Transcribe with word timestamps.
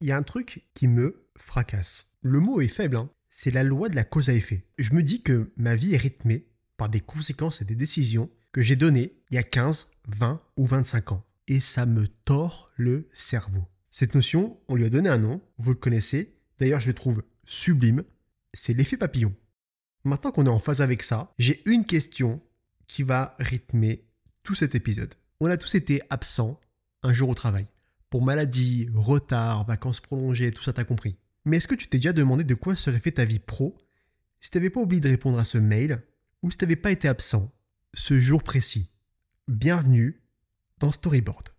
Il 0.00 0.08
y 0.08 0.12
a 0.12 0.16
un 0.16 0.22
truc 0.22 0.64
qui 0.72 0.88
me 0.88 1.26
fracasse. 1.36 2.12
Le 2.22 2.40
mot 2.40 2.62
est 2.62 2.68
faible, 2.68 2.96
hein. 2.96 3.10
c'est 3.28 3.50
la 3.50 3.62
loi 3.62 3.90
de 3.90 3.94
la 3.94 4.04
cause 4.04 4.30
à 4.30 4.32
effet. 4.32 4.64
Je 4.78 4.94
me 4.94 5.02
dis 5.02 5.22
que 5.22 5.52
ma 5.56 5.76
vie 5.76 5.94
est 5.94 5.98
rythmée 5.98 6.46
par 6.78 6.88
des 6.88 7.00
conséquences 7.00 7.60
et 7.60 7.66
des 7.66 7.74
décisions 7.74 8.30
que 8.52 8.62
j'ai 8.62 8.76
données 8.76 9.12
il 9.30 9.34
y 9.34 9.38
a 9.38 9.42
15, 9.42 9.90
20 10.08 10.40
ou 10.56 10.66
25 10.66 11.12
ans. 11.12 11.26
Et 11.48 11.60
ça 11.60 11.84
me 11.84 12.06
tord 12.24 12.70
le 12.76 13.08
cerveau. 13.12 13.66
Cette 13.90 14.14
notion, 14.14 14.58
on 14.68 14.74
lui 14.74 14.84
a 14.84 14.88
donné 14.88 15.10
un 15.10 15.18
nom, 15.18 15.42
vous 15.58 15.70
le 15.70 15.76
connaissez, 15.76 16.34
d'ailleurs 16.58 16.80
je 16.80 16.86
le 16.86 16.94
trouve 16.94 17.22
sublime, 17.44 18.04
c'est 18.54 18.72
l'effet 18.72 18.96
papillon. 18.96 19.34
Maintenant 20.04 20.32
qu'on 20.32 20.46
est 20.46 20.50
en 20.50 20.58
phase 20.58 20.80
avec 20.80 21.02
ça, 21.02 21.34
j'ai 21.38 21.60
une 21.68 21.84
question 21.84 22.40
qui 22.86 23.02
va 23.02 23.36
rythmer 23.38 24.06
tout 24.44 24.54
cet 24.54 24.74
épisode. 24.74 25.14
On 25.40 25.46
a 25.46 25.58
tous 25.58 25.74
été 25.74 26.00
absents 26.08 26.58
un 27.02 27.12
jour 27.12 27.28
au 27.28 27.34
travail. 27.34 27.66
Pour 28.10 28.22
maladie, 28.22 28.88
retard, 28.92 29.64
vacances 29.64 30.00
prolongées, 30.00 30.50
tout 30.50 30.64
ça 30.64 30.72
t'as 30.72 30.82
compris. 30.82 31.16
Mais 31.44 31.58
est-ce 31.58 31.68
que 31.68 31.76
tu 31.76 31.86
t'es 31.86 31.98
déjà 31.98 32.12
demandé 32.12 32.42
de 32.42 32.54
quoi 32.54 32.74
serait 32.74 32.98
fait 32.98 33.12
ta 33.12 33.24
vie 33.24 33.38
pro 33.38 33.78
si 34.40 34.50
t'avais 34.50 34.68
pas 34.68 34.80
oublié 34.80 35.00
de 35.00 35.08
répondre 35.08 35.38
à 35.38 35.44
ce 35.44 35.58
mail 35.58 36.02
ou 36.42 36.50
si 36.50 36.56
t'avais 36.56 36.74
pas 36.74 36.90
été 36.90 37.06
absent 37.06 37.54
ce 37.94 38.18
jour 38.18 38.42
précis? 38.42 38.90
Bienvenue 39.46 40.24
dans 40.80 40.90
Storyboard. 40.90 41.50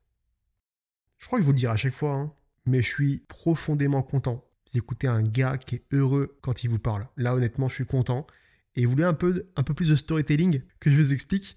Je 1.20 1.28
crois 1.28 1.40
que 1.40 1.44
je 1.44 1.46
vous 1.46 1.54
le 1.54 1.58
dire 1.58 1.72
à 1.72 1.78
chaque 1.78 1.94
fois, 1.94 2.16
hein, 2.16 2.34
mais 2.66 2.82
je 2.82 2.90
suis 2.90 3.20
profondément 3.30 4.02
content. 4.02 4.44
Vous 4.70 4.78
écoutez 4.78 5.08
un 5.08 5.24
gars 5.24 5.58
qui 5.58 5.76
est 5.76 5.86
heureux 5.94 6.38
quand 6.42 6.66
il 6.66 6.70
vous 6.70 6.80
parle. 6.80 7.08
Là, 7.16 7.34
honnêtement, 7.34 7.70
je 7.70 7.76
suis 7.76 7.86
content. 7.86 8.28
Et 8.76 8.86
vous 8.86 8.92
voulez 8.92 9.04
un 9.06 9.14
peu, 9.14 9.50
un 9.56 9.64
peu 9.64 9.74
plus 9.74 9.90
de 9.90 9.96
storytelling 9.96 10.64
que 10.82 10.92
je 10.92 10.96
vous 10.98 11.14
explique? 11.14 11.56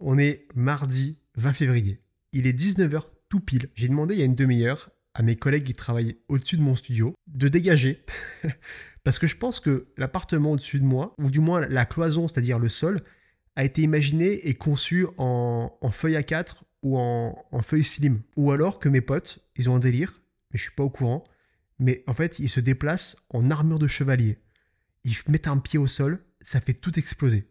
On 0.00 0.18
est 0.18 0.48
mardi 0.54 1.22
20 1.36 1.52
février. 1.54 2.02
Il 2.32 2.46
est 2.46 2.52
19h 2.52 3.13
tout 3.28 3.40
pile. 3.40 3.70
J'ai 3.74 3.88
demandé 3.88 4.14
il 4.14 4.20
y 4.20 4.22
a 4.22 4.26
une 4.26 4.34
demi-heure 4.34 4.90
à 5.14 5.22
mes 5.22 5.36
collègues 5.36 5.64
qui 5.64 5.74
travaillent 5.74 6.18
au-dessus 6.28 6.56
de 6.56 6.62
mon 6.62 6.74
studio 6.74 7.14
de 7.26 7.48
dégager. 7.48 8.04
Parce 9.04 9.18
que 9.18 9.26
je 9.26 9.36
pense 9.36 9.60
que 9.60 9.88
l'appartement 9.96 10.52
au-dessus 10.52 10.80
de 10.80 10.84
moi, 10.84 11.14
ou 11.18 11.30
du 11.30 11.40
moins 11.40 11.60
la 11.68 11.84
cloison, 11.84 12.26
c'est-à-dire 12.26 12.58
le 12.58 12.68
sol, 12.68 13.00
a 13.56 13.64
été 13.64 13.82
imaginé 13.82 14.48
et 14.48 14.54
conçu 14.54 15.06
en, 15.16 15.70
feuille 15.90 16.16
A4 16.16 16.62
ou 16.82 16.98
en, 16.98 17.62
feuille 17.62 17.84
slim. 17.84 18.22
Ou 18.36 18.50
alors 18.50 18.78
que 18.78 18.88
mes 18.88 19.00
potes, 19.00 19.38
ils 19.56 19.70
ont 19.70 19.76
un 19.76 19.80
délire, 19.80 20.20
mais 20.50 20.58
je 20.58 20.64
suis 20.64 20.74
pas 20.74 20.82
au 20.82 20.90
courant. 20.90 21.22
Mais 21.78 22.02
en 22.06 22.14
fait, 22.14 22.38
ils 22.38 22.48
se 22.48 22.60
déplacent 22.60 23.16
en 23.30 23.50
armure 23.50 23.78
de 23.78 23.86
chevalier. 23.86 24.38
Ils 25.04 25.14
mettent 25.28 25.48
un 25.48 25.58
pied 25.58 25.78
au 25.78 25.86
sol, 25.86 26.24
ça 26.40 26.60
fait 26.60 26.74
tout 26.74 26.98
exploser. 26.98 27.48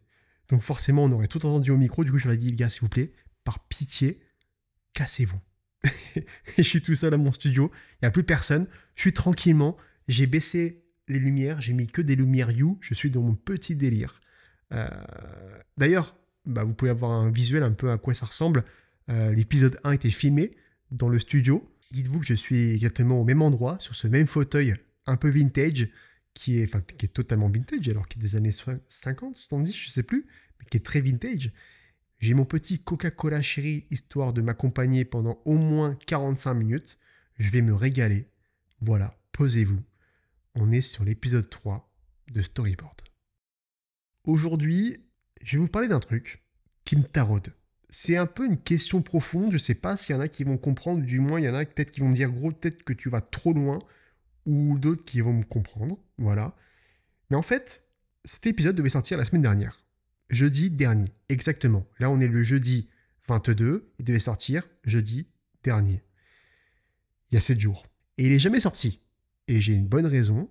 Donc 0.50 0.62
forcément, 0.62 1.04
on 1.04 1.12
aurait 1.12 1.28
tout 1.28 1.46
entendu 1.46 1.72
au 1.72 1.78
micro. 1.78 2.04
Du 2.04 2.12
coup, 2.12 2.20
je 2.20 2.26
leur 2.26 2.34
ai 2.34 2.38
dit, 2.38 2.50
les 2.50 2.56
gars, 2.56 2.70
s'il 2.70 2.82
vous 2.82 2.90
plaît, 2.90 3.14
par 3.44 3.68
pitié, 3.68 4.22
cassez-vous. 4.94 5.40
et 6.16 6.24
je 6.58 6.64
suis 6.64 6.82
tout 6.82 6.96
seul 6.96 7.14
à 7.14 7.18
mon 7.18 7.32
studio, 7.32 7.72
il 7.94 7.98
n'y 8.04 8.08
a 8.08 8.12
plus 8.12 8.24
personne, 8.24 8.68
je 8.96 9.02
suis 9.02 9.14
tranquillement, 9.14 9.78
j'ai 10.08 10.28
baissé 10.28 10.84
les 11.08 11.20
lumières, 11.20 11.60
j'ai 11.62 11.74
mis 11.74 11.88
que 11.88 12.02
des 12.02 12.16
lumières 12.16 12.52
You, 12.52 12.78
je 12.82 12.94
suis 12.94 13.10
dans 13.10 13.22
mon 13.22 13.36
petit 13.36 13.76
délire. 13.76 14.22
Euh, 14.72 14.88
d'ailleurs, 15.78 16.16
bah, 16.46 16.64
vous 16.64 16.74
pouvez 16.74 16.92
avoir 16.92 17.12
un 17.12 17.32
visuel 17.32 17.64
un 17.64 17.72
peu 17.72 17.92
à 17.92 17.98
quoi 17.98 18.14
ça 18.14 18.26
ressemble. 18.26 18.64
Euh, 19.10 19.34
l'épisode 19.34 19.78
1 19.84 19.92
était 19.92 20.12
filmé 20.12 20.52
dans 20.92 21.10
le 21.10 21.20
studio. 21.20 21.70
Dites-vous 21.92 22.20
que 22.20 22.26
je 22.26 22.34
suis 22.34 22.72
exactement 22.72 23.20
au 23.20 23.24
même 23.24 23.42
endroit, 23.42 23.78
sur 23.80 23.96
ce 23.96 24.08
même 24.08 24.28
fauteuil 24.28 24.76
un 25.06 25.18
peu 25.18 25.30
vintage, 25.30 25.90
qui 26.34 26.60
est, 26.60 27.14
totalement 27.14 27.50
vintage, 27.50 27.88
alors 27.90 28.08
qu'il 28.08 28.22
est 28.22 28.26
des 28.26 28.36
années 28.36 28.54
50, 28.90 29.36
70, 29.36 29.76
je 29.76 29.90
sais 29.90 30.04
plus, 30.04 30.26
mais 30.60 30.66
qui 30.66 30.78
est 30.78 30.86
très 30.86 31.02
vintage. 31.02 31.52
J'ai 32.24 32.36
mon 32.36 32.46
petit 32.46 32.80
Coca-Cola 32.80 33.42
chéri, 33.42 33.86
histoire 33.92 34.32
de 34.32 34.42
m'accompagner 34.42 35.04
pendant 35.04 35.42
au 35.44 35.56
moins 35.56 35.98
45 36.08 36.54
minutes. 36.54 36.98
Je 37.38 37.50
vais 37.50 37.62
me 37.62 37.74
régaler. 37.74 38.30
Voilà, 38.80 39.20
posez-vous. 39.34 39.84
On 40.56 40.72
est 40.72 40.80
sur 40.80 41.04
l'épisode 41.04 41.50
3 41.50 41.94
de 42.32 42.42
Storyboard. 42.42 43.02
Aujourd'hui, 44.24 45.06
je 45.42 45.58
vais 45.58 45.64
vous 45.64 45.70
parler 45.70 45.90
d'un 45.90 46.00
truc 46.00 46.46
qui 46.86 46.96
me 46.96 47.04
taraude. 47.04 47.54
C'est 47.90 48.16
un 48.16 48.26
peu 48.26 48.46
une 48.46 48.56
question 48.56 49.02
profonde, 49.02 49.50
je 49.50 49.56
ne 49.56 49.58
sais 49.58 49.76
pas 49.76 49.98
s'il 49.98 50.16
y 50.16 50.18
en 50.18 50.22
a 50.22 50.30
qui 50.30 50.46
vont 50.46 50.58
comprendre, 50.58 51.04
du 51.04 51.20
moins 51.20 51.42
il 51.42 51.44
y 51.44 51.50
en 51.50 51.56
a 51.56 51.66
peut-être 51.66 51.92
qui 51.92 52.00
vont 52.00 52.08
me 52.08 52.16
dire 52.16 52.32
gros, 52.32 52.54
peut-être 52.54 52.86
que 52.86 52.94
tu 52.94 53.10
vas 53.10 53.20
trop 53.20 53.52
loin, 53.52 53.80
ou 54.46 54.80
d'autres 54.80 55.04
qui 55.04 55.20
vont 55.20 55.34
me 55.34 55.44
comprendre, 55.44 56.00
voilà. 56.18 56.56
Mais 57.30 57.36
en 57.36 57.42
fait, 57.42 57.84
cet 58.24 58.48
épisode 58.48 58.78
devait 58.78 58.88
sortir 58.88 59.18
la 59.18 59.26
semaine 59.26 59.42
dernière 59.42 59.83
jeudi 60.34 60.70
dernier. 60.70 61.12
Exactement. 61.30 61.86
Là, 62.00 62.10
on 62.10 62.20
est 62.20 62.28
le 62.28 62.44
jeudi 62.44 62.90
22. 63.28 63.92
Il 64.00 64.06
devait 64.06 64.20
sortir 64.20 64.68
jeudi 64.84 65.28
dernier. 65.64 66.04
Il 67.32 67.36
y 67.36 67.38
a 67.38 67.42
7 67.42 67.60
jours. 67.60 67.86
Et 68.18 68.26
il 68.26 68.32
n'est 68.32 68.40
jamais 68.40 68.60
sorti. 68.60 69.00
Et 69.48 69.62
j'ai 69.62 69.74
une 69.74 69.88
bonne 69.88 70.06
raison 70.06 70.50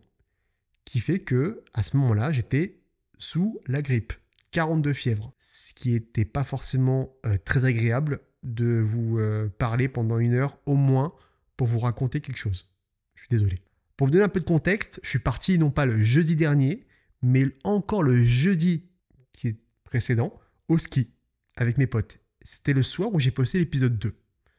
qui 0.84 1.00
fait 1.00 1.20
que 1.20 1.62
à 1.74 1.82
ce 1.82 1.96
moment-là, 1.96 2.32
j'étais 2.32 2.80
sous 3.18 3.60
la 3.66 3.82
grippe. 3.82 4.12
42 4.50 4.92
fièvres. 4.92 5.32
Ce 5.40 5.72
qui 5.72 5.90
n'était 5.90 6.24
pas 6.24 6.44
forcément 6.44 7.14
euh, 7.24 7.38
très 7.42 7.64
agréable 7.64 8.20
de 8.42 8.80
vous 8.80 9.18
euh, 9.18 9.48
parler 9.48 9.88
pendant 9.88 10.18
une 10.18 10.34
heure 10.34 10.58
au 10.66 10.74
moins 10.74 11.12
pour 11.56 11.66
vous 11.66 11.78
raconter 11.78 12.20
quelque 12.20 12.36
chose. 12.36 12.68
Je 13.14 13.22
suis 13.22 13.28
désolé. 13.30 13.62
Pour 13.96 14.06
vous 14.06 14.12
donner 14.12 14.24
un 14.24 14.28
peu 14.28 14.40
de 14.40 14.44
contexte, 14.44 15.00
je 15.02 15.08
suis 15.08 15.18
parti 15.18 15.58
non 15.58 15.70
pas 15.70 15.86
le 15.86 16.02
jeudi 16.02 16.36
dernier, 16.36 16.86
mais 17.22 17.46
encore 17.64 18.02
le 18.02 18.22
jeudi 18.24 18.90
précédent 19.92 20.32
au 20.68 20.78
ski 20.78 21.10
avec 21.54 21.76
mes 21.76 21.86
potes. 21.86 22.16
C'était 22.40 22.72
le 22.72 22.82
soir 22.82 23.12
où 23.12 23.20
j'ai 23.20 23.30
posté 23.30 23.58
l'épisode 23.58 23.98
2. 23.98 24.14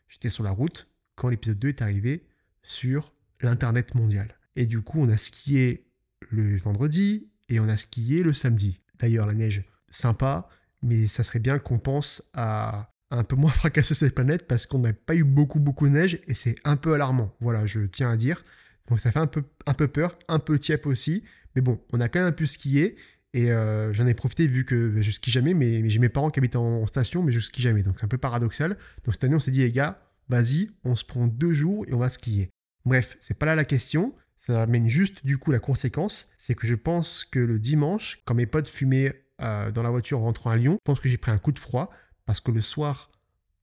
J'étais 0.07 0.29
sur 0.29 0.43
la 0.43 0.51
route 0.51 0.87
quand 1.15 1.27
l'épisode 1.27 1.57
2 1.57 1.69
est 1.69 1.81
arrivé 1.81 2.27
sur 2.61 3.15
l'Internet 3.41 3.95
mondial. 3.95 4.37
Et 4.55 4.67
du 4.67 4.81
coup, 4.81 5.01
on 5.01 5.09
a 5.09 5.17
skié 5.17 5.87
le 6.29 6.55
vendredi 6.57 7.31
et 7.49 7.59
on 7.59 7.67
a 7.67 7.77
skié 7.77 8.21
le 8.21 8.31
samedi. 8.31 8.79
D'ailleurs, 8.99 9.25
la 9.25 9.33
neige, 9.33 9.65
sympa, 9.89 10.47
mais 10.83 11.07
ça 11.07 11.23
serait 11.23 11.39
bien 11.39 11.57
qu'on 11.57 11.79
pense 11.79 12.29
à 12.35 12.93
un 13.09 13.23
peu 13.23 13.35
moins 13.35 13.49
fracasser 13.61 13.95
cette 13.95 14.13
planète 14.13 14.45
parce 14.47 14.67
qu'on 14.67 14.79
n'a 14.79 14.93
pas 14.93 15.15
eu 15.15 15.23
beaucoup, 15.23 15.59
beaucoup 15.59 15.87
de 15.87 15.93
neige 15.93 16.19
et 16.27 16.35
c'est 16.35 16.57
un 16.63 16.77
peu 16.77 16.93
alarmant. 16.93 17.35
Voilà, 17.39 17.65
je 17.65 17.79
tiens 17.87 18.11
à 18.11 18.17
dire. 18.17 18.43
Donc 18.87 18.99
ça 18.99 19.11
fait 19.11 19.17
un 19.19 19.25
peu, 19.25 19.43
un 19.65 19.73
peu 19.73 19.87
peur, 19.87 20.15
un 20.27 20.37
peu 20.37 20.59
tiep 20.59 20.85
aussi. 20.85 21.23
Mais 21.55 21.63
bon, 21.63 21.81
on 21.91 22.01
a 22.01 22.07
quand 22.07 22.23
même 22.23 22.35
pu 22.35 22.45
skier 22.45 22.97
et 23.33 23.51
euh, 23.51 23.91
j'en 23.93 24.05
ai 24.05 24.13
profité 24.13 24.45
vu 24.45 24.63
que 24.63 25.01
je 25.01 25.11
skie 25.11 25.31
jamais, 25.31 25.53
mais, 25.53 25.89
j'ai 25.89 25.99
mes 25.99 26.09
parents 26.09 26.29
qui 26.29 26.39
habitent 26.39 26.55
en, 26.55 26.85
station, 26.85 27.23
mais 27.23 27.31
je 27.31 27.39
skie 27.39 27.61
jamais. 27.61 27.81
Donc 27.81 27.95
c'est 27.97 28.05
un 28.05 28.09
peu 28.09 28.17
paradoxal. 28.17 28.77
Donc 29.03 29.13
cette 29.13 29.23
année, 29.23 29.35
on 29.35 29.39
s'est 29.39 29.51
dit, 29.51 29.61
les 29.61 29.71
gars, 29.71 30.01
vas-y, 30.29 30.69
on 30.83 30.95
se 30.95 31.03
prend 31.03 31.27
deux 31.27 31.53
jours 31.53 31.85
et 31.87 31.93
on 31.93 31.99
va 31.99 32.09
skier. 32.09 32.49
Bref, 32.85 33.17
c'est 33.19 33.37
pas 33.37 33.45
là 33.47 33.55
la 33.55 33.65
question. 33.65 34.13
Ça 34.35 34.63
amène 34.63 34.89
juste 34.89 35.25
du 35.25 35.37
coup 35.37 35.51
la 35.51 35.59
conséquence, 35.59 36.29
c'est 36.37 36.55
que 36.55 36.67
je 36.67 36.75
pense 36.75 37.23
que 37.23 37.39
le 37.39 37.59
dimanche, 37.59 38.21
quand 38.25 38.35
mes 38.35 38.45
potes 38.45 38.67
fumaient 38.67 39.25
euh, 39.41 39.71
dans 39.71 39.83
la 39.83 39.89
voiture 39.89 40.19
en 40.19 40.23
rentrant 40.23 40.49
à 40.49 40.55
Lyon, 40.55 40.73
je 40.73 40.83
pense 40.83 40.99
que 40.99 41.07
j'ai 41.07 41.17
pris 41.17 41.31
un 41.31 41.37
coup 41.37 41.51
de 41.51 41.59
froid 41.59 41.91
parce 42.25 42.39
que 42.39 42.51
le 42.51 42.61
soir, 42.61 43.11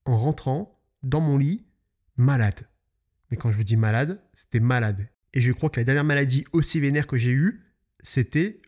en 0.04 0.16
rentrant 0.16 0.72
dans 1.02 1.20
mon 1.20 1.36
lit, 1.36 1.66
malade. 2.16 2.68
Mais 3.30 3.36
quand 3.36 3.52
je 3.52 3.56
vous 3.56 3.64
dis 3.64 3.76
malade, 3.76 4.20
c'était 4.34 4.60
malade. 4.60 5.08
Et 5.34 5.40
je 5.40 5.52
crois 5.52 5.70
que 5.70 5.78
la 5.78 5.84
dernière 5.84 6.04
maladie 6.04 6.44
aussi 6.52 6.80
vénère 6.80 7.06
que 7.06 7.16
j'ai 7.16 7.30
eue, 7.30 7.62
c'était 8.02 8.60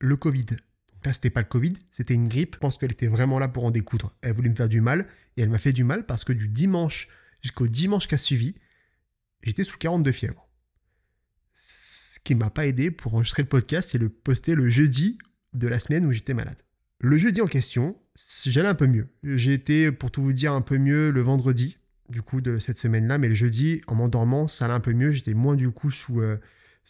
le 0.00 0.16
Covid. 0.16 0.44
Donc 0.44 1.06
là, 1.06 1.12
c'était 1.12 1.30
pas 1.30 1.40
le 1.40 1.46
Covid, 1.46 1.74
c'était 1.90 2.14
une 2.14 2.28
grippe. 2.28 2.54
Je 2.54 2.58
pense 2.58 2.76
qu'elle 2.76 2.92
était 2.92 3.06
vraiment 3.06 3.38
là 3.38 3.48
pour 3.48 3.64
en 3.64 3.70
découdre. 3.70 4.14
Elle 4.20 4.34
voulait 4.34 4.50
me 4.50 4.54
faire 4.54 4.68
du 4.68 4.80
mal 4.80 5.06
et 5.36 5.42
elle 5.42 5.48
m'a 5.48 5.58
fait 5.58 5.72
du 5.72 5.84
mal 5.84 6.06
parce 6.06 6.24
que 6.24 6.32
du 6.32 6.48
dimanche 6.48 7.08
jusqu'au 7.42 7.66
dimanche 7.66 8.08
qui 8.08 8.14
a 8.14 8.18
suivi, 8.18 8.54
j'étais 9.42 9.64
sous 9.64 9.78
42 9.78 10.12
fièvres. 10.12 10.48
Ce 11.54 12.18
qui 12.20 12.34
m'a 12.34 12.50
pas 12.50 12.66
aidé 12.66 12.90
pour 12.90 13.14
enregistrer 13.14 13.42
le 13.42 13.48
podcast 13.48 13.94
et 13.94 13.98
le 13.98 14.08
poster 14.08 14.54
le 14.54 14.68
jeudi 14.68 15.18
de 15.54 15.68
la 15.68 15.78
semaine 15.78 16.06
où 16.06 16.12
j'étais 16.12 16.34
malade. 16.34 16.60
Le 17.00 17.16
jeudi 17.16 17.40
en 17.40 17.46
question, 17.46 17.96
j'allais 18.44 18.68
un 18.68 18.74
peu 18.74 18.86
mieux. 18.86 19.08
J'ai 19.22 19.54
été, 19.54 19.92
pour 19.92 20.10
tout 20.10 20.22
vous 20.22 20.32
dire, 20.32 20.52
un 20.52 20.62
peu 20.62 20.78
mieux 20.78 21.10
le 21.10 21.20
vendredi, 21.20 21.78
du 22.08 22.22
coup, 22.22 22.40
de 22.40 22.58
cette 22.58 22.78
semaine-là, 22.78 23.18
mais 23.18 23.28
le 23.28 23.34
jeudi, 23.34 23.82
en 23.86 23.94
m'endormant, 23.94 24.48
ça 24.48 24.64
allait 24.64 24.74
un 24.74 24.80
peu 24.80 24.92
mieux. 24.92 25.12
J'étais 25.12 25.34
moins, 25.34 25.54
du 25.54 25.70
coup, 25.70 25.92
sous, 25.92 26.20
euh, 26.20 26.38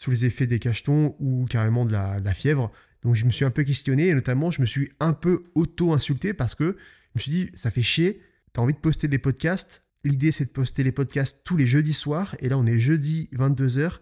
les 0.07 0.25
effets 0.25 0.47
des 0.47 0.57
cachetons 0.57 1.15
ou 1.19 1.45
carrément 1.45 1.85
de 1.85 1.91
la 1.91 2.33
fièvre. 2.33 2.71
Donc 3.03 3.15
je 3.15 3.25
me 3.25 3.31
suis 3.31 3.45
un 3.45 3.51
peu 3.51 3.63
questionné 3.63 4.07
et 4.07 4.13
notamment 4.13 4.51
je 4.51 4.61
me 4.61 4.65
suis 4.65 4.91
un 4.99 5.13
peu 5.13 5.43
auto-insulté 5.55 6.33
parce 6.33 6.55
que 6.55 6.75
je 7.15 7.19
me 7.19 7.21
suis 7.21 7.31
dit, 7.31 7.51
ça 7.53 7.71
fait 7.71 7.81
chier, 7.81 8.21
t'as 8.53 8.61
envie 8.61 8.73
de 8.73 8.79
poster 8.79 9.07
des 9.07 9.19
podcasts. 9.19 9.85
L'idée 10.03 10.31
c'est 10.31 10.45
de 10.45 10.51
poster 10.51 10.83
les 10.83 10.91
podcasts 10.91 11.41
tous 11.43 11.57
les 11.57 11.67
jeudis 11.67 11.93
soirs 11.93 12.35
et 12.39 12.49
là 12.49 12.57
on 12.57 12.65
est 12.65 12.79
jeudi 12.79 13.29
22h. 13.33 13.99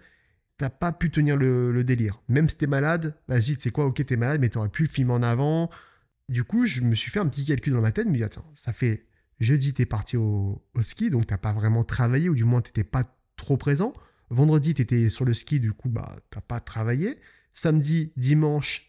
T'as 0.58 0.70
pas 0.72 0.92
pu 0.92 1.12
tenir 1.12 1.38
le, 1.38 1.84
délire. 1.84 2.20
Même 2.30 2.50
si 2.50 2.58
t'es 2.58 2.66
malade, 2.66 3.16
vas-y, 3.28 3.56
tu 3.56 3.62
sais 3.62 3.70
quoi, 3.70 3.86
ok, 3.86 4.04
t'es 4.04 4.18
malade, 4.18 4.42
mais 4.42 4.50
t'aurais 4.50 4.70
pu 4.70 4.88
filmer 4.88 5.14
en 5.14 5.22
avant. 5.22 5.70
Du 6.30 6.44
coup, 6.44 6.66
je 6.66 6.82
me 6.82 6.96
suis 6.96 7.12
fait 7.12 7.20
un 7.20 7.28
petit 7.28 7.46
calcul 7.46 7.74
dans 7.74 7.82
ma 7.82 7.92
tête, 7.92 8.08
mais 8.10 8.24
attends, 8.24 8.52
ça 8.56 8.74
fait 8.74 9.06
jeudi, 9.40 9.74
t'es 9.74 9.86
parti 9.86 10.18
au, 10.18 10.66
au, 10.74 10.82
ski, 10.82 11.12
donc 11.12 11.28
t'as 11.28 11.38
pas 11.38 11.54
vraiment 11.54 11.84
travaillé, 11.84 12.28
ou 12.28 12.34
du 12.34 12.44
moins 12.44 12.62
t'étais 12.62 12.84
pas 12.84 13.04
trop 13.36 13.56
présent. 13.56 13.94
Vendredi, 14.32 14.74
t'étais 14.74 15.10
sur 15.10 15.26
le 15.26 15.36
ski, 15.36 15.60
du 15.60 15.74
coup, 15.74 15.90
bah, 15.90 16.16
t'as 16.32 16.42
pas 16.42 16.60
travaillé. 16.60 17.20
Samedi, 17.54 18.12
dimanche, 18.18 18.87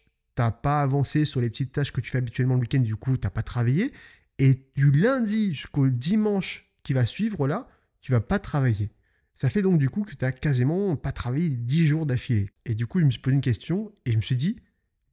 pas 0.61 0.81
avancé 0.81 1.25
sur 1.25 1.41
les 1.41 1.49
petites 1.49 1.71
tâches 1.71 1.91
que 1.91 2.01
tu 2.01 2.09
fais 2.09 2.17
habituellement 2.17 2.55
le 2.55 2.61
week-end, 2.61 2.79
du 2.79 2.95
coup, 2.95 3.17
t'as 3.17 3.29
pas 3.29 3.43
travaillé. 3.43 3.91
Et 4.37 4.69
du 4.75 4.91
lundi 4.91 5.53
jusqu'au 5.53 5.89
dimanche 5.89 6.71
qui 6.83 6.93
va 6.93 7.05
suivre, 7.05 7.47
là, 7.47 7.67
tu 8.01 8.11
vas 8.11 8.21
pas 8.21 8.39
travailler. 8.39 8.91
Ça 9.35 9.49
fait 9.49 9.61
donc 9.61 9.77
du 9.77 9.89
coup 9.89 10.03
que 10.03 10.15
tu 10.15 10.25
as 10.25 10.31
quasiment 10.31 10.95
pas 10.97 11.11
travaillé 11.11 11.49
10 11.49 11.87
jours 11.87 12.05
d'affilée. 12.05 12.49
Et 12.65 12.75
du 12.75 12.87
coup, 12.87 12.99
je 12.99 13.05
me 13.05 13.09
suis 13.09 13.21
posé 13.21 13.35
une 13.35 13.41
question 13.41 13.93
et 14.05 14.11
je 14.11 14.17
me 14.17 14.21
suis 14.21 14.35
dit, 14.35 14.59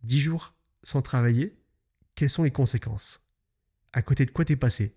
10 0.02 0.20
jours 0.20 0.54
sans 0.82 1.02
travailler, 1.02 1.56
quelles 2.14 2.30
sont 2.30 2.44
les 2.44 2.50
conséquences? 2.50 3.24
À 3.92 4.02
côté 4.02 4.26
de 4.26 4.30
quoi 4.30 4.44
t'es 4.44 4.56
passé? 4.56 4.96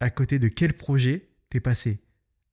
À 0.00 0.10
côté 0.10 0.38
de 0.38 0.48
quel 0.48 0.74
projet 0.74 1.28
t'es 1.50 1.60
passé? 1.60 2.00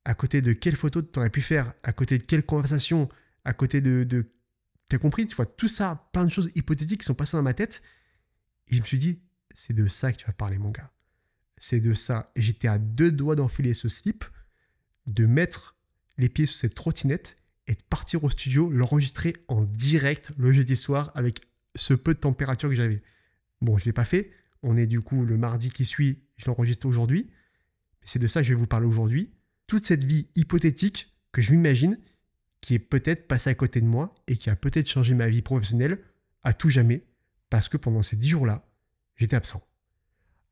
À 0.05 0.13
côté 0.13 0.41
de 0.41 0.53
quelles 0.53 0.75
photos 0.75 1.03
t'aurais 1.11 1.29
pu 1.29 1.41
faire? 1.41 1.73
À 1.83 1.93
côté 1.93 2.17
de 2.17 2.23
quelle 2.23 2.43
conversation? 2.45 3.09
À 3.45 3.53
côté 3.53 3.81
de... 3.81 4.03
de... 4.03 4.29
T'as 4.89 4.97
compris 4.97 5.25
Tu 5.25 5.35
vois, 5.35 5.45
tout 5.45 5.67
ça, 5.67 6.09
plein 6.13 6.25
de 6.25 6.29
choses 6.29 6.49
hypothétiques 6.55 7.01
qui 7.01 7.05
sont 7.05 7.15
passées 7.15 7.37
dans 7.37 7.43
ma 7.43 7.53
tête. 7.53 7.81
Et 8.67 8.75
je 8.75 8.81
me 8.81 8.85
suis 8.85 8.97
dit, 8.97 9.21
c'est 9.55 9.73
de 9.73 9.87
ça 9.87 10.11
que 10.11 10.17
tu 10.17 10.25
vas 10.25 10.33
parler, 10.33 10.57
mon 10.57 10.71
gars. 10.71 10.91
C'est 11.57 11.79
de 11.79 11.93
ça. 11.93 12.31
Et 12.35 12.41
j'étais 12.41 12.67
à 12.67 12.77
deux 12.77 13.11
doigts 13.11 13.35
d'enfiler 13.35 13.73
ce 13.73 13.89
slip, 13.89 14.25
de 15.07 15.25
mettre 15.25 15.75
les 16.17 16.29
pieds 16.29 16.45
sur 16.45 16.59
cette 16.59 16.75
trottinette 16.75 17.37
et 17.67 17.73
de 17.73 17.83
partir 17.89 18.23
au 18.23 18.29
studio, 18.29 18.69
l'enregistrer 18.69 19.35
en 19.47 19.61
direct 19.61 20.31
le 20.37 20.51
jeudi 20.51 20.75
soir 20.75 21.11
avec 21.15 21.41
ce 21.75 21.93
peu 21.93 22.13
de 22.13 22.19
température 22.19 22.69
que 22.69 22.75
j'avais. 22.75 23.01
Bon, 23.61 23.77
je 23.77 23.83
ne 23.83 23.85
l'ai 23.85 23.93
pas 23.93 24.05
fait. 24.05 24.31
On 24.61 24.77
est 24.77 24.87
du 24.87 25.01
coup 25.01 25.25
le 25.25 25.37
mardi 25.37 25.71
qui 25.71 25.85
suit, 25.85 26.23
je 26.37 26.47
l'enregistre 26.47 26.85
aujourd'hui. 26.85 27.29
C'est 28.03 28.19
de 28.19 28.27
ça 28.27 28.41
que 28.41 28.47
je 28.47 28.53
vais 28.53 28.59
vous 28.59 28.67
parler 28.67 28.85
aujourd'hui. 28.85 29.33
Toute 29.67 29.85
cette 29.85 30.03
vie 30.03 30.27
hypothétique 30.35 31.13
que 31.31 31.41
je 31.41 31.51
m'imagine, 31.51 31.97
qui 32.63 32.75
est 32.75 32.79
peut-être 32.79 33.27
passée 33.27 33.49
à 33.49 33.55
côté 33.55 33.81
de 33.81 33.85
moi 33.85 34.15
et 34.27 34.37
qui 34.37 34.49
a 34.49 34.55
peut-être 34.55 34.87
changé 34.87 35.13
ma 35.13 35.27
vie 35.27 35.41
professionnelle 35.41 35.99
à 36.43 36.53
tout 36.53 36.69
jamais, 36.69 37.03
parce 37.49 37.67
que 37.67 37.75
pendant 37.75 38.01
ces 38.01 38.15
dix 38.15 38.29
jours-là, 38.29 38.65
j'étais 39.17 39.35
absent. 39.35 39.61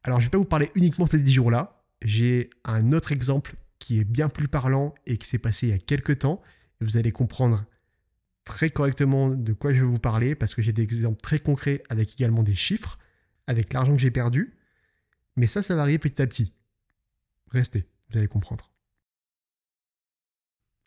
Alors, 0.03 0.19
je 0.19 0.25
ne 0.25 0.27
vais 0.27 0.31
pas 0.31 0.37
vous 0.39 0.45
parler 0.45 0.69
uniquement 0.75 1.05
de 1.05 1.09
ces 1.09 1.19
dix 1.19 1.31
jours-là. 1.31 1.85
J'ai 2.01 2.49
un 2.65 2.91
autre 2.91 3.13
exemple 3.13 3.55
qui 3.79 3.97
est 3.97 4.03
bien 4.03 4.27
plus 4.27 4.49
parlant 4.49 4.93
et 5.05 5.17
qui 5.17 5.25
s'est 5.25 5.37
passé 5.37 5.67
il 5.67 5.69
y 5.69 5.73
a 5.73 5.77
quelques 5.77 6.19
temps. 6.19 6.41
Vous 6.81 6.97
allez 6.97 7.13
comprendre 7.13 7.63
très 8.43 8.69
correctement 8.69 9.29
de 9.29 9.53
quoi 9.53 9.73
je 9.73 9.79
vais 9.79 9.89
vous 9.89 9.97
parler 9.97 10.35
parce 10.35 10.53
que 10.53 10.61
j'ai 10.61 10.73
des 10.73 10.83
exemples 10.83 11.21
très 11.21 11.39
concrets 11.39 11.81
avec 11.87 12.11
également 12.11 12.43
des 12.43 12.55
chiffres, 12.55 12.99
avec 13.47 13.71
l'argent 13.71 13.93
que 13.93 14.01
j'ai 14.01 14.11
perdu. 14.11 14.57
Mais 15.37 15.47
ça, 15.47 15.63
ça 15.63 15.75
va 15.75 15.83
arriver 15.83 15.97
petit 15.97 16.21
à 16.21 16.27
petit. 16.27 16.53
Restez, 17.51 17.87
vous 18.09 18.17
allez 18.17 18.27
comprendre. 18.27 18.69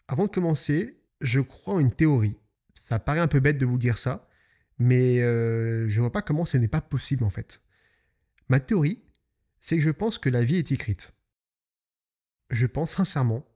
Avant 0.07 0.25
de 0.25 0.31
commencer, 0.31 1.01
je 1.21 1.41
crois 1.41 1.75
en 1.75 1.81
une 1.81 1.93
théorie. 1.93 2.37
Ça 2.75 2.99
paraît 2.99 3.21
un 3.21 3.29
peu 3.29 3.41
bête 3.41 3.59
de 3.59 3.67
vous 3.67 3.79
dire 3.79 3.99
ça, 3.99 4.29
mais 4.79 5.21
euh, 5.21 5.89
je 5.89 6.01
vois 6.01 6.13
pas 6.13 6.23
comment 6.23 6.45
ce 6.45 6.57
n'est 6.57 6.69
pas 6.69 6.81
possible 6.81 7.25
en 7.25 7.31
fait. 7.31 7.63
Ma 8.49 8.61
théorie, 8.61 9.03
c'est 9.61 9.77
que 9.77 9.83
je 9.83 9.91
pense 9.91 10.19
que 10.19 10.29
la 10.29 10.45
vie 10.45 10.57
est 10.57 10.73
écrite. 10.73 11.15
Je 12.51 12.67
pense 12.67 12.93
sincèrement 12.93 13.47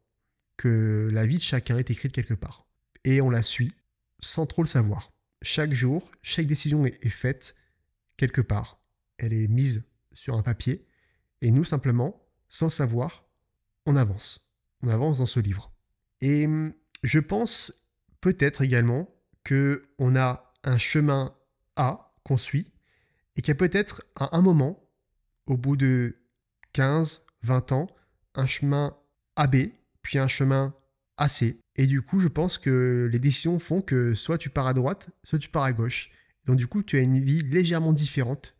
que 0.56 1.08
la 1.12 1.26
vie 1.26 1.38
de 1.38 1.42
chacun 1.42 1.76
est 1.76 1.90
écrite 1.90 2.12
quelque 2.12 2.34
part. 2.34 2.66
Et 3.04 3.20
on 3.20 3.30
la 3.30 3.42
suit 3.42 3.72
sans 4.20 4.46
trop 4.46 4.62
le 4.62 4.68
savoir. 4.68 5.12
Chaque 5.42 5.72
jour, 5.72 6.10
chaque 6.22 6.46
décision 6.46 6.84
est, 6.84 7.08
faite 7.08 7.54
quelque 8.16 8.40
part. 8.40 8.80
Elle 9.18 9.32
est 9.32 9.46
mise 9.46 9.84
sur 10.12 10.34
un 10.34 10.42
papier. 10.42 10.86
Et 11.42 11.50
nous, 11.50 11.64
simplement, 11.64 12.26
sans 12.48 12.66
le 12.66 12.72
savoir, 12.72 13.24
on 13.86 13.94
avance. 13.94 14.50
On 14.82 14.88
avance 14.88 15.18
dans 15.18 15.26
ce 15.26 15.40
livre. 15.40 15.72
Et 16.20 16.46
hum, 16.46 16.74
je 17.02 17.18
pense 17.18 17.72
peut-être 18.20 18.62
également 18.62 19.08
que 19.44 19.88
on 19.98 20.16
a 20.16 20.52
un 20.64 20.78
chemin 20.78 21.34
A 21.76 22.12
qu'on 22.24 22.36
suit 22.36 22.72
et 23.36 23.42
qu'il 23.42 23.48
y 23.48 23.52
a 23.52 23.54
peut-être 23.54 24.04
à 24.16 24.36
un 24.36 24.42
moment, 24.42 24.90
au 25.46 25.56
bout 25.56 25.76
de 25.76 26.16
15, 26.72 27.24
20 27.42 27.72
ans, 27.72 27.86
un 28.34 28.46
chemin 28.46 28.96
AB, 29.36 29.56
puis 30.02 30.18
un 30.18 30.28
chemin 30.28 30.74
AC. 31.16 31.56
Et 31.76 31.86
du 31.86 32.02
coup, 32.02 32.20
je 32.20 32.28
pense 32.28 32.58
que 32.58 33.08
les 33.10 33.18
décisions 33.18 33.58
font 33.58 33.80
que 33.80 34.14
soit 34.14 34.38
tu 34.38 34.50
pars 34.50 34.66
à 34.66 34.74
droite, 34.74 35.10
soit 35.22 35.38
tu 35.38 35.48
pars 35.48 35.62
à 35.62 35.72
gauche. 35.72 36.10
Donc 36.44 36.56
du 36.56 36.66
coup, 36.66 36.82
tu 36.82 36.96
as 36.96 37.00
une 37.00 37.20
vie 37.20 37.42
légèrement 37.42 37.92
différente 37.92 38.56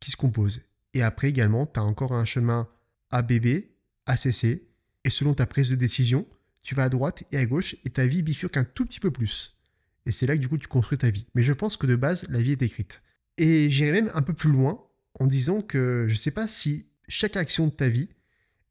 qui 0.00 0.10
se 0.10 0.16
compose. 0.16 0.62
Et 0.94 1.02
après 1.02 1.28
également, 1.28 1.66
tu 1.66 1.80
as 1.80 1.84
encore 1.84 2.12
un 2.12 2.24
chemin 2.24 2.68
ABB, 3.10 3.64
ACC. 4.06 4.62
Et 5.04 5.10
selon 5.10 5.34
ta 5.34 5.46
prise 5.46 5.70
de 5.70 5.76
décision, 5.76 6.26
tu 6.62 6.74
vas 6.74 6.84
à 6.84 6.88
droite 6.88 7.24
et 7.32 7.38
à 7.38 7.46
gauche 7.46 7.76
et 7.84 7.90
ta 7.90 8.06
vie 8.06 8.22
bifurque 8.22 8.56
un 8.56 8.64
tout 8.64 8.84
petit 8.84 9.00
peu 9.00 9.10
plus. 9.10 9.58
Et 10.06 10.12
c'est 10.12 10.26
là 10.26 10.36
que 10.36 10.40
du 10.40 10.48
coup 10.48 10.58
tu 10.58 10.68
construis 10.68 10.98
ta 10.98 11.10
vie. 11.10 11.26
Mais 11.34 11.42
je 11.42 11.52
pense 11.52 11.76
que 11.76 11.86
de 11.86 11.96
base, 11.96 12.26
la 12.28 12.40
vie 12.40 12.52
est 12.52 12.62
écrite. 12.62 13.02
Et 13.38 13.70
j'irai 13.70 13.92
même 13.92 14.10
un 14.14 14.22
peu 14.22 14.32
plus 14.32 14.50
loin 14.50 14.84
en 15.18 15.26
disant 15.26 15.62
que 15.62 16.06
je 16.08 16.12
ne 16.12 16.18
sais 16.18 16.30
pas 16.30 16.48
si 16.48 16.88
chaque 17.08 17.36
action 17.36 17.66
de 17.66 17.72
ta 17.72 17.88
vie, 17.88 18.08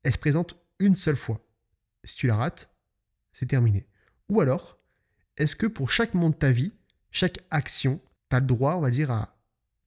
elle 0.03 0.13
se 0.13 0.17
présente 0.17 0.57
une 0.79 0.95
seule 0.95 1.15
fois. 1.15 1.45
Si 2.03 2.15
tu 2.15 2.27
la 2.27 2.35
rates, 2.35 2.75
c'est 3.33 3.45
terminé. 3.45 3.87
Ou 4.29 4.41
alors, 4.41 4.79
est-ce 5.37 5.55
que 5.55 5.67
pour 5.67 5.91
chaque 5.91 6.13
moment 6.13 6.29
de 6.29 6.35
ta 6.35 6.51
vie, 6.51 6.71
chaque 7.11 7.39
action, 7.51 8.01
tu 8.29 8.35
as 8.35 8.39
le 8.39 8.45
droit, 8.45 8.75
on 8.75 8.81
va 8.81 8.89
dire, 8.89 9.11
à 9.11 9.37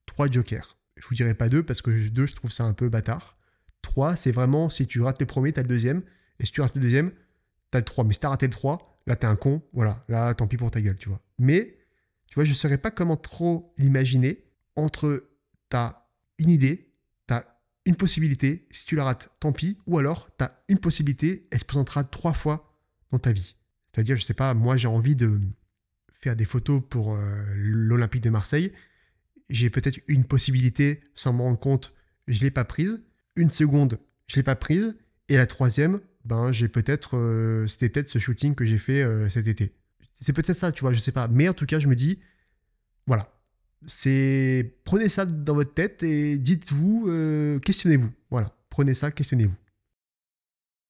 trois 0.05 0.27
jokers? 0.27 0.77
Je 0.95 1.07
vous 1.07 1.15
dirai 1.15 1.33
pas 1.33 1.49
deux 1.49 1.63
parce 1.63 1.81
que 1.81 2.07
deux, 2.09 2.25
je 2.25 2.35
trouve 2.35 2.51
ça 2.51 2.63
un 2.63 2.73
peu 2.73 2.89
bâtard. 2.89 3.37
Trois, 3.81 4.15
c'est 4.15 4.31
vraiment 4.31 4.69
si 4.69 4.87
tu 4.87 5.01
rates 5.01 5.19
le 5.19 5.25
premier, 5.25 5.51
tu 5.51 5.59
as 5.59 5.63
le 5.63 5.69
deuxième. 5.69 6.01
Et 6.39 6.45
si 6.45 6.51
tu 6.51 6.61
rates 6.61 6.75
le 6.75 6.81
deuxième, 6.81 7.11
tu 7.71 7.77
as 7.77 7.79
le 7.79 7.85
trois. 7.85 8.03
Mais 8.03 8.13
si 8.13 8.19
tu 8.19 8.25
as 8.25 8.29
raté 8.29 8.47
le 8.47 8.51
3, 8.51 9.01
là, 9.07 9.15
tu 9.15 9.25
es 9.25 9.29
un 9.29 9.35
con. 9.35 9.61
Voilà, 9.73 10.03
là, 10.07 10.33
tant 10.33 10.47
pis 10.47 10.57
pour 10.57 10.71
ta 10.71 10.81
gueule, 10.81 10.97
tu 10.97 11.09
vois. 11.09 11.21
Mais, 11.37 11.77
tu 12.27 12.35
vois, 12.35 12.45
je 12.45 12.51
ne 12.51 12.55
saurais 12.55 12.77
pas 12.77 12.91
comment 12.91 13.17
trop 13.17 13.73
l'imaginer 13.77 14.43
entre 14.75 15.29
tu 15.69 15.77
as 15.77 16.07
une 16.37 16.49
idée, 16.49 16.91
tu 17.27 17.33
as 17.33 17.45
une 17.85 17.95
possibilité, 17.95 18.67
si 18.71 18.85
tu 18.85 18.95
la 18.95 19.03
rates, 19.03 19.29
tant 19.39 19.53
pis, 19.53 19.77
ou 19.87 19.97
alors 19.97 20.29
tu 20.37 20.43
as 20.43 20.63
une 20.67 20.79
possibilité, 20.79 21.47
elle 21.51 21.59
se 21.59 21.65
présentera 21.65 22.03
trois 22.03 22.33
fois 22.33 22.77
dans 23.11 23.19
ta 23.19 23.31
vie. 23.31 23.55
C'est-à-dire, 23.91 24.17
je 24.17 24.23
sais 24.23 24.33
pas, 24.33 24.53
moi 24.53 24.75
j'ai 24.75 24.87
envie 24.87 25.15
de 25.15 25.39
faire 26.11 26.35
des 26.35 26.45
photos 26.45 26.81
pour 26.89 27.15
euh, 27.15 27.35
l'Olympique 27.55 28.23
de 28.23 28.29
Marseille, 28.29 28.73
j'ai 29.49 29.69
peut-être 29.69 29.99
une 30.07 30.25
possibilité, 30.25 30.99
sans 31.13 31.33
me 31.33 31.41
rendre 31.41 31.59
compte, 31.59 31.93
je 32.27 32.39
ne 32.39 32.43
l'ai 32.43 32.51
pas 32.51 32.65
prise, 32.65 33.01
une 33.35 33.49
seconde, 33.49 33.99
je 34.27 34.35
ne 34.35 34.39
l'ai 34.39 34.43
pas 34.43 34.55
prise, 34.55 34.97
et 35.29 35.37
la 35.37 35.45
troisième, 35.45 36.01
ben 36.25 36.51
j'ai 36.51 36.67
peut-être, 36.67 37.17
euh, 37.17 37.67
c'était 37.67 37.89
peut-être 37.89 38.09
ce 38.09 38.19
shooting 38.19 38.55
que 38.55 38.65
j'ai 38.65 38.77
fait 38.77 39.03
euh, 39.03 39.29
cet 39.29 39.47
été. 39.47 39.73
C'est 40.19 40.33
peut-être 40.33 40.57
ça, 40.57 40.71
tu 40.71 40.81
vois, 40.81 40.91
je 40.91 40.99
sais 40.99 41.11
pas. 41.11 41.27
Mais 41.27 41.47
en 41.47 41.53
tout 41.53 41.65
cas, 41.65 41.79
je 41.79 41.87
me 41.87 41.95
dis, 41.95 42.19
voilà, 43.05 43.31
c'est 43.85 44.75
prenez 44.83 45.09
ça 45.09 45.25
dans 45.25 45.53
votre 45.53 45.73
tête 45.73 46.01
et 46.03 46.37
dites-vous, 46.39 47.05
euh, 47.07 47.59
questionnez-vous. 47.59 48.11
Voilà, 48.31 48.55
prenez 48.69 48.95
ça, 48.95 49.11
questionnez-vous. 49.11 49.55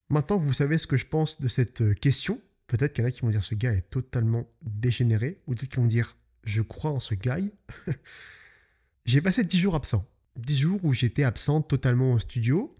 Maintenant 0.08 0.38
vous 0.38 0.52
savez 0.52 0.78
ce 0.78 0.86
que 0.86 0.96
je 0.96 1.04
pense 1.04 1.40
de 1.40 1.48
cette 1.48 1.98
question, 2.00 2.40
peut-être 2.68 2.92
qu'il 2.94 3.02
y 3.02 3.04
en 3.04 3.08
a 3.08 3.10
qui 3.10 3.22
vont 3.22 3.28
dire 3.28 3.42
ce 3.42 3.56
gars 3.56 3.72
est 3.72 3.90
totalement 3.90 4.48
dégénéré, 4.62 5.40
ou 5.46 5.54
d'autres 5.54 5.68
qui 5.68 5.76
vont 5.76 5.86
dire 5.86 6.16
je 6.44 6.62
crois 6.62 6.92
en 6.92 7.00
ce 7.00 7.14
gars. 7.14 7.38
j'ai 9.04 9.20
passé 9.20 9.42
10 9.44 9.58
jours 9.58 9.74
absent. 9.74 10.08
10 10.36 10.58
jours 10.58 10.84
où 10.84 10.92
j'étais 10.92 11.24
absent 11.24 11.60
totalement 11.60 12.12
au 12.12 12.18
studio 12.20 12.75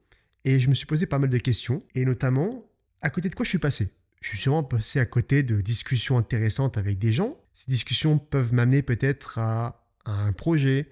et 0.47 0.61
je 0.61 0.71
me 0.71 0.75
suis 0.75 0.87
posé 0.87 1.05
pas 1.05 1.19
mal 1.19 1.29
de 1.29 1.39
questions 1.39 1.83
et 1.95 2.07
notamment 2.07 2.71
à 3.03 3.11
côté 3.11 3.29
de 3.29 3.35
quoi 3.35 3.45
je 3.45 3.51
suis 3.51 3.59
passé? 3.59 3.91
Je 4.23 4.29
suis 4.29 4.39
sûrement 4.39 4.63
passé 4.63 4.99
à 5.01 5.05
côté 5.05 5.43
de 5.43 5.61
discussions 5.61 6.17
intéressantes 6.17 6.79
avec 6.79 6.99
des 6.99 7.13
gens. 7.13 7.37
Ces 7.53 7.71
discussions 7.71 8.19
peuvent 8.19 8.55
m'amener 8.55 8.81
peut-être 8.83 9.39
à 9.39 9.85
un 10.07 10.33
projet, 10.33 10.89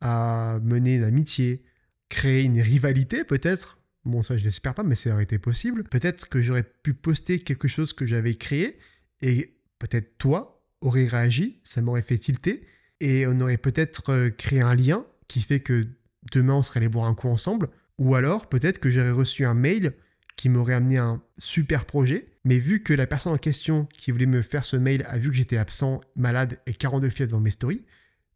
à 0.00 0.58
mener 0.62 0.96
une 0.96 1.04
amitié, 1.04 1.62
créer 2.08 2.42
une 2.42 2.60
rivalité 2.60 3.24
peut-être. 3.24 3.78
Bon, 4.04 4.22
ça 4.22 4.36
je 4.36 4.44
l'espère 4.44 4.74
pas, 4.74 4.82
mais 4.82 4.96
ça 4.96 5.14
aurait 5.14 5.22
été 5.22 5.38
possible. 5.38 5.84
Peut-être 5.84 6.28
que 6.28 6.42
j'aurais 6.42 6.64
pu 6.64 6.92
poster 6.92 7.38
quelque 7.38 7.68
chose 7.68 7.92
que 7.92 8.06
j'avais 8.06 8.34
créé 8.34 8.76
et 9.22 9.56
peut-être 9.78 10.18
toi 10.18 10.64
aurais 10.80 11.06
réagi, 11.06 11.60
ça 11.64 11.80
m'aurait 11.80 12.02
fait 12.02 12.18
tilter 12.18 12.66
et 13.00 13.26
on 13.26 13.40
aurait 13.40 13.56
peut-être 13.56 14.10
euh, 14.10 14.30
créé 14.30 14.60
un 14.60 14.74
lien 14.74 15.06
qui 15.28 15.40
fait 15.40 15.60
que 15.60 15.86
demain 16.32 16.54
on 16.54 16.62
serait 16.62 16.78
allé 16.78 16.88
boire 16.88 17.06
un 17.06 17.14
coup 17.14 17.28
ensemble. 17.28 17.68
Ou 17.98 18.14
alors 18.14 18.48
peut-être 18.48 18.78
que 18.78 18.90
j'aurais 18.90 19.10
reçu 19.10 19.44
un 19.44 19.54
mail 19.54 19.94
qui 20.36 20.48
m'aurait 20.48 20.74
amené 20.74 20.98
un 20.98 21.22
super 21.38 21.86
projet, 21.86 22.28
mais 22.44 22.58
vu 22.58 22.82
que 22.82 22.92
la 22.92 23.06
personne 23.06 23.32
en 23.32 23.38
question 23.38 23.86
qui 23.86 24.10
voulait 24.10 24.26
me 24.26 24.42
faire 24.42 24.64
ce 24.64 24.76
mail 24.76 25.04
a 25.08 25.18
vu 25.18 25.30
que 25.30 25.36
j'étais 25.36 25.56
absent, 25.56 26.00
malade 26.14 26.60
et 26.66 26.74
42 26.74 27.08
fièvres 27.08 27.32
dans 27.32 27.40
mes 27.40 27.50
stories, 27.50 27.84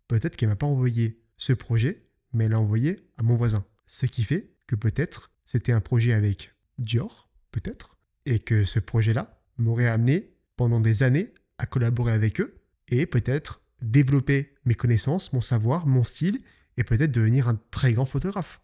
peut-être 0.08 0.36
qu'elle 0.36 0.48
m'a 0.48 0.56
pas 0.56 0.66
envoyé 0.66 1.20
ce 1.36 1.52
projet, 1.52 2.06
mais 2.32 2.46
elle 2.46 2.52
l'a 2.52 2.60
envoyé 2.60 2.96
à 3.18 3.22
mon 3.22 3.36
voisin. 3.36 3.64
Ce 3.86 4.06
qui 4.06 4.24
fait 4.24 4.50
que 4.66 4.76
peut-être 4.76 5.30
c'était 5.44 5.72
un 5.72 5.80
projet 5.80 6.12
avec 6.12 6.54
Dior, 6.78 7.28
peut-être, 7.50 7.98
et 8.24 8.38
que 8.38 8.64
ce 8.64 8.78
projet-là 8.78 9.42
m'aurait 9.58 9.88
amené 9.88 10.32
pendant 10.56 10.80
des 10.80 11.02
années 11.02 11.34
à 11.58 11.66
collaborer 11.66 12.12
avec 12.12 12.40
eux 12.40 12.54
et 12.88 13.04
peut-être 13.04 13.62
développer 13.82 14.54
mes 14.64 14.74
connaissances, 14.74 15.32
mon 15.32 15.40
savoir, 15.40 15.86
mon 15.86 16.04
style 16.04 16.38
et 16.76 16.84
peut-être 16.84 17.12
devenir 17.12 17.48
un 17.48 17.60
très 17.70 17.92
grand 17.92 18.06
photographe. 18.06 18.60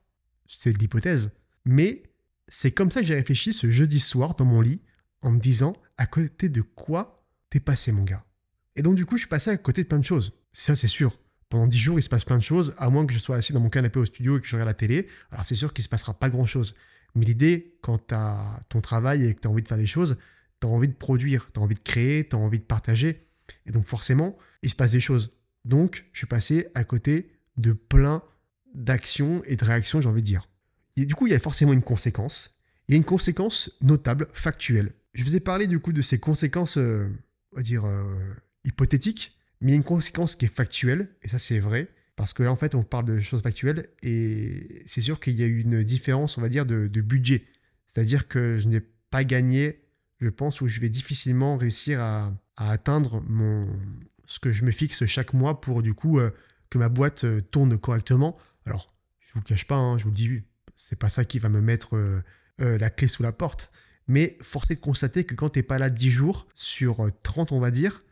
C'est 0.48 0.72
de 0.72 0.78
l'hypothèse. 0.78 1.30
Mais 1.64 2.02
c'est 2.48 2.72
comme 2.72 2.90
ça 2.90 3.00
que 3.00 3.06
j'ai 3.06 3.14
réfléchi 3.14 3.52
ce 3.52 3.70
jeudi 3.70 4.00
soir 4.00 4.34
dans 4.34 4.44
mon 4.44 4.60
lit 4.60 4.80
en 5.22 5.30
me 5.30 5.40
disant 5.40 5.76
à 5.96 6.06
côté 6.06 6.48
de 6.48 6.62
quoi 6.62 7.16
t'es 7.50 7.60
passé 7.60 7.92
mon 7.92 8.04
gars? 8.04 8.24
Et 8.76 8.82
donc 8.82 8.94
du 8.94 9.06
coup 9.06 9.16
je 9.16 9.22
suis 9.22 9.28
passé 9.28 9.50
à 9.50 9.56
côté 9.56 9.82
de 9.82 9.88
plein 9.88 9.98
de 9.98 10.04
choses. 10.04 10.32
Ça 10.52 10.76
c'est 10.76 10.88
sûr 10.88 11.18
pendant 11.48 11.66
10 11.66 11.78
jours, 11.78 11.98
il 11.98 12.02
se 12.02 12.08
passe 12.08 12.24
plein 12.24 12.38
de 12.38 12.42
choses, 12.42 12.74
à 12.78 12.90
moins 12.90 13.06
que 13.06 13.12
je 13.12 13.18
sois 13.18 13.36
assis 13.36 13.52
dans 13.52 13.60
mon 13.60 13.68
canapé 13.70 14.00
au 14.00 14.04
studio 14.04 14.36
et 14.36 14.40
que 14.40 14.46
je 14.46 14.56
regarde 14.56 14.68
la 14.68 14.74
télé. 14.74 15.06
Alors 15.30 15.44
c'est 15.44 15.54
sûr 15.54 15.72
qu'il 15.72 15.84
se 15.84 15.88
passera 15.88 16.14
pas 16.14 16.28
grand-chose. 16.28 16.74
Mais 17.14 17.24
l'idée, 17.24 17.78
quand 17.82 18.08
tu 18.08 18.14
as 18.14 18.60
ton 18.68 18.80
travail 18.80 19.24
et 19.24 19.34
que 19.34 19.40
tu 19.40 19.48
as 19.48 19.50
envie 19.50 19.62
de 19.62 19.68
faire 19.68 19.78
des 19.78 19.86
choses, 19.86 20.18
tu 20.60 20.66
as 20.66 20.70
envie 20.70 20.88
de 20.88 20.94
produire, 20.94 21.46
tu 21.52 21.60
as 21.60 21.62
envie 21.62 21.76
de 21.76 21.80
créer, 21.80 22.28
tu 22.28 22.34
as 22.34 22.38
envie 22.38 22.58
de 22.58 22.64
partager. 22.64 23.28
Et 23.64 23.70
donc 23.70 23.84
forcément, 23.84 24.36
il 24.62 24.70
se 24.70 24.74
passe 24.74 24.92
des 24.92 25.00
choses. 25.00 25.36
Donc, 25.64 26.06
je 26.12 26.18
suis 26.18 26.26
passé 26.26 26.68
à 26.74 26.84
côté 26.84 27.30
de 27.56 27.72
plein 27.72 28.22
d'actions 28.75 29.42
et 29.44 29.56
de 29.56 29.64
réactions, 29.64 30.00
j'ai 30.00 30.08
envie 30.08 30.23
de 30.23 30.26
dire. 30.26 30.49
Du 30.96 31.14
coup, 31.14 31.26
il 31.26 31.32
y 31.32 31.37
a 31.37 31.40
forcément 31.40 31.73
une 31.73 31.82
conséquence. 31.82 32.56
Il 32.88 32.92
y 32.92 32.94
a 32.94 32.96
une 32.96 33.04
conséquence 33.04 33.76
notable, 33.80 34.28
factuelle. 34.32 34.92
Je 35.16 35.25
vous 35.25 35.35
ai 35.35 35.40
parlé 35.40 35.66
du 35.66 35.80
coup 35.80 35.92
de 35.92 36.02
ces 36.02 36.20
conséquences, 36.20 36.78
euh, 36.78 37.08
on 37.52 37.56
va 37.56 37.62
dire, 37.62 37.87
euh, 37.87 38.04
hypothétiques, 38.64 39.37
mais 39.61 39.68
il 39.68 39.70
y 39.70 39.75
a 39.75 39.76
une 39.76 39.82
conséquence 39.82 40.37
qui 40.37 40.44
est 40.44 40.54
factuelle, 40.54 41.08
et 41.23 41.28
ça 41.28 41.38
c'est 41.38 41.58
vrai, 41.58 41.88
parce 42.16 42.35
que 42.35 42.42
là 42.42 42.52
en 42.52 42.56
fait 42.56 42.75
on 42.75 42.82
parle 42.82 43.06
de 43.06 43.20
choses 43.20 43.40
factuelles, 43.40 43.88
et 44.02 44.82
c'est 44.87 45.00
sûr 45.00 45.18
qu'il 45.18 45.35
y 45.35 45.42
a 45.42 45.46
eu 45.46 45.61
une 45.61 45.82
différence, 45.82 46.37
on 46.37 46.42
va 46.42 46.50
dire, 46.50 46.66
de, 46.66 47.00
budget. 47.00 47.44
C'est-à-dire 47.87 48.28
que 48.28 48.58
je 48.58 48.68
n'ai 48.68 48.80
pas 49.11 49.25
gagné, 49.25 49.80
je 50.20 50.28
pense, 50.28 50.61
ou 50.61 50.68
je 50.68 50.80
vais 50.80 50.90
difficilement 50.90 51.56
réussir 51.56 52.00
à, 52.00 52.32
atteindre 52.56 53.23
mon, 53.26 53.68
ce 54.26 54.38
que 54.38 54.52
je 54.52 54.64
me 54.64 54.70
fixe 54.70 55.06
chaque 55.06 55.32
mois 55.32 55.61
pour 55.61 55.82
du 55.82 55.94
coup 55.94 56.18
euh, 56.18 56.30
que 56.68 56.78
ma 56.78 56.88
boîte 56.88 57.25
tourne 57.50 57.78
correctement. 57.78 58.37
Alors, 58.66 58.92
je 59.20 59.32
vous 59.32 59.40
le 59.40 59.44
cache 59.44 59.66
pas, 59.66 59.76
hein, 59.76 59.99
je 59.99 60.04
vous 60.04 60.11
le 60.11 60.16
dis, 60.16 60.42
c'est 60.75 60.99
pas 60.99 61.08
ça 61.08 61.25
qui 61.25 61.38
va 61.38 61.49
me 61.49 61.61
mettre 61.61 61.96
la 62.58 62.90
clé 62.90 63.08
sous 63.08 63.23
la 63.23 63.32
porte. 63.32 63.73
Mais 64.08 64.38
force 64.40 64.70
est 64.70 64.76
de 64.76 64.80
constater 64.80 65.25
que 65.25 65.35
quand 65.35 65.50
tu 65.50 65.58
n'es 65.58 65.62
pas 65.62 65.78
là 65.78 65.90
10 65.90 66.11
jours, 66.11 66.46
sur 66.54 67.08
30 67.23 67.52
on 67.52 67.61
va 67.61 67.70
dire, 67.70 68.02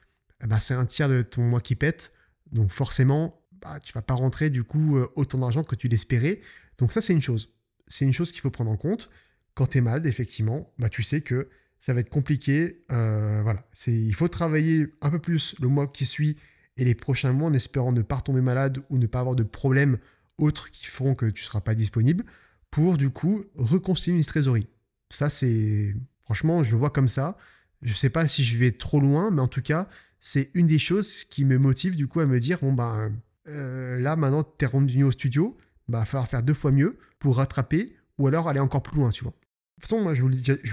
eh 0.42 0.46
ben, 0.46 0.58
c'est 0.58 0.74
un 0.74 0.86
tiers 0.86 1.08
de 1.08 1.22
ton 1.22 1.42
mois 1.42 1.60
qui 1.60 1.76
pète. 1.76 2.12
Donc 2.52 2.70
forcément, 2.70 3.42
bah, 3.52 3.80
tu 3.80 3.92
vas 3.92 4.02
pas 4.02 4.14
rentrer 4.14 4.50
du 4.50 4.64
coup 4.64 4.96
euh, 4.96 5.10
autant 5.16 5.38
d'argent 5.38 5.64
que 5.64 5.74
tu 5.74 5.88
l'espérais. 5.88 6.40
Donc 6.78 6.92
ça 6.92 7.00
c'est 7.00 7.12
une 7.12 7.22
chose. 7.22 7.54
C'est 7.86 8.04
une 8.04 8.12
chose 8.12 8.32
qu'il 8.32 8.40
faut 8.40 8.50
prendre 8.50 8.70
en 8.70 8.76
compte. 8.76 9.10
Quand 9.54 9.66
tu 9.66 9.78
es 9.78 9.80
malade, 9.80 10.06
effectivement, 10.06 10.72
bah, 10.78 10.88
tu 10.88 11.02
sais 11.02 11.20
que 11.20 11.48
ça 11.78 11.92
va 11.92 12.00
être 12.00 12.10
compliqué. 12.10 12.84
Euh, 12.92 13.42
voilà, 13.42 13.66
il 13.86 14.14
faut 14.14 14.28
travailler 14.28 14.92
un 15.00 15.10
peu 15.10 15.18
plus 15.18 15.54
le 15.60 15.68
mois 15.68 15.86
qui 15.86 16.06
suit 16.06 16.36
et 16.76 16.84
les 16.84 16.94
prochains 16.94 17.32
mois 17.32 17.48
en 17.48 17.52
espérant 17.52 17.92
ne 17.92 18.02
pas 18.02 18.20
tomber 18.20 18.40
malade 18.40 18.80
ou 18.90 18.98
ne 18.98 19.06
pas 19.06 19.20
avoir 19.20 19.36
de 19.36 19.44
problèmes 19.44 19.98
autres 20.38 20.70
qui 20.70 20.86
feront 20.86 21.14
que 21.14 21.26
tu 21.26 21.42
ne 21.42 21.46
seras 21.46 21.60
pas 21.60 21.74
disponible 21.74 22.24
pour 22.70 22.96
du 22.96 23.10
coup 23.10 23.44
reconstituer 23.54 24.16
une 24.16 24.24
trésorerie. 24.24 24.68
Ça, 25.10 25.30
c'est. 25.30 25.94
Franchement, 26.22 26.62
je 26.62 26.70
le 26.70 26.76
vois 26.76 26.90
comme 26.90 27.08
ça. 27.08 27.36
Je 27.82 27.92
ne 27.92 27.96
sais 27.96 28.10
pas 28.10 28.26
si 28.26 28.44
je 28.44 28.56
vais 28.56 28.72
trop 28.72 29.00
loin, 29.00 29.30
mais 29.30 29.42
en 29.42 29.48
tout 29.48 29.62
cas, 29.62 29.88
c'est 30.18 30.50
une 30.54 30.66
des 30.66 30.78
choses 30.78 31.24
qui 31.24 31.44
me 31.44 31.58
motive 31.58 31.96
du 31.96 32.08
coup 32.08 32.20
à 32.20 32.26
me 32.26 32.40
dire 32.40 32.58
bon, 32.60 32.72
ben 32.72 33.12
euh, 33.46 34.00
là, 34.00 34.16
maintenant, 34.16 34.42
tu 34.42 34.64
es 34.64 34.66
rendu 34.66 35.02
au 35.02 35.12
studio, 35.12 35.56
bah, 35.88 35.98
il 35.98 36.00
va 36.00 36.04
falloir 36.06 36.28
faire 36.28 36.42
deux 36.42 36.54
fois 36.54 36.72
mieux 36.72 36.98
pour 37.18 37.36
rattraper 37.36 37.94
ou 38.18 38.26
alors 38.26 38.48
aller 38.48 38.60
encore 38.60 38.82
plus 38.82 38.96
loin, 38.96 39.10
tu 39.10 39.22
vois. 39.22 39.32
De 39.32 39.82
toute 39.82 39.90
façon, 39.90 40.02
moi, 40.02 40.14
je 40.14 40.22
vous 40.22 40.28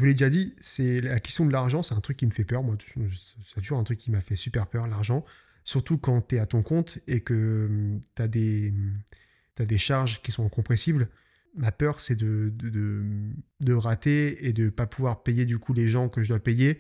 l'ai 0.06 0.14
déjà 0.14 0.30
dit, 0.30 0.56
c'est 0.60 1.02
la 1.02 1.20
question 1.20 1.46
de 1.46 1.52
l'argent, 1.52 1.84
c'est 1.84 1.96
un 1.96 2.00
truc 2.00 2.18
qui 2.18 2.26
me 2.26 2.32
fait 2.32 2.46
peur. 2.46 2.64
Moi, 2.64 2.78
c'est 3.46 3.62
toujours 3.62 3.80
un 3.80 3.84
truc 3.84 4.00
qui 4.00 4.12
m'a 4.12 4.22
fait 4.22 4.36
super 4.36 4.68
peur, 4.68 4.88
l'argent. 4.88 5.26
Surtout 5.64 5.98
quand 5.98 6.22
tu 6.30 6.36
es 6.36 6.40
à 6.40 6.46
ton 6.46 6.64
compte 6.64 7.00
et 7.08 7.22
que 7.22 7.68
hum, 7.70 8.02
tu 8.16 8.22
as, 8.22 8.28
as, 9.60 9.66
des 9.66 9.78
charges 9.78 10.22
qui 10.22 10.32
sont 10.32 10.46
incompressibles 10.46 11.10
ma 11.56 11.72
peur, 11.72 12.00
c'est 12.00 12.16
de, 12.16 12.54
de, 13.60 13.74
rater 13.74 14.46
et 14.48 14.54
de 14.54 14.70
pas 14.70 14.86
pouvoir 14.86 15.24
payer 15.24 15.46
du 15.46 15.60
coup 15.60 15.74
les 15.74 15.88
gens 15.88 16.10
que 16.10 16.24
je 16.24 16.30
dois 16.30 16.40
payer. 16.40 16.80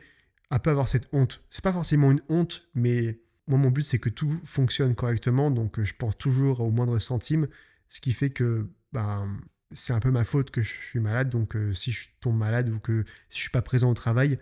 Un 0.50 0.60
peu 0.60 0.70
avoir 0.70 0.88
cette 0.88 1.08
honte. 1.13 1.44
C'est 1.50 1.63
pas 1.63 1.72
forcément 1.72 2.12
une 2.12 2.22
honte, 2.30 2.70
mais 2.75 3.22
moi, 3.48 3.58
mon 3.58 3.72
but, 3.72 3.84
c'est 3.84 4.00
que 4.00 4.10
tout 4.10 4.40
fonctionne 4.44 4.96
correctement. 4.96 5.50
Donc, 5.50 5.80
euh, 5.80 5.86
je 5.86 5.94
pense 5.96 6.18
toujours 6.18 6.60
au 6.60 6.72
moindre 6.72 7.00
centime. 7.00 7.48
Ce 7.88 8.01
qui 8.01 8.12
fait 8.13 8.32
que 8.32 8.70
ben, 8.92 9.40
c'est 9.72 9.94
un 9.94 10.00
peu 10.00 10.12
ma 10.12 10.25
faute 10.25 10.51
que 10.51 10.62
je 10.62 10.70
suis 10.70 11.00
malade. 11.00 11.30
Donc, 11.30 11.56
euh, 11.56 11.74
si 11.74 11.92
je 11.92 12.10
tombe 12.20 12.38
malade 12.38 12.70
ou 12.70 12.80
que 12.80 13.06
si 13.30 13.38
je 13.38 13.42
suis 13.44 13.50
pas 13.50 13.62
présent 13.62 13.90
au 13.92 13.94
travail 13.94 14.40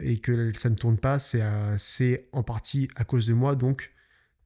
et 0.00 0.18
que 0.18 0.52
ça 0.56 0.70
ne 0.70 0.74
tourne 0.74 0.98
pas, 0.98 1.20
c'est 1.20 2.28
en 2.32 2.42
partie 2.42 2.88
à 2.96 3.04
cause 3.04 3.26
de 3.26 3.32
moi. 3.32 3.54
Donc, 3.54 3.92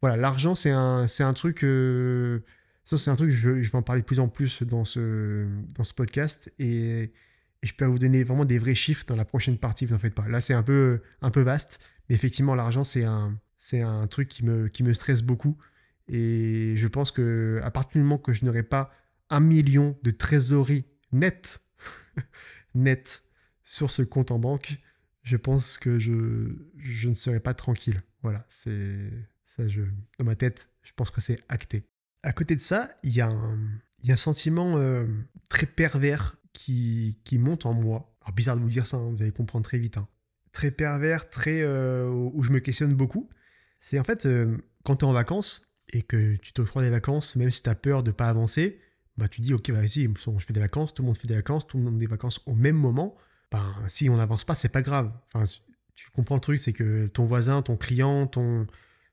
voilà, 0.03 0.17
l'argent, 0.17 0.55
c'est 0.55 0.71
un, 0.71 1.07
un 1.19 1.35
truc. 1.35 1.65
Euh, 1.65 2.45
ça, 2.89 2.97
c'est 2.97 3.11
un 3.11 3.17
truc, 3.17 3.29
je, 3.29 3.63
je, 3.63 3.71
vais 3.71 3.77
en 3.77 3.83
parler 3.83 4.01
de 4.01 4.07
plus 4.07 4.19
en 4.19 4.29
plus 4.29 4.63
dans 4.63 4.87
ce, 4.87 5.47
dans 5.77 5.85
ce 5.85 5.93
podcast 5.93 6.51
et, 6.59 7.13
je 7.63 7.73
peux 7.75 7.85
vous 7.85 7.99
donner 7.99 8.23
vraiment 8.23 8.45
des 8.45 8.59
vrais 8.59 8.77
chiffres 8.77 9.05
dans 9.05 9.17
la 9.17 9.25
prochaine 9.25 9.59
partie, 9.59 9.85
vous 9.85 9.93
n'en 9.93 9.99
faites 9.99 10.15
pas. 10.15 10.29
Là, 10.29 10.41
c'est 10.41 10.55
un 10.55 10.63
peu, 10.63 11.03
un 11.21 11.31
peu 11.31 11.41
vaste, 11.41 11.81
mais 12.09 12.15
effectivement, 12.15 12.55
l'argent, 12.55 12.85
c'est 12.85 13.05
un, 13.05 13.37
c'est 13.57 13.83
un 13.83 14.07
truc 14.07 14.29
qui 14.29 14.45
me, 14.45 14.69
qui 14.69 14.85
me 14.85 14.95
stresse 14.95 15.23
beaucoup. 15.23 15.59
Et 16.07 16.75
je 16.77 16.87
pense 16.87 17.11
que 17.11 17.61
à 17.65 17.73
partir 17.73 18.01
du 18.01 18.05
moment 18.05 18.17
que 18.17 18.33
je 18.33 18.45
n'aurai 18.45 18.63
pas 18.63 18.93
un 19.29 19.41
million 19.41 19.99
de 20.05 20.13
trésorerie 20.13 20.87
net 21.13 21.61
sur 23.65 23.91
ce 23.91 24.03
compte 24.03 24.31
en 24.31 24.39
banque, 24.39 24.79
je 25.25 25.37
pense 25.37 25.79
que 25.79 25.99
je, 25.99 26.55
je 26.77 27.09
ne 27.09 27.15
serai 27.15 27.41
pas 27.41 27.55
tranquille. 27.55 28.01
Voilà, 28.23 28.47
c'est 28.49 29.11
ça, 29.45 29.69
je, 29.69 29.83
dans 30.21 30.25
ma 30.25 30.37
tête, 30.37 30.71
je 30.85 30.93
pense 30.95 31.11
que 31.11 31.21
c'est 31.21 31.41
acté. 31.49 31.89
À 32.23 32.33
côté 32.33 32.57
de 32.57 32.61
ça, 32.61 32.91
il 33.03 33.15
y, 33.15 33.21
a 33.21 33.29
un 33.29 34.17
sentiment 34.17 34.77
euh, 34.77 35.07
très 35.49 35.67
pervers 35.67 36.37
qui, 36.53 37.17
monte 37.33 37.67
en 37.67 37.73
moi. 37.73 38.15
Alors 38.23 38.35
bizarre 38.35 38.57
de 38.57 38.61
vous 38.61 38.71
dire 38.71 38.87
ça, 38.87 38.97
hein, 38.97 39.11
vous 39.11 39.23
allez 39.23 39.33
comprendre 39.33 39.65
très 39.65 39.79
vite. 39.79 39.99
Hein. 39.99 40.09
Très 40.53 40.71
pervers, 40.71 41.31
très 41.31 41.63
euh, 41.63 42.09
où 42.09 42.43
je 42.43 42.51
me 42.51 42.59
questionne 42.59 42.95
beaucoup. 42.95 43.29
C'est 43.81 43.99
en 43.99 44.05
fait 44.05 44.27
euh, 44.27 44.59
quand 44.85 44.97
tu 44.97 45.05
es 45.05 45.09
en 45.09 45.13
vacances 45.13 45.77
et 45.93 46.03
que 46.03 46.37
tu 46.37 46.53
t'offres 46.53 46.83
des 46.83 46.91
vacances, 46.91 47.37
même 47.37 47.51
si 47.51 47.63
tu 47.63 47.71
as 47.71 47.75
peur 47.75 48.03
de 48.03 48.11
pas 48.11 48.29
avancer, 48.29 48.81
bah 49.17 49.29
tu 49.29 49.41
dis 49.41 49.55
ok 49.55 49.71
bah 49.71 49.81
vas-y, 49.81 50.09
je 50.13 50.45
fais 50.45 50.53
des 50.53 50.61
vacances, 50.61 50.95
tout 50.95 51.03
le 51.03 51.07
monde 51.07 51.17
fait 51.17 51.29
des 51.29 51.37
vacances, 51.37 51.67
tout 51.67 51.79
le 51.79 51.85
monde 51.85 51.95
fait 51.95 52.01
des 52.01 52.07
vacances 52.07 52.41
au 52.47 52.55
même 52.55 52.77
moment. 52.77 53.17
Ben, 53.53 53.65
si 53.87 54.11
on 54.11 54.17
n'avance 54.17 54.45
pas, 54.45 54.55
c'est 54.55 54.69
pas 54.69 54.83
grave. 54.83 55.13
Enfin, 55.33 55.45
tu 55.95 56.11
comprends 56.11 56.35
le 56.35 56.41
truc, 56.41 56.59
c'est 56.59 56.73
que 56.73 57.07
ton 57.07 57.25
voisin, 57.25 57.63
ton 57.63 57.77
client, 57.77 58.27
ton, 58.27 58.67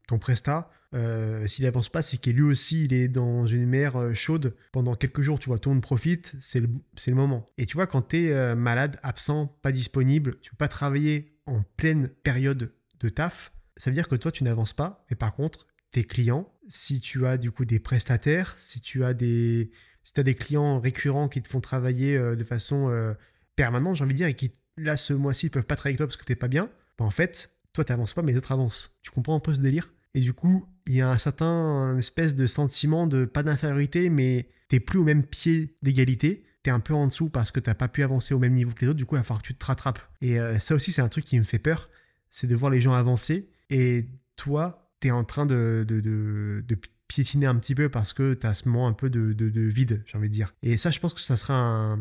ton 0.07 0.19
prestat, 0.19 0.69
euh, 0.95 1.45
s'il 1.45 1.65
avance 1.65 1.89
pas, 1.89 2.01
c'est 2.01 2.17
que 2.17 2.29
lui 2.29 2.43
aussi, 2.43 2.85
il 2.85 2.93
est 2.93 3.09
dans 3.09 3.45
une 3.45 3.65
mer 3.65 3.97
euh, 3.97 4.13
chaude 4.13 4.55
pendant 4.71 4.95
quelques 4.95 5.21
jours. 5.21 5.39
Tu 5.39 5.49
vois, 5.49 5.59
tout 5.59 5.69
le 5.69 5.75
monde 5.75 5.83
profite, 5.83 6.35
c'est 6.39 6.61
le, 6.61 7.15
moment. 7.15 7.45
Et 7.57 7.65
tu 7.65 7.75
vois, 7.75 7.85
quand 7.85 8.09
tu 8.09 8.25
es 8.25 8.31
euh, 8.31 8.55
malade, 8.55 8.97
absent, 9.03 9.47
pas 9.61 9.71
disponible, 9.71 10.39
tu 10.39 10.51
peux 10.51 10.57
pas 10.57 10.67
travailler 10.67 11.37
en 11.45 11.63
pleine 11.75 12.07
période 12.07 12.71
de 12.99 13.09
taf, 13.09 13.51
ça 13.77 13.89
veut 13.89 13.93
dire 13.93 14.07
que 14.07 14.15
toi, 14.15 14.31
tu 14.31 14.43
n'avances 14.45 14.73
pas. 14.73 15.05
Mais 15.09 15.17
par 15.17 15.35
contre, 15.35 15.67
tes 15.91 16.05
clients, 16.05 16.49
si 16.69 17.01
tu 17.01 17.25
as 17.27 17.37
du 17.37 17.51
coup 17.51 17.65
des 17.65 17.79
prestataires, 17.79 18.55
si 18.57 18.79
tu 18.79 19.03
as 19.03 19.13
des, 19.13 19.71
si 20.03 20.13
des 20.23 20.35
clients 20.35 20.79
récurrents 20.79 21.27
qui 21.27 21.41
te 21.41 21.49
font 21.49 21.59
travailler 21.59 22.17
de 22.17 22.43
façon 22.43 23.15
permanente, 23.55 23.97
j'ai 23.97 24.03
envie 24.05 24.13
de 24.13 24.17
dire, 24.17 24.27
et 24.27 24.33
qui, 24.33 24.53
là, 24.77 24.95
ce 24.95 25.13
mois-ci, 25.13 25.47
ne 25.47 25.51
peuvent 25.51 25.65
pas 25.65 25.75
travailler 25.75 25.93
avec 25.93 25.97
toi 25.97 26.07
parce 26.07 26.15
que 26.15 26.25
tu 26.25 26.31
n'es 26.31 26.37
pas 26.37 26.47
bien, 26.47 26.69
bah, 26.97 27.05
en 27.05 27.11
fait, 27.11 27.51
toi, 27.73 27.83
tu 27.83 27.91
n'avances 27.91 28.13
pas, 28.13 28.21
mais 28.21 28.31
les 28.31 28.37
autres 28.37 28.53
avancent. 28.53 28.97
Tu 29.03 29.11
comprends 29.11 29.35
un 29.35 29.39
peu 29.41 29.53
ce 29.53 29.59
délire? 29.59 29.91
Et 30.15 30.21
du 30.21 30.33
coup, 30.33 30.65
il 30.87 30.95
y 30.95 31.01
a 31.01 31.11
un 31.11 31.17
certain 31.17 31.97
espèce 31.97 32.35
de 32.35 32.47
sentiment 32.47 33.05
de 33.05 33.25
pas 33.25 33.43
d'infériorité, 33.43 34.09
mais 34.09 34.49
t'es 34.69 34.79
plus 34.79 34.97
au 34.97 35.03
même 35.03 35.23
pied 35.23 35.77
d'égalité. 35.83 36.45
T'es 36.63 36.71
un 36.71 36.79
peu 36.79 36.93
en 36.93 37.07
dessous 37.07 37.29
parce 37.29 37.51
que 37.51 37.59
t'as 37.59 37.73
pas 37.73 37.89
pu 37.89 38.01
avancer 38.01 38.33
au 38.33 38.39
même 38.39 38.53
niveau 38.53 38.71
que 38.71 38.81
les 38.81 38.87
autres. 38.87 38.97
Du 38.97 39.05
coup, 39.05 39.15
il 39.15 39.19
va 39.19 39.23
falloir 39.23 39.41
que 39.41 39.47
tu 39.47 39.53
te 39.53 39.65
rattrapes. 39.65 39.99
Et 40.21 40.39
euh, 40.39 40.57
ça 40.57 40.73
aussi, 40.73 40.93
c'est 40.93 41.01
un 41.01 41.09
truc 41.09 41.25
qui 41.25 41.37
me 41.37 41.43
fait 41.43 41.59
peur. 41.59 41.89
C'est 42.31 42.47
de 42.47 42.55
voir 42.55 42.71
les 42.71 42.79
gens 42.79 42.93
avancer. 42.93 43.49
Et 43.69 44.07
toi, 44.37 44.89
t'es 45.01 45.11
en 45.11 45.25
train 45.25 45.45
de, 45.45 45.85
de, 45.85 46.63
piétiner 47.07 47.45
un 47.45 47.55
petit 47.57 47.75
peu 47.75 47.89
parce 47.89 48.13
que 48.13 48.33
t'as 48.33 48.53
ce 48.53 48.69
moment 48.69 48.87
un 48.87 48.93
peu 48.93 49.09
de, 49.09 49.61
vide, 49.61 50.01
j'ai 50.07 50.17
envie 50.17 50.29
de 50.29 50.33
dire. 50.33 50.55
Et 50.63 50.77
ça, 50.77 50.91
je 50.91 50.99
pense 50.99 51.13
que 51.13 51.21
ça 51.21 51.35
sera 51.35 51.97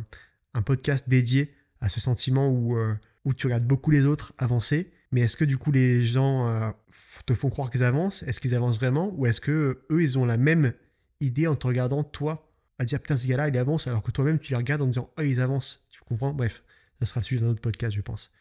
un, 0.54 0.62
podcast 0.62 1.08
dédié 1.08 1.52
à 1.80 1.88
ce 1.88 2.00
sentiment 2.00 2.48
euh, 2.76 2.94
où 3.24 3.34
tu 3.34 3.48
regardes 3.48 3.66
beaucoup 3.66 3.90
les 3.90 4.04
autres 4.04 4.32
avancer 4.38 4.92
mais 5.14 5.20
est-ce 5.20 5.36
que 5.36 5.44
du 5.44 5.58
coup 5.58 5.70
les 5.70 6.04
gens 6.04 6.48
euh, 6.48 6.70
te 7.24 7.34
font 7.34 7.48
croire 7.48 7.70
qu'ils 7.70 7.84
avancent? 7.84 8.24
Est-ce 8.24 8.40
qu'ils 8.40 8.56
avancent 8.56 8.78
vraiment? 8.78 9.14
Ou 9.16 9.26
est-ce 9.26 9.40
que 9.40 9.86
eux 9.88 10.02
ils 10.02 10.18
ont 10.18 10.24
la 10.24 10.36
même 10.36 10.72
idée 11.20 11.46
en 11.46 11.54
te 11.54 11.68
regardant 11.68 12.02
toi 12.02 12.50
à 12.80 12.84
dire 12.84 12.98
putain 13.00 13.16
ce 13.16 13.28
gars-là 13.28 13.46
il 13.46 13.56
avance 13.56 13.86
alors 13.86 14.02
que 14.02 14.10
toi-même 14.10 14.40
tu 14.40 14.50
les 14.50 14.56
regardes 14.56 14.82
en 14.82 14.88
disant 14.88 15.08
oh 15.16 15.22
ils 15.22 15.40
avancent 15.40 15.86
Tu 15.88 16.00
comprends? 16.00 16.34
Bref, 16.34 16.64
ça 16.98 17.06
sera 17.06 17.20
le 17.20 17.24
sujet 17.26 17.42
d'un 17.42 17.50
autre 17.50 17.60
podcast 17.60 17.94
je 17.94 18.00
pense. 18.00 18.32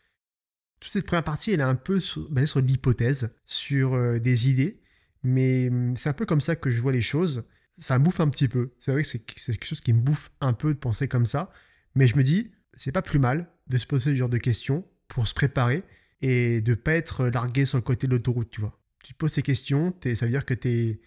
Toute 0.80 0.92
cette 0.92 1.06
première 1.06 1.24
partie 1.24 1.52
elle 1.52 1.60
est 1.60 1.64
un 1.64 1.76
peu 1.76 2.00
basée 2.32 2.48
sur 2.48 2.60
l'hypothèse, 2.60 3.30
sur 3.46 3.94
euh, 3.94 4.18
des 4.18 4.50
idées, 4.50 4.82
mais 5.22 5.70
hum, 5.70 5.96
c'est 5.96 6.10
un 6.10 6.14
peu 6.14 6.26
comme 6.26 6.42
ça 6.42 6.56
que 6.56 6.72
je 6.72 6.82
vois 6.82 6.92
les 6.92 7.04
choses. 7.04 7.48
Ça 7.78 8.00
me 8.00 8.04
bouffe 8.04 8.20
un 8.20 8.30
petit 8.30 8.48
peu. 8.48 8.74
C'est 8.80 8.92
vrai 8.94 9.04
que 9.04 9.08
c'est 9.08 9.20
quelque 9.20 9.66
chose 9.66 9.82
qui 9.82 9.94
me 9.94 10.02
bouffe 10.02 10.32
un 10.42 10.54
peu 10.54 10.74
de 10.74 10.80
penser 10.80 11.08
comme 11.08 11.28
ça, 11.28 11.52
mais 11.94 12.08
je 12.08 12.18
me 12.18 12.24
dis 12.24 12.52
c'est 12.74 12.92
pas 12.92 13.04
plus 13.04 13.20
mal 13.20 13.48
de 13.68 13.78
se 13.78 13.86
poser 13.86 14.14
ce 14.14 14.16
genre 14.16 14.28
de 14.28 14.40
questions 14.40 14.84
pour 15.08 15.28
se 15.28 15.36
préparer 15.36 15.84
et 16.24 16.62
de 16.62 16.74
pas 16.74 16.94
être 16.94 17.28
largué 17.28 17.66
sur 17.66 17.78
le 17.78 17.84
côté 17.84 18.08
de 18.08 18.14
l'autoroute, 18.14 18.50
tu 18.50 18.62
vois. 18.62 18.80
Tu 19.04 19.14
te 19.14 19.18
poses 19.18 19.34
ces 19.34 19.44
questions, 19.44 19.94
ça 20.02 20.26
veut 20.26 20.32
dire 20.32 20.46
que 20.46 20.54
tu 20.54 20.98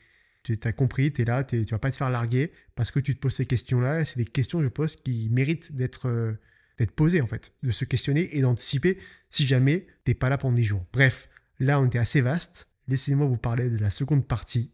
as 0.62 0.72
compris, 0.74 1.10
tu 1.10 1.22
es 1.22 1.24
là, 1.24 1.42
tu 1.42 1.64
vas 1.64 1.78
pas 1.78 1.90
te 1.90 1.96
faire 1.96 2.10
larguer 2.10 2.52
parce 2.74 2.90
que 2.90 3.00
tu 3.00 3.14
te 3.14 3.20
poses 3.20 3.34
ces 3.34 3.46
questions-là. 3.46 4.04
C'est 4.04 4.18
des 4.18 4.26
questions, 4.26 4.62
je 4.62 4.68
pense, 4.68 4.94
qui 4.94 5.30
méritent 5.30 5.74
d'être 5.74 6.08
euh, 6.08 6.34
d'être 6.76 6.90
posées, 6.90 7.22
en 7.22 7.26
fait, 7.26 7.54
de 7.62 7.70
se 7.70 7.86
questionner 7.86 8.36
et 8.36 8.42
d'anticiper 8.42 8.98
si 9.30 9.46
jamais 9.46 9.86
t'es 10.04 10.12
pas 10.12 10.28
là 10.28 10.36
pendant 10.36 10.52
10 10.52 10.64
jours. 10.64 10.84
Bref, 10.92 11.30
là, 11.58 11.80
on 11.80 11.86
était 11.86 11.98
assez 11.98 12.20
vaste. 12.20 12.68
Laissez-moi 12.86 13.26
vous 13.26 13.38
parler 13.38 13.70
de 13.70 13.78
la 13.78 13.88
seconde 13.88 14.28
partie, 14.28 14.70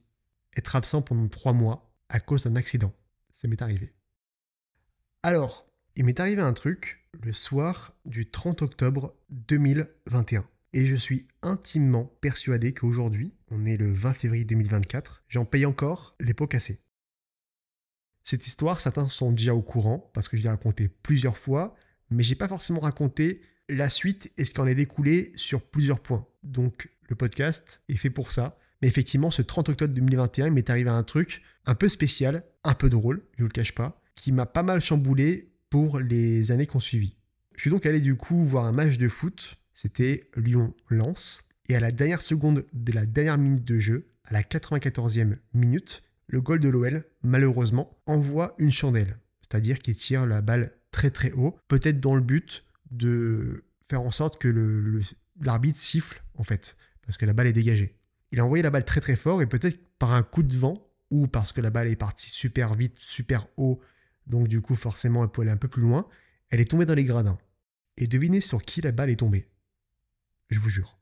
être 0.57 0.75
absent 0.75 1.03
pendant 1.03 1.29
3 1.29 1.53
mois 1.53 1.95
à 2.09 2.19
cause 2.19 2.43
d'un 2.43 2.57
accident. 2.57 2.93
Ça 3.31 3.47
m'est 3.47 3.63
arrivé. 3.63 3.93
Alors, 5.23 5.71
il 5.95 6.05
m'est 6.05 6.19
arrivé 6.19 6.43
un 6.43 6.53
truc 6.53 7.02
le 7.21 7.33
soir 7.33 7.95
du 8.05 8.27
30 8.27 8.63
octobre 8.63 9.15
2021. 9.31 10.45
Et 10.73 10.87
je 10.87 10.97
suis 10.97 11.27
intimement 11.43 12.05
persuadé 12.21 12.73
qu'aujourd'hui, 12.73 13.35
on 13.51 13.67
est 13.67 13.77
le 13.77 13.93
20 13.93 14.15
février 14.15 14.45
2024, 14.45 15.23
j'en 15.29 15.45
paye 15.45 15.67
encore 15.67 16.17
les 16.21 16.35
pots 16.35 16.47
cassés. 16.47 16.81
Cette 18.25 18.47
histoire, 18.47 18.81
certains 18.81 19.09
sont 19.09 19.33
déjà 19.33 19.55
au 19.55 19.63
courant, 19.63 20.11
parce 20.15 20.29
que 20.29 20.37
je 20.37 20.43
l'ai 20.43 20.49
raconté 20.49 20.89
plusieurs 20.89 21.37
fois, 21.37 21.75
mais 22.11 22.23
j'ai 22.23 22.35
pas 22.35 22.49
forcément 22.49 22.81
raconté 22.81 23.43
la 23.69 23.91
suite 23.91 24.33
et 24.39 24.45
ce 24.45 24.53
qui 24.53 24.61
en 24.61 24.67
est 24.67 24.75
découlé 24.75 25.33
sur 25.35 25.63
plusieurs 25.63 26.01
points. 26.01 26.27
Donc 26.43 26.91
le 27.09 27.17
podcast 27.17 27.83
est 27.89 27.97
fait 27.97 28.11
pour 28.11 28.31
ça. 28.31 28.59
Mais 28.81 28.89
effectivement, 28.89 29.31
ce 29.31 29.43
30 29.43 29.69
octobre 29.71 29.95
2021, 29.95 30.47
il 30.47 30.53
m'est 30.53 30.71
arrivé 30.71 30.91
un 30.91 31.03
truc 31.03 31.43
un 31.67 31.75
peu 31.75 31.89
spécial, 31.89 32.45
un 32.65 32.75
peu 32.75 32.89
drôle, 32.89 33.23
je 33.37 33.43
vous 33.43 33.49
le 33.49 33.53
cache 33.53 33.75
pas, 33.75 34.01
qui 34.15 34.33
m'a 34.33 34.47
pas 34.47 34.63
mal 34.63 34.81
chamboulé 34.81 35.52
pour 35.73 36.01
les 36.01 36.51
années 36.51 36.67
qui 36.67 36.77
ont 36.77 36.81
suivi. 36.81 37.17
Je 37.57 37.63
suis 37.63 37.71
donc 37.71 37.87
allé 37.87 38.03
du 38.03 38.15
coup 38.15 38.45
voir 38.45 38.67
un 38.67 38.73
match 38.73 38.99
de 38.99 39.09
foot, 39.09 39.59
c'était 39.73 40.29
Lyon-Lens, 40.37 41.49
et 41.71 41.75
à 41.75 41.81
la 41.81 41.91
dernière 41.93 42.21
seconde 42.21 42.67
de 42.75 42.93
la 42.93 43.07
dernière 43.07 43.39
minute 43.39 43.65
de 43.65 43.79
jeu, 43.79 44.07
à 44.25 44.35
la 44.35 44.43
94e 44.43 45.39
minute, 45.55 46.03
le 46.27 46.43
goal 46.43 46.61
de 46.61 46.69
l'OL, 46.69 47.07
malheureusement, 47.23 47.97
envoie 48.05 48.55
une 48.59 48.71
chandelle, 48.71 49.17
c'est-à-dire 49.41 49.79
qu'il 49.79 49.95
tire 49.95 50.27
la 50.27 50.43
balle 50.43 50.73
très 50.91 51.11
très 51.11 51.33
haut, 51.33 51.57
peut-être 51.69 52.01
dans 52.01 52.17
le 52.17 52.21
but 52.21 52.67
de 52.91 53.65
faire 53.81 54.03
en 54.03 54.11
sorte 54.11 54.39
que 54.39 55.01
l'arbitre 55.41 55.79
siffle 55.79 56.23
en 56.35 56.43
fait, 56.43 56.77
parce 57.07 57.17
que 57.17 57.25
la 57.25 57.33
balle 57.33 57.47
est 57.47 57.55
dégagée. 57.55 57.97
Il 58.31 58.41
a 58.41 58.45
envoyé 58.45 58.63
la 58.63 58.69
balle 58.69 58.85
très 58.85 59.01
très 59.01 59.17
fort 59.17 59.41
et 59.41 59.47
peut-être 59.47 59.81
par 59.99 60.13
un 60.13 60.23
coup 60.23 60.43
de 60.43 60.55
vent 60.55 60.85
ou 61.11 61.29
parce 61.29 61.51
que 61.51 61.63
la 61.63 61.71
balle 61.71 61.89
est 61.89 61.97
partie 61.97 62.29
super 62.29 62.75
vite, 62.75 62.99
super 62.99 63.47
haut, 63.57 63.81
donc 64.27 64.49
du 64.49 64.61
coup 64.61 64.75
forcément 64.75 65.25
elle 65.25 65.43
aller 65.43 65.51
un 65.51 65.57
peu 65.57 65.69
plus 65.69 65.83
loin, 65.83 66.07
elle 66.51 66.61
est 66.61 66.71
tombée 66.71 66.87
dans 66.87 66.95
les 66.95 67.05
gradins. 67.05 67.39
Et 67.97 68.07
devinez 68.07 68.41
sur 68.41 68.63
qui 68.63 68.81
la 68.81 68.93
balle 68.93 69.11
est 69.11 69.17
tombée. 69.17 69.49
Je 70.51 70.59
vous 70.59 70.71
jure. 70.71 70.99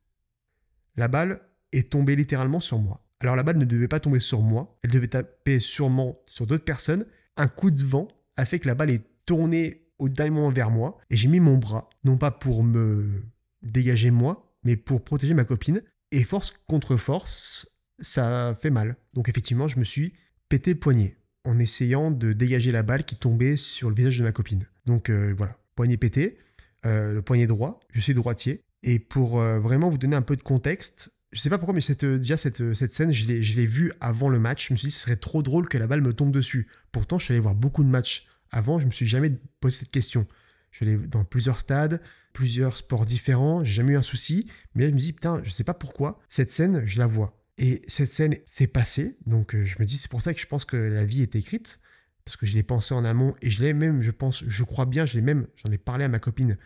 La 0.97 1.09
balle 1.09 1.41
est 1.73 1.91
tombée 1.91 2.17
littéralement 2.17 2.61
sur 2.61 2.79
moi. 2.79 3.05
Alors 3.21 3.37
la 3.37 3.43
balle 3.43 3.59
ne 3.59 3.65
devait 3.65 3.89
pas 3.89 4.01
tomber 4.01 4.19
sur 4.19 4.41
moi, 4.41 4.79
elle 4.83 4.91
devait 4.91 5.09
taper 5.09 5.61
sûrement 5.61 6.19
sur 6.27 6.47
d'autres 6.47 6.65
personnes. 6.65 7.05
Un 7.37 7.49
coup 7.49 7.71
de 7.71 7.83
vent 7.83 8.09
a 8.37 8.45
fait 8.45 8.59
que 8.59 8.67
la 8.67 8.75
balle 8.75 8.91
est 8.91 9.05
tournée 9.27 9.87
au 9.99 10.09
dernier 10.09 10.31
moment 10.31 10.51
vers 10.51 10.71
moi 10.71 10.99
et 11.11 11.17
j'ai 11.17 11.29
mis 11.29 11.41
mon 11.41 11.59
bras, 11.59 11.91
non 12.05 12.17
pas 12.17 12.31
pour 12.31 12.65
me 12.65 13.23
dégager 13.63 14.11
moi, 14.11 14.55
mais 14.65 14.77
pour 14.77 15.05
protéger 15.05 15.35
ma 15.35 15.45
copine. 15.45 15.83
Et 16.13 16.25
force 16.25 16.53
contre 16.67 16.97
force, 16.97 17.71
ça 18.01 18.57
fait 18.59 18.71
mal. 18.71 18.97
Donc 19.13 19.29
effectivement, 19.29 19.69
je 19.69 19.79
me 19.79 19.85
suis 19.85 20.15
pété 20.49 20.73
le 20.73 20.81
poignet 20.81 21.20
en 21.45 21.59
essayant 21.59 22.11
de 22.11 22.33
dégager 22.33 22.73
la 22.73 22.83
balle 22.83 23.05
qui 23.05 23.17
tombait 23.17 23.57
sur 23.57 23.89
le 23.89 23.95
visage 23.95 24.19
de 24.19 24.25
ma 24.25 24.33
copine. 24.33 24.67
Donc 24.87 25.11
euh, 25.11 25.35
voilà, 25.37 25.57
poignet 25.75 25.97
pété, 25.97 26.39
euh, 26.87 27.15
le 27.15 27.23
poignet 27.23 27.47
droit, 27.47 27.81
je 27.93 28.01
suis 28.01 28.15
droitier. 28.15 28.63
Et 28.83 28.99
pour 28.99 29.41
euh, 29.41 29.59
vraiment 29.59 29.89
vous 29.89 29.99
donner 29.99 30.17
un 30.17 30.23
peu 30.23 30.37
de 30.37 30.43
contexte, 30.43 31.13
je 31.33 31.41
sais 31.41 31.51
pas 31.51 31.59
pourquoi, 31.59 31.75
mais 31.75 32.19
déjà 32.19 32.37
cette, 32.37 32.75
scène, 32.75 33.13
je 33.13 33.27
l'ai 33.27 33.67
vue 33.67 33.93
avant 34.01 34.29
le 34.29 34.39
match. 34.39 34.69
Je 34.69 34.73
me 34.73 34.79
suis 34.79 34.89
dit, 34.89 34.93
ce 34.93 35.01
serait 35.01 35.17
trop 35.17 35.43
drôle 35.43 35.69
que 35.69 35.79
la 35.79 35.87
balle 35.87 36.01
me 36.01 36.13
tombe 36.13 36.33
dessus. 36.33 36.67
Pourtant, 36.91 37.19
je 37.19 37.27
suis 37.27 37.33
allé 37.33 37.41
voir 37.41 37.55
beaucoup 37.55 37.85
de 37.85 37.89
matchs 37.89 38.27
avant, 38.51 38.81
je 38.81 38.87
me 38.87 38.91
suis 38.91 39.07
jamais 39.07 39.31
posé 39.61 39.79
cette 39.79 39.93
question. 39.93 40.27
Je 40.73 40.79
suis 40.79 40.87
allé 40.87 41.07
dans 41.07 41.25
plusieurs 41.25 41.61
stades, 41.61 42.01
plusieurs 42.33 42.77
sports 42.77 43.05
différents, 43.05 43.65
j'ai 43.65 43.75
jamais 43.75 43.93
eu 43.93 43.97
un 43.97 44.03
souci, 44.03 44.51
mais 44.75 44.89
je 44.89 44.93
me 44.93 44.99
dis, 44.99 45.13
putain, 45.13 45.41
je 45.45 45.51
sais 45.51 45.65
pas 45.65 45.75
pourquoi, 45.75 46.19
cette 46.29 46.51
scène, 46.51 46.85
je 46.85 46.99
la 46.99 47.07
vois. 47.07 47.40
Et 47.61 47.83
cette 47.87 48.11
scène 48.11 48.37
s'est 48.47 48.67
passée, 48.67 49.19
donc 49.27 49.55
euh, 49.55 49.67
je 49.67 49.77
me 49.79 49.85
dis, 49.85 49.99
c'est 49.99 50.11
pour 50.11 50.23
ça 50.23 50.33
que 50.33 50.41
je 50.41 50.47
pense 50.47 50.65
que 50.65 50.77
la 50.77 51.05
vie 51.05 51.21
est 51.21 51.37
écrite, 51.37 51.79
parce 52.25 52.37
que 52.37 52.47
je 52.47 52.55
l'ai 52.55 52.63
pensé 52.63 52.95
en 52.95 53.05
amont, 53.05 53.35
et 53.43 53.51
je 53.51 53.63
l'ai 53.63 53.75
même, 53.75 54.01
je 54.01 54.11
pense, 54.11 54.43
je 54.43 54.65
crois 54.65 54.87
bien, 54.87 55.05
je 55.05 55.15
l'ai 55.15 55.21
même, 55.21 55.47
j'en 55.57 55.71
ai 55.71 55.77
parlé 55.77 56.05
à 56.05 56.09
ma 56.09 56.19
copine 56.19 56.57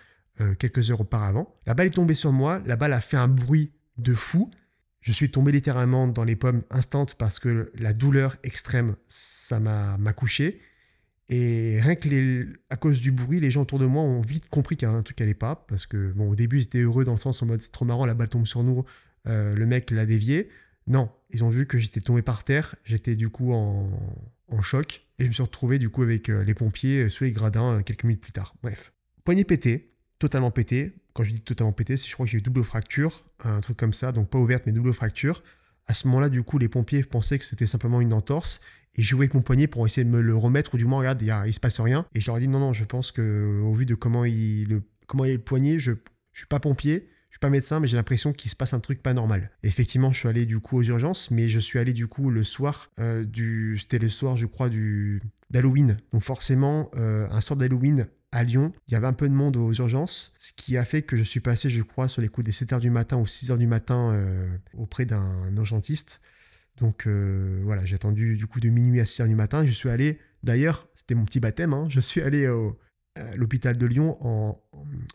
euh, 0.41 0.55
quelques 0.55 0.93
heures 0.93 1.01
auparavant. 1.01 1.53
La 1.67 1.75
balle 1.75 1.89
est 1.89 1.91
tombée 1.91 2.15
sur 2.15 2.33
moi, 2.33 2.63
la 2.65 2.77
balle 2.77 2.93
a 2.93 3.01
fait 3.01 3.17
un 3.17 3.27
bruit 3.27 3.73
de 3.99 4.15
fou, 4.15 4.51
je 5.05 5.13
suis 5.13 5.31
tombé 5.31 5.53
littéralement 5.53 6.09
dans 6.09 6.25
les 6.25 6.37
pommes 6.37 6.63
instantes 6.71 7.17
parce 7.17 7.39
que 7.39 7.71
la 7.75 7.93
douleur 7.93 8.37
extrême, 8.43 8.97
ça 9.07 9.61
m'a 9.61 10.13
couché. 10.15 10.61
Et 11.29 11.79
rien 11.83 11.95
que 11.95 12.09
les, 12.09 12.47
à 12.71 12.77
cause 12.77 13.03
du 13.03 13.13
bruit, 13.13 13.39
les 13.39 13.51
gens 13.51 13.63
autour 13.63 13.79
de 13.79 13.85
moi 13.85 14.03
ont 14.03 14.23
vite 14.23 14.49
compris 14.49 14.77
qu'il 14.77 14.87
y 14.87 14.89
avait 14.89 14.99
un 14.99 15.03
truc 15.03 15.19
qui 15.19 15.23
allait 15.23 15.35
pas. 15.35 15.67
Parce 15.69 15.85
que, 15.87 16.13
bon, 16.13 16.31
au 16.31 16.35
début, 16.35 16.59
ils 16.59 16.65
étaient 16.65 16.81
heureux 16.81 17.05
dans 17.05 17.13
le 17.13 17.19
sens 17.19 17.43
en 17.43 17.47
mode 17.47 17.61
c'est 17.61 17.71
trop 17.71 17.85
marrant, 17.85 18.07
la 18.07 18.15
balle 18.15 18.29
tombe 18.29 18.47
sur 18.47 18.63
nous, 18.63 18.87
euh, 19.27 19.55
le 19.55 19.67
mec 19.67 19.91
l'a 19.91 20.07
dévié. 20.07 20.49
Non, 20.87 21.11
ils 21.31 21.45
ont 21.45 21.49
vu 21.49 21.67
que 21.67 21.79
j'étais 21.79 22.01
tombé 22.01 22.23
par 22.23 22.45
terre, 22.45 22.75
j'étais 22.85 23.17
du 23.17 23.31
coup 23.31 23.53
en, 23.53 23.91
choc. 24.63 25.05
Et 25.19 25.25
je 25.25 25.29
me 25.29 25.33
suis 25.33 25.43
retrouvé 25.43 25.79
du 25.79 25.91
coup 25.91 26.03
avec 26.03 26.29
euh, 26.29 26.45
les 26.45 26.55
pompiers 26.55 27.05
euh, 27.05 27.09
sous 27.09 27.25
les 27.25 27.33
gradins 27.33 27.83
quelques 27.83 28.05
minutes 28.05 28.21
plus 28.21 28.33
tard. 28.33 28.55
Bref. 28.63 28.93
Poignet 29.25 29.45
pété, 29.45 29.93
totalement 30.19 30.51
pété. 30.51 30.93
Quand 31.13 31.25
je 31.25 31.33
dis 31.33 31.41
totalement 31.41 31.73
pété, 31.73 31.97
c'est 31.97 32.09
je 32.09 32.13
crois 32.15 32.27
que 32.27 32.33
j'ai 32.33 32.39
eu 32.39 32.43
double 32.43 32.63
fracture, 32.63 33.23
un 33.45 33.61
truc 33.61 33.77
comme 33.77 33.93
ça, 33.93 34.13
donc 34.13 34.29
pas 34.29 34.39
ouverte 34.39 34.65
mais 34.67 34.73
double 34.73 34.93
fracture. 34.93 35.43
À 35.87 35.95
ce 35.95 36.07
moment-là, 36.09 36.29
du 36.29 36.43
coup, 36.43 36.59
les 36.59 36.69
pompiers 36.69 37.03
pensaient 37.03 37.39
que 37.39 37.45
c'était 37.45 37.67
simplement 37.67 38.01
une 38.01 38.13
entorse 38.13 38.61
et 38.97 39.03
jouer 39.03 39.25
avec 39.25 39.35
mon 39.35 39.43
poignet 39.43 39.67
pour 39.67 39.87
essayer 39.87 40.05
de 40.05 40.11
me 40.11 40.21
le 40.21 40.37
remettre 40.37 40.75
ou 40.75 40.77
du 40.77 40.85
moins 40.85 40.99
regarde 40.99 41.21
il, 41.23 41.35
il 41.47 41.53
se 41.53 41.61
passe 41.61 41.81
rien 41.81 42.07
et 42.15 42.21
je 42.21 42.27
leur 42.27 42.39
ai 42.39 42.41
dit 42.41 42.49
non 42.49 42.61
non 42.61 42.73
je 42.73 42.85
pense 42.85 43.13
que 43.13 43.61
au 43.63 43.73
vu 43.73 43.87
de 43.87 43.95
comment 43.95 44.25
il 44.25 44.69
le, 44.69 44.83
comment 45.07 45.25
il 45.25 45.33
est 45.33 45.37
le 45.37 45.41
poignet 45.41 45.79
je 45.79 45.93
je 46.33 46.41
suis 46.41 46.47
pas 46.47 46.61
pompier 46.61 47.09
suis 47.35 47.41
pas 47.41 47.51
médecin 47.51 47.81
mais 47.81 47.89
j'ai 47.89 47.97
l'impression 47.97 48.33
qu'il 48.33 48.49
se 48.49 48.55
passe 48.55 48.75
un 48.75 48.81
truc 48.81 49.03
pas 49.03 49.13
normal 49.13 49.51
effectivement 49.65 50.13
je 50.13 50.21
suis 50.21 50.29
allé 50.29 50.47
du 50.47 50.61
coup 50.61 50.79
aux 50.79 50.83
urgences 50.85 51.33
mais 51.33 51.49
je 51.49 51.59
suis 51.59 51.81
allé 51.81 51.93
du 51.93 52.07
coup 52.07 52.31
le 52.31 52.45
soir 52.45 52.91
euh, 53.01 53.25
du 53.25 53.77
c'était 53.81 53.99
le 53.99 54.09
soir 54.09 54.37
je 54.37 54.47
crois 54.47 54.69
du 54.69 55.21
d'Halloween 55.51 55.97
donc 56.13 56.23
forcément 56.23 56.91
euh, 56.95 57.27
un 57.31 57.41
soir 57.41 57.57
d'Halloween 57.57 58.07
à 58.31 58.43
Lyon, 58.43 58.73
il 58.89 58.95
y 58.95 58.97
avait 58.97 59.07
un 59.07 59.13
peu 59.13 59.29
de 59.29 59.33
monde 59.33 59.57
aux 59.57 59.73
urgences, 59.75 60.35
ce 60.39 60.51
qui 60.57 60.77
a 60.77 60.85
fait 60.85 61.03
que 61.03 61.17
je 61.17 61.23
suis 61.23 61.39
passé, 61.39 61.71
je 61.71 61.83
crois, 61.83 62.09
sur 62.09 62.21
les 62.21 62.27
coups 62.27 62.45
des 62.45 62.51
7h 62.51 62.81
du 62.81 62.91
matin 62.91 63.17
ou 63.17 63.27
6h 63.27 63.57
du 63.59 63.69
matin 63.69 64.11
euh, 64.11 64.49
auprès 64.77 65.07
d'un 65.07 65.55
urgentiste. 65.55 66.21
Donc 66.79 67.07
voilà, 67.07 67.87
j'ai 67.87 67.95
attendu 67.95 68.37
du 68.37 68.49
coup 68.49 68.59
de 68.59 68.71
minuit 68.71 69.01
à 69.01 69.07
6 69.07 69.23
h 69.23 69.29
du 69.29 69.37
matin. 69.37 69.65
Je 69.65 69.71
suis 69.71 69.89
allé, 69.89 70.19
d'ailleurs, 70.43 70.89
c'était 70.97 71.15
mon 71.15 71.25
petit 71.25 71.39
baptême, 71.39 71.75
hein, 71.75 71.87
je 71.91 72.01
suis 72.01 72.23
allé 72.23 72.47
à 72.47 72.57
l'hôpital 73.37 73.77
de 73.77 73.87
Lyon 73.87 74.17
en, 74.21 74.61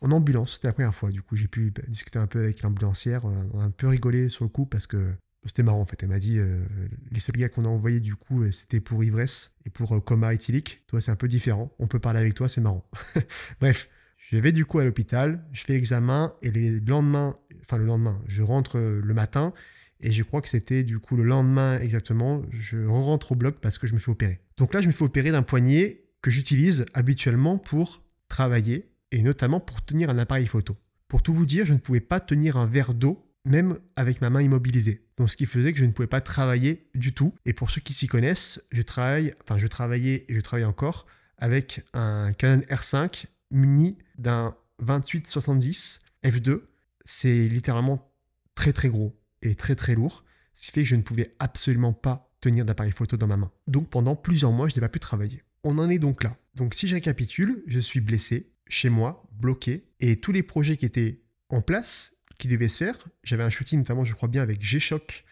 ambulance. 0.01 0.55
C'était 0.55 0.67
la 0.67 0.73
première 0.73 0.95
fois. 0.95 1.11
Du 1.11 1.21
coup, 1.21 1.35
j'ai 1.35 1.47
pu 1.47 1.73
discuter 1.87 2.19
un 2.19 2.27
peu 2.27 2.39
avec 2.39 2.61
l'ambulancière. 2.61 3.25
On 3.25 3.59
a 3.59 3.63
un 3.63 3.71
peu 3.71 3.87
rigolé 3.87 4.29
sur 4.29 4.45
le 4.45 4.49
coup 4.49 4.65
parce 4.65 4.87
que 4.87 5.13
c'était 5.45 5.63
marrant 5.63 5.81
en 5.81 5.85
fait. 5.85 6.01
Elle 6.03 6.09
m'a 6.09 6.19
dit 6.19 6.37
euh, 6.37 6.63
les 7.11 7.19
seuls 7.19 7.35
gars 7.35 7.49
qu'on 7.49 7.65
a 7.65 7.69
envoyés 7.69 7.99
du 7.99 8.15
coup, 8.15 8.43
euh, 8.43 8.51
c'était 8.51 8.79
pour 8.79 9.03
ivresse 9.03 9.55
et 9.65 9.69
pour 9.69 10.03
coma 10.03 10.33
éthylique. 10.33 10.83
Toi, 10.87 11.01
c'est 11.01 11.11
un 11.11 11.15
peu 11.15 11.27
différent. 11.27 11.73
On 11.79 11.87
peut 11.87 11.99
parler 11.99 12.19
avec 12.19 12.33
toi, 12.33 12.47
c'est 12.47 12.61
marrant. 12.61 12.85
Bref, 13.61 13.89
je 14.17 14.37
vais 14.37 14.51
du 14.51 14.65
coup 14.65 14.79
à 14.79 14.85
l'hôpital, 14.85 15.43
je 15.53 15.63
fais 15.63 15.73
l'examen 15.73 16.33
et 16.41 16.51
le 16.51 16.79
lendemain, 16.85 17.35
enfin 17.61 17.77
le 17.77 17.85
lendemain, 17.85 18.21
je 18.27 18.41
rentre 18.41 18.79
le 18.79 19.13
matin 19.13 19.53
et 20.01 20.11
je 20.11 20.23
crois 20.23 20.41
que 20.41 20.49
c'était 20.49 20.83
du 20.83 20.99
coup 20.99 21.15
le 21.15 21.23
lendemain 21.23 21.79
exactement, 21.79 22.41
je 22.51 22.85
rentre 22.85 23.31
au 23.31 23.35
bloc 23.35 23.57
parce 23.61 23.77
que 23.77 23.87
je 23.87 23.93
me 23.93 23.99
fais 23.99 24.11
opérer. 24.11 24.39
Donc 24.57 24.73
là, 24.73 24.81
je 24.81 24.87
me 24.87 24.91
fais 24.91 25.03
opérer 25.03 25.31
d'un 25.31 25.41
poignet 25.41 26.03
que 26.21 26.31
j'utilise 26.31 26.85
habituellement 26.93 27.57
pour 27.57 28.03
travailler 28.27 28.91
et 29.11 29.23
notamment 29.23 29.59
pour 29.59 29.83
tenir 29.83 30.09
un 30.09 30.17
appareil 30.17 30.47
photo. 30.47 30.77
Pour 31.07 31.23
tout 31.23 31.33
vous 31.33 31.45
dire, 31.45 31.65
je 31.65 31.73
ne 31.73 31.79
pouvais 31.79 32.01
pas 32.01 32.19
tenir 32.19 32.57
un 32.57 32.67
verre 32.67 32.93
d'eau 32.93 33.29
même 33.45 33.79
avec 33.95 34.21
ma 34.21 34.29
main 34.29 34.41
immobilisée. 34.41 35.07
Donc 35.17 35.29
ce 35.29 35.37
qui 35.37 35.45
faisait 35.45 35.73
que 35.73 35.79
je 35.79 35.85
ne 35.85 35.91
pouvais 35.91 36.07
pas 36.07 36.21
travailler 36.21 36.89
du 36.95 37.13
tout. 37.13 37.33
Et 37.45 37.53
pour 37.53 37.69
ceux 37.69 37.81
qui 37.81 37.93
s'y 37.93 38.07
connaissent, 38.07 38.65
je 38.71 38.81
travaille, 38.81 39.33
enfin 39.41 39.57
je 39.57 39.67
travaillais 39.67 40.25
et 40.27 40.35
je 40.35 40.41
travaille 40.41 40.65
encore 40.65 41.07
avec 41.37 41.83
un 41.93 42.33
Canon 42.33 42.63
R5 42.69 43.25
muni 43.51 43.97
d'un 44.17 44.55
2870 44.79 46.05
f2. 46.23 46.61
C'est 47.05 47.47
littéralement 47.47 48.13
très 48.55 48.73
très 48.73 48.89
gros 48.89 49.19
et 49.41 49.55
très 49.55 49.75
très 49.75 49.95
lourd, 49.95 50.25
ce 50.53 50.67
qui 50.67 50.71
fait 50.71 50.83
que 50.83 50.89
je 50.89 50.95
ne 50.95 51.01
pouvais 51.01 51.33
absolument 51.39 51.93
pas 51.93 52.35
tenir 52.41 52.65
d'appareil 52.65 52.91
photo 52.91 53.17
dans 53.17 53.27
ma 53.27 53.37
main. 53.37 53.51
Donc 53.67 53.89
pendant 53.89 54.15
plusieurs 54.15 54.51
mois, 54.51 54.67
je 54.67 54.75
n'ai 54.75 54.81
pas 54.81 54.89
pu 54.89 54.99
travailler. 54.99 55.43
On 55.63 55.77
en 55.77 55.89
est 55.89 55.99
donc 55.99 56.23
là. 56.23 56.37
Donc 56.55 56.73
si 56.73 56.87
je 56.87 56.95
récapitule, 56.95 57.63
je 57.67 57.79
suis 57.79 57.99
blessé, 58.01 58.51
chez 58.67 58.89
moi, 58.89 59.27
bloqué, 59.31 59.85
et 59.99 60.19
tous 60.19 60.31
les 60.31 60.43
projets 60.43 60.77
qui 60.77 60.85
étaient 60.85 61.21
en 61.49 61.61
place, 61.61 62.15
qui 62.37 62.47
devaient 62.47 62.69
se 62.69 62.77
faire, 62.83 62.97
j'avais 63.23 63.43
un 63.43 63.49
shooting 63.49 63.79
notamment, 63.79 64.03
je 64.03 64.13
crois 64.13 64.29
bien, 64.29 64.41
avec 64.41 64.61
G-Shock. 64.61 65.25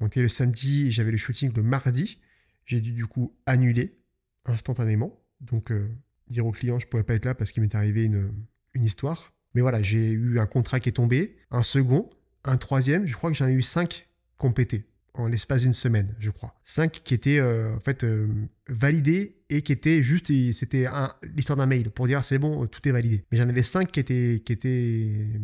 On 0.00 0.06
était 0.06 0.22
le 0.22 0.28
samedi, 0.28 0.92
j'avais 0.92 1.10
le 1.10 1.16
shooting 1.16 1.52
le 1.54 1.62
mardi. 1.62 2.20
J'ai 2.64 2.80
dû 2.80 2.92
du 2.92 3.06
coup 3.06 3.36
annuler 3.46 3.98
instantanément. 4.44 5.20
Donc 5.40 5.72
euh, 5.72 5.88
dire 6.28 6.46
au 6.46 6.52
client, 6.52 6.78
je 6.78 6.86
ne 6.86 6.90
pourrais 6.90 7.02
pas 7.02 7.14
être 7.14 7.24
là 7.24 7.34
parce 7.34 7.52
qu'il 7.52 7.62
m'est 7.62 7.74
arrivé 7.74 8.04
une, 8.04 8.32
une 8.74 8.84
histoire. 8.84 9.32
Mais 9.54 9.60
voilà, 9.60 9.82
j'ai 9.82 10.10
eu 10.10 10.38
un 10.38 10.46
contrat 10.46 10.80
qui 10.80 10.88
est 10.88 10.92
tombé, 10.92 11.36
un 11.50 11.62
second, 11.62 12.10
un 12.44 12.56
troisième, 12.56 13.06
je 13.06 13.14
crois 13.14 13.30
que 13.30 13.36
j'en 13.36 13.48
ai 13.48 13.52
eu 13.52 13.62
cinq 13.62 14.08
complétés 14.36 14.86
en 15.18 15.28
l'espace 15.28 15.62
d'une 15.62 15.74
semaine, 15.74 16.14
je 16.18 16.30
crois. 16.30 16.54
Cinq 16.64 17.02
qui 17.04 17.14
étaient 17.14 17.38
euh, 17.38 17.76
en 17.76 17.80
fait 17.80 18.04
euh, 18.04 18.28
validés 18.68 19.36
et 19.48 19.62
qui 19.62 19.72
étaient 19.72 20.02
juste, 20.02 20.26
c'était 20.52 20.86
l'histoire 21.34 21.56
d'un 21.56 21.66
mail 21.66 21.90
pour 21.90 22.06
dire 22.06 22.24
c'est 22.24 22.38
bon, 22.38 22.66
tout 22.66 22.86
est 22.88 22.92
validé. 22.92 23.24
Mais 23.30 23.38
j'en 23.38 23.48
avais 23.48 23.62
cinq 23.62 23.90
qui 23.90 24.00
étaient, 24.00 24.42
qui 24.44 24.52
étaient 24.52 25.40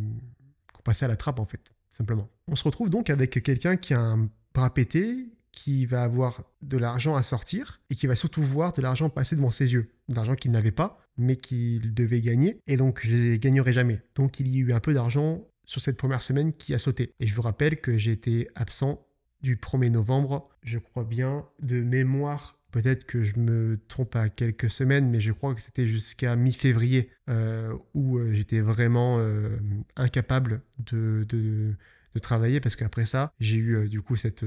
qu'on 0.73 0.83
passait 0.83 1.05
à 1.05 1.09
la 1.09 1.17
trappe 1.17 1.39
en 1.39 1.45
fait, 1.45 1.73
simplement. 1.91 2.29
On 2.49 2.57
se 2.57 2.65
retrouve 2.65 2.91
donc 2.91 3.11
avec 3.11 3.43
quelqu'un 3.43 3.77
qui 3.77 3.95
a 3.95 4.01
un 4.01 4.29
bras 4.55 4.73
pété, 4.73 5.17
qui 5.55 5.87
va 5.87 6.03
avoir 6.03 6.43
de 6.63 6.77
l'argent 6.77 7.15
à 7.15 7.23
sortir 7.23 7.81
et 7.89 7.95
qui 7.95 8.07
va 8.07 8.17
surtout 8.17 8.43
voir 8.43 8.73
de 8.73 8.83
l'argent 8.83 9.09
passer 9.09 9.37
devant 9.37 9.51
ses 9.51 9.73
yeux. 9.73 9.91
De 10.09 10.15
l'argent 10.15 10.35
qu'il 10.35 10.51
n'avait 10.51 10.73
pas, 10.73 10.99
mais 11.17 11.37
qu'il 11.37 11.95
devait 11.95 12.21
gagner. 12.21 12.59
Et 12.67 12.77
donc, 12.77 13.01
je 13.05 13.15
ne 13.15 13.37
gagnerai 13.37 13.73
jamais. 13.73 14.03
Donc, 14.17 14.41
il 14.41 14.49
y 14.49 14.57
a 14.57 14.61
eu 14.61 14.73
un 14.73 14.81
peu 14.81 14.95
d'argent 14.95 15.47
sur 15.65 15.81
cette 15.81 15.97
première 15.97 16.23
semaine 16.23 16.53
qui 16.53 16.75
a 16.75 16.79
sauté. 16.79 17.13
Et 17.21 17.27
je 17.27 17.35
vous 17.35 17.43
rappelle 17.43 17.81
que 17.81 17.97
j'ai 17.97 18.13
été 18.13 18.49
absent 18.55 19.07
du 19.45 19.57
1er 19.57 19.91
novembre, 19.91 20.49
je 20.63 20.79
crois 20.79 21.05
bien, 21.05 21.47
de 21.63 21.83
mémoire. 21.83 22.59
Peut-être 22.73 23.05
que 23.05 23.23
je 23.23 23.39
me 23.39 23.79
trompe 23.89 24.17
à 24.17 24.31
quelques 24.31 24.71
semaines, 24.71 25.09
mais 25.11 25.21
je 25.21 25.31
crois 25.33 25.55
que 25.55 25.61
c'était 25.61 25.87
jusqu'à 25.87 26.35
mi-février 26.35 27.11
euh, 27.29 27.73
où 27.93 28.19
euh, 28.19 28.33
j'étais 28.33 28.61
vraiment 28.63 29.19
euh, 29.19 29.57
incapable 29.97 30.63
de, 30.79 31.25
de, 31.29 31.77
travailler 32.21 32.61
parce 32.61 32.75
qu'après 32.75 33.07
ça, 33.07 33.33
j'ai 33.39 33.57
eu 33.57 33.89
du 33.89 34.01
coup 34.01 34.17
cette 34.17 34.45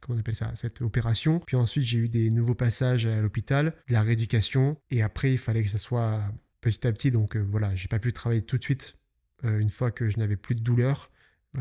comment 0.00 0.16
on 0.16 0.20
appelle 0.20 0.36
ça, 0.36 0.52
cette 0.54 0.80
opération. 0.80 1.40
Puis 1.40 1.56
ensuite, 1.56 1.84
j'ai 1.84 1.98
eu 1.98 2.08
des 2.08 2.30
nouveaux 2.30 2.54
passages 2.54 3.04
à 3.04 3.20
l'hôpital, 3.20 3.74
de 3.88 3.94
la 3.94 4.02
rééducation. 4.02 4.76
Et 4.90 5.02
après, 5.02 5.32
il 5.32 5.38
fallait 5.38 5.64
que 5.64 5.70
ça 5.70 5.78
soit 5.78 6.22
petit 6.60 6.86
à 6.86 6.92
petit. 6.92 7.10
Donc 7.10 7.36
voilà, 7.36 7.74
j'ai 7.74 7.88
pas 7.88 7.98
pu 7.98 8.12
travailler 8.12 8.42
tout 8.42 8.58
de 8.58 8.62
suite 8.62 8.96
une 9.42 9.70
fois 9.70 9.90
que 9.90 10.08
je 10.08 10.18
n'avais 10.18 10.36
plus 10.36 10.54
de 10.54 10.60
douleur. 10.60 11.10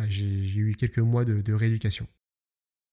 j'ai 0.08 0.56
eu 0.56 0.76
quelques 0.76 1.00
mois 1.00 1.26
de 1.26 1.54
rééducation. 1.54 2.08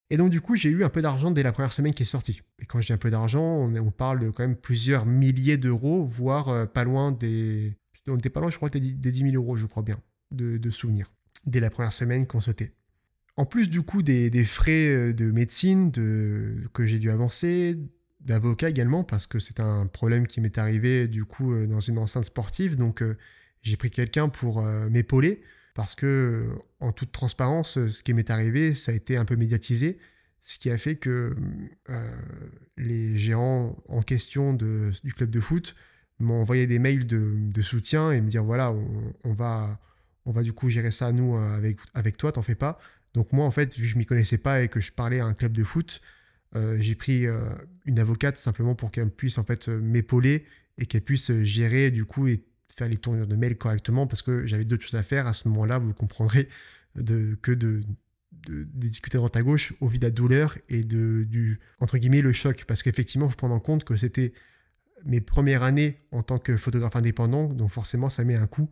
Et 0.09 0.17
donc, 0.17 0.29
du 0.29 0.39
coup, 0.39 0.55
j'ai 0.55 0.69
eu 0.69 0.83
un 0.83 0.89
peu 0.89 1.01
d'argent 1.01 1.31
dès 1.31 1.41
la 1.41 1.51
première 1.51 1.73
semaine 1.73 1.93
qui 1.93 2.03
est 2.03 2.05
sortie. 2.05 2.41
Et 2.59 2.65
quand 2.65 2.79
je 2.79 2.87
dis 2.87 2.93
un 2.93 2.97
peu 2.97 3.09
d'argent, 3.09 3.43
on, 3.43 3.91
parle 3.91 4.19
de 4.19 4.29
quand 4.29 4.43
même 4.43 4.55
plusieurs 4.55 5.05
milliers 5.05 5.57
d'euros, 5.57 6.05
voire 6.05 6.49
euh, 6.49 6.65
pas 6.65 6.83
loin 6.83 7.11
des. 7.11 7.75
On 8.07 8.15
n'était 8.15 8.29
pas 8.29 8.39
loin, 8.39 8.51
je 8.51 8.57
crois, 8.57 8.69
des, 8.69 8.79
10 8.79 9.31
000 9.31 9.35
euros, 9.35 9.55
je 9.55 9.65
crois 9.65 9.81
bien, 9.81 9.99
de, 10.29 10.69
souvenirs, 10.69 11.11
dès 11.47 11.59
la 11.59 11.71
première 11.71 11.91
semaine 11.91 12.27
qu'on 12.27 12.39
sautait. 12.39 12.73
En 13.35 13.47
plus, 13.47 13.67
du 13.67 13.81
coup, 13.81 14.03
des, 14.03 14.29
frais 14.45 14.87
euh, 14.87 15.13
de 15.13 15.31
médecine 15.31 15.89
de, 15.89 16.69
que 16.71 16.85
j'ai 16.85 16.99
dû 16.99 17.09
avancer, 17.09 17.79
d'avocat 18.19 18.69
également, 18.69 19.03
parce 19.03 19.25
que 19.25 19.39
c'est 19.39 19.59
un 19.59 19.87
problème 19.87 20.27
qui 20.27 20.39
m'est 20.39 20.59
arrivé, 20.59 21.07
du 21.07 21.25
coup, 21.25 21.51
euh, 21.51 21.65
dans 21.65 21.79
une 21.79 21.97
enceinte 21.97 22.25
sportive. 22.25 22.75
Donc, 22.75 23.03
j'ai 23.63 23.75
pris 23.75 23.89
quelqu'un 23.89 24.29
pour 24.29 24.61
m'épauler 24.61 25.41
parce 25.75 25.93
que, 25.93 26.47
en 26.79 26.93
toute 26.93 27.11
transparence, 27.11 27.87
ce 27.87 28.01
qui 28.01 28.13
m'est 28.13 28.31
arrivé, 28.31 28.73
ça 28.73 28.93
a 28.93 28.95
été 28.95 29.17
un 29.17 29.25
peu 29.25 29.35
médiatisé, 29.35 29.99
ce 30.41 30.57
qui 30.57 30.71
a 30.71 30.77
fait 30.77 30.95
que 30.95 31.35
euh, 31.89 32.15
les 32.77 33.17
gérants 33.17 33.77
en 33.89 34.01
question 34.01 34.53
du 34.53 35.13
club 35.13 35.29
de 35.29 35.39
foot 35.41 35.75
m'ont 36.19 36.41
envoyé 36.41 36.65
des 36.65 36.79
mails 36.79 37.05
de, 37.05 37.61
soutien 37.61 38.11
et 38.13 38.21
me 38.21 38.29
dire 38.29 38.43
voilà, 38.43 38.73
on, 39.25 39.33
va, 39.33 39.79
on 40.25 40.31
va 40.31 40.43
du 40.43 40.53
coup 40.53 40.69
gérer 40.69 40.91
ça 40.91 41.11
nous 41.11 41.35
avec, 41.35 41.77
avec 41.93 42.15
toi, 42.15 42.31
t'en 42.31 42.41
fais 42.41 42.55
pas. 42.55 42.79
Donc 43.13 43.33
moi, 43.33 43.45
en 43.45 43.51
fait, 43.51 43.75
vu 43.75 43.83
que 43.83 43.89
je 43.89 43.97
m'y 43.97 44.05
connaissais 44.05 44.37
pas 44.37 44.61
et 44.61 44.69
que 44.69 44.79
je 44.79 44.93
parlais 44.93 45.19
à 45.19 45.25
un 45.25 45.33
club 45.33 45.51
de 45.51 45.63
foot, 45.63 46.01
euh, 46.55 46.77
j'ai 46.79 46.95
pris 46.95 47.25
euh, 47.27 47.49
une 47.85 47.99
avocate 47.99 48.37
simplement 48.37 48.75
pour 48.75 48.91
qu'elle 48.91 49.09
puisse 49.09 49.37
en 49.39 49.43
fait 49.43 49.67
m'épauler 49.67 50.45
et 50.77 50.85
qu'elle 50.85 51.01
puisse 51.01 51.33
gérer 51.41 51.91
du 51.91 52.05
coup 52.05 52.27
faire 52.75 52.89
les 52.89 52.97
tournures 52.97 53.27
de 53.27 53.35
mail 53.35 53.57
correctement 53.57 54.05
parce 54.05 54.21
que 54.21 54.45
j'avais 54.45 54.65
d'autres 54.65 54.83
choses 54.83 54.95
à 54.95 55.03
faire. 55.03 55.27
À 55.27 55.33
ce 55.33 55.47
moment-là, 55.47 55.77
vous 55.77 55.93
comprendrez 55.93 56.49
que 56.95 57.51
de, 57.51 57.81
de, 58.47 58.63
discuter 58.73 59.17
droite 59.17 59.35
à 59.37 59.41
gauche 59.41 59.73
au 59.79 59.87
vu 59.87 59.97
de 59.97 60.03
la 60.03 60.11
douleur 60.11 60.57
et 60.69 60.83
de, 60.83 61.25
du, 61.27 61.59
entre 61.79 61.97
guillemets, 61.97 62.21
le 62.21 62.33
choc. 62.33 62.65
Parce 62.67 62.83
qu'effectivement, 62.83 63.27
il 63.27 63.29
faut 63.29 63.37
prendre 63.37 63.55
en 63.55 63.59
compte 63.59 63.85
que 63.85 63.95
c'était 63.95 64.33
mes 65.05 65.21
premières 65.21 65.63
années 65.63 65.97
en 66.11 66.21
tant 66.21 66.37
que 66.37 66.57
photographe 66.57 66.95
indépendant, 66.95 67.47
donc 67.47 67.69
forcément, 67.69 68.09
ça 68.09 68.23
met 68.23 68.35
un 68.35 68.47
coup 68.47 68.69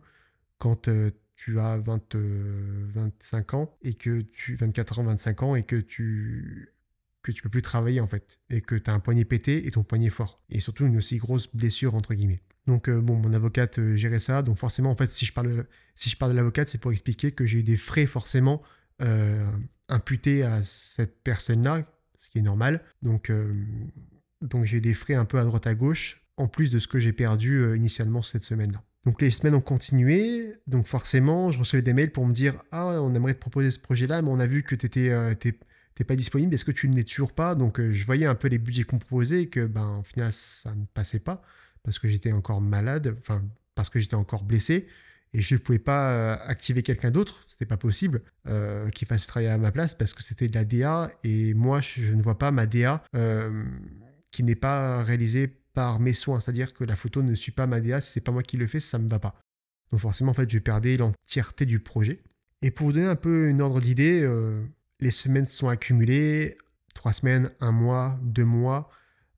quand 0.58 0.88
euh, 0.88 1.10
tu 1.36 1.58
as 1.58 1.78
20, 1.78 2.14
25 2.14 3.54
ans 3.54 3.76
et 3.82 3.94
que 3.94 4.20
tu 4.20 4.54
24 4.54 4.98
ans, 4.98 5.04
25 5.04 5.42
ans 5.42 5.56
et 5.56 5.64
que 5.64 5.76
tu 5.76 6.70
que 7.22 7.32
tu 7.32 7.40
peux 7.40 7.48
plus 7.48 7.62
travailler 7.62 8.00
en 8.00 8.06
fait 8.06 8.38
et 8.50 8.60
que 8.60 8.74
tu 8.74 8.90
as 8.90 8.92
un 8.92 9.00
poignet 9.00 9.24
pété 9.24 9.66
et 9.66 9.70
ton 9.70 9.82
poignet 9.82 10.10
fort 10.10 10.42
et 10.50 10.60
surtout 10.60 10.84
une 10.84 10.98
aussi 10.98 11.16
grosse 11.16 11.54
blessure 11.54 11.94
entre 11.94 12.12
guillemets. 12.12 12.40
Donc, 12.66 12.88
euh, 12.88 13.00
bon, 13.00 13.16
mon 13.16 13.32
avocate 13.32 13.78
euh, 13.78 13.96
gérait 13.96 14.20
ça. 14.20 14.42
Donc, 14.42 14.56
forcément, 14.56 14.90
en 14.90 14.96
fait, 14.96 15.10
si 15.10 15.26
je 15.26 15.32
parle 15.32 15.48
de, 15.48 16.36
l'avocate, 16.36 16.68
c'est 16.68 16.78
pour 16.78 16.92
expliquer 16.92 17.32
que 17.32 17.44
j'ai 17.44 17.58
eu 17.58 17.62
des 17.62 17.76
frais 17.76 18.06
forcément 18.06 18.62
euh, 19.02 19.50
imputés 19.88 20.44
à 20.44 20.62
cette 20.62 21.22
personne-là, 21.22 21.86
ce 22.16 22.30
qui 22.30 22.38
est 22.38 22.42
normal. 22.42 22.80
Donc, 23.02 23.30
donc 24.40 24.64
j'ai 24.64 24.78
eu 24.78 24.80
des 24.80 24.94
frais 24.94 25.14
un 25.14 25.26
peu 25.26 25.38
à 25.38 25.44
droite 25.44 25.66
à 25.66 25.74
gauche, 25.74 26.26
en 26.36 26.48
plus 26.48 26.72
de 26.72 26.78
ce 26.78 26.88
que 26.88 26.98
j'ai 26.98 27.12
perdu 27.12 27.76
initialement 27.76 28.22
cette 28.22 28.44
semaine-là. 28.44 28.82
Donc, 29.04 29.20
les 29.20 29.30
semaines 29.30 29.54
ont 29.54 29.60
continué. 29.60 30.54
Donc, 30.66 30.86
forcément, 30.86 31.52
je 31.52 31.58
recevais 31.58 31.82
des 31.82 31.92
mails 31.92 32.12
pour 32.12 32.26
me 32.26 32.32
dire 32.32 32.54
Ah, 32.70 32.98
on 33.02 33.14
aimerait 33.14 33.34
te 33.34 33.40
proposer 33.40 33.70
ce 33.70 33.78
projet-là, 33.78 34.22
mais 34.22 34.30
on 34.30 34.40
a 34.40 34.46
vu 34.46 34.62
que 34.62 34.74
tu 34.74 34.86
n'étais 34.86 36.04
pas 36.06 36.16
disponible, 36.16 36.54
est-ce 36.54 36.64
que 36.64 36.72
tu 36.72 36.88
n'es 36.88 37.04
toujours 37.04 37.32
pas? 37.32 37.54
Donc 37.54 37.78
je 37.78 38.06
voyais 38.06 38.24
un 38.24 38.34
peu 38.34 38.48
les 38.48 38.58
budgets 38.58 38.84
qu'on 38.84 38.98
proposait 38.98 39.42
et 39.42 39.48
que 39.50 39.66
ben, 39.66 39.98
au 39.98 40.02
final 40.02 40.32
ça 40.32 40.74
ne 40.74 40.86
passait 40.86 41.20
pas 41.20 41.42
parce 41.84 41.98
que 41.98 42.08
j'étais 42.08 42.32
encore 42.32 42.60
malade, 42.60 43.14
enfin 43.18 43.42
parce 43.74 43.88
que 43.88 44.00
j'étais 44.00 44.14
encore 44.14 44.42
blessé 44.42 44.88
et 45.34 45.42
je 45.42 45.54
ne 45.54 45.58
pouvais 45.58 45.80
pas 45.80 46.12
euh, 46.12 46.36
activer 46.46 46.82
quelqu'un 46.82 47.10
d'autre, 47.10 47.44
c'était 47.48 47.66
pas 47.66 47.76
possible, 47.76 48.22
euh, 48.46 48.88
qui 48.90 49.04
fasse 49.04 49.26
travailler 49.26 49.50
à 49.50 49.58
ma 49.58 49.72
place 49.72 49.92
parce 49.92 50.14
que 50.14 50.22
c'était 50.22 50.46
de 50.46 50.54
la 50.54 50.64
DA 50.64 51.10
et 51.24 51.54
moi 51.54 51.80
je 51.80 52.14
ne 52.14 52.22
vois 52.22 52.38
pas 52.38 52.52
ma 52.52 52.66
DA 52.66 53.02
euh, 53.16 53.64
qui 54.30 54.44
n'est 54.44 54.54
pas 54.54 55.02
réalisée 55.02 55.48
par 55.74 55.98
mes 55.98 56.14
soins, 56.14 56.38
c'est-à-dire 56.38 56.72
que 56.72 56.84
la 56.84 56.94
photo 56.94 57.20
ne 57.20 57.34
suit 57.34 57.50
pas 57.50 57.66
ma 57.66 57.80
DA, 57.80 58.00
si 58.00 58.12
c'est 58.12 58.20
pas 58.20 58.30
moi 58.30 58.42
qui 58.42 58.56
le 58.56 58.68
fais, 58.68 58.78
ça 58.78 58.98
me 58.98 59.08
va 59.08 59.18
pas. 59.18 59.40
Donc 59.90 60.00
forcément 60.00 60.30
en 60.30 60.34
fait 60.34 60.48
je 60.48 60.58
perdais 60.58 60.96
l'entièreté 60.96 61.66
du 61.66 61.80
projet. 61.80 62.22
Et 62.62 62.70
pour 62.70 62.86
vous 62.86 62.92
donner 62.92 63.06
un 63.06 63.16
peu 63.16 63.48
une 63.50 63.60
ordre 63.60 63.80
d'idée, 63.80 64.26
les 65.00 65.10
semaines 65.10 65.44
se 65.44 65.54
sont 65.54 65.68
accumulées, 65.68 66.56
trois 66.94 67.12
semaines, 67.12 67.50
un 67.60 67.72
mois, 67.72 68.18
deux 68.22 68.44
mois. 68.44 68.88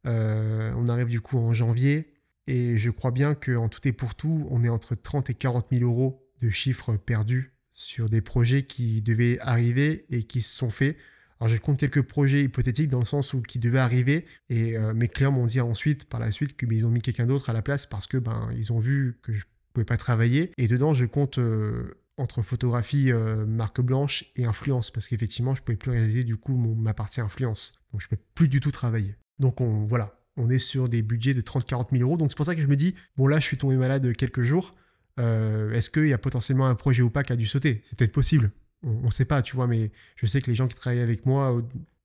on 0.05 0.89
arrive 0.89 1.09
du 1.09 1.21
coup 1.21 1.39
en 1.39 1.53
janvier. 1.53 2.16
Et 2.47 2.79
je 2.79 2.91
crois 2.91 3.11
bien 3.11 3.35
qu'en 3.35 3.69
tout 3.69 3.87
et 3.89 3.93
pour 3.93 4.15
tout, 4.15 4.47
on 4.51 4.63
est 4.63 4.69
entre 4.69 4.95
30 4.95 5.31
et 5.31 5.35
40 5.35 5.67
000 5.73 5.85
euros 5.85 6.29
de 6.41 6.51
chiffres 6.51 6.97
perdus 6.97 7.53
sur 7.73 8.09
des 8.09 8.21
projets 8.21 8.65
qui 8.65 9.03
devaient 9.03 9.39
arriver 9.41 10.07
et 10.09 10.25
qui 10.25 10.43
se 10.43 10.57
sont 10.57 10.71
faits. 10.71 10.97
Alors 11.39 11.53
je 11.53 11.59
compte 11.59 11.79
quelques 11.79 12.03
projets 12.03 12.45
hypothétiques 12.45 12.89
dans 12.89 12.99
le 12.99 13.05
sens 13.05 13.35
où 13.35 13.43
qui 13.43 13.59
devaient 13.59 13.79
arriver 13.79 14.25
et 14.49 14.77
euh, 14.77 14.95
mes 14.95 15.09
clients 15.09 15.33
m'ont 15.33 15.45
dit 15.45 15.61
ensuite, 15.61 16.07
par 16.07 16.19
la 16.19 16.33
suite, 16.33 16.57
qu'ils 16.57 16.87
ont 16.87 16.91
mis 16.91 17.03
quelqu'un 17.03 17.27
d'autre 17.27 17.51
à 17.51 17.53
la 17.53 17.63
place 17.63 17.85
parce 17.85 18.07
que 18.07 18.17
ben 18.17 18.49
ils 18.57 18.73
ont 18.73 18.79
vu 18.79 19.19
que 19.23 19.35
je 19.35 19.45
pouvais 19.75 19.85
pas 19.85 19.99
travailler. 19.99 20.53
Et 20.57 20.69
dedans, 20.69 20.95
je 20.95 21.05
compte 21.05 21.39
euh, 21.39 22.01
entre 22.17 22.41
photographie 22.41 23.13
euh, 23.13 23.45
marque 23.45 23.83
blanche 23.83 24.25
et 24.37 24.47
influence 24.47 24.91
parce 24.91 25.09
qu'effectivement, 25.09 25.55
je 25.55 25.63
pouvais 25.63 25.77
plus 25.77 25.91
réaliser 25.91 26.25
du 26.25 26.39
coup 26.39 26.57
mon, 26.57 26.75
ma 26.75 26.95
partie 26.95 27.21
influence. 27.21 27.79
Donc 27.93 28.01
je 28.01 28.09
peux 28.09 28.19
plus 28.35 28.49
du 28.49 28.61
tout 28.61 28.71
travailler. 28.71 29.15
Donc 29.39 29.61
on 29.61 29.85
voilà, 29.85 30.19
on 30.37 30.51
est 30.51 30.59
sur 30.59 30.89
des 30.89 31.03
budgets 31.03 31.35
de 31.35 31.41
30-40 31.41 31.91
000 31.93 32.03
euros. 32.03 32.17
Donc 32.17 32.31
c'est 32.31 32.37
pour 32.37 32.47
ça 32.47 32.55
que 32.55 32.61
je 32.61 32.67
me 32.67 32.77
dis, 32.77 32.95
bon 33.17 33.27
là 33.27 33.41
je 33.41 33.45
suis 33.45 33.57
tombé 33.57 33.77
malade 33.77 34.15
quelques 34.17 34.43
jours, 34.43 34.75
euh, 35.19 35.73
est-ce 35.73 35.91
qu'il 35.91 36.09
y 36.09 36.13
a 36.13 36.19
potentiellement 36.19 36.67
un 36.67 36.75
projet 36.75 37.03
ou 37.03 37.11
pas 37.11 37.23
qui 37.23 37.33
a 37.33 37.37
dû 37.37 37.47
sauter? 37.47 37.81
C'est 37.83 37.99
peut-être 37.99 38.13
possible, 38.13 38.51
on 38.83 39.07
ne 39.07 39.11
sait 39.11 39.25
pas, 39.25 39.43
tu 39.43 39.57
vois, 39.57 39.67
mais 39.67 39.91
je 40.17 40.27
sais 40.27 40.41
que 40.41 40.51
les 40.51 40.57
gens 40.57 40.69
qui 40.69 40.75
travaillent 40.75 41.01
avec 41.01 41.27
moi 41.27 41.55
ou, 41.55 41.63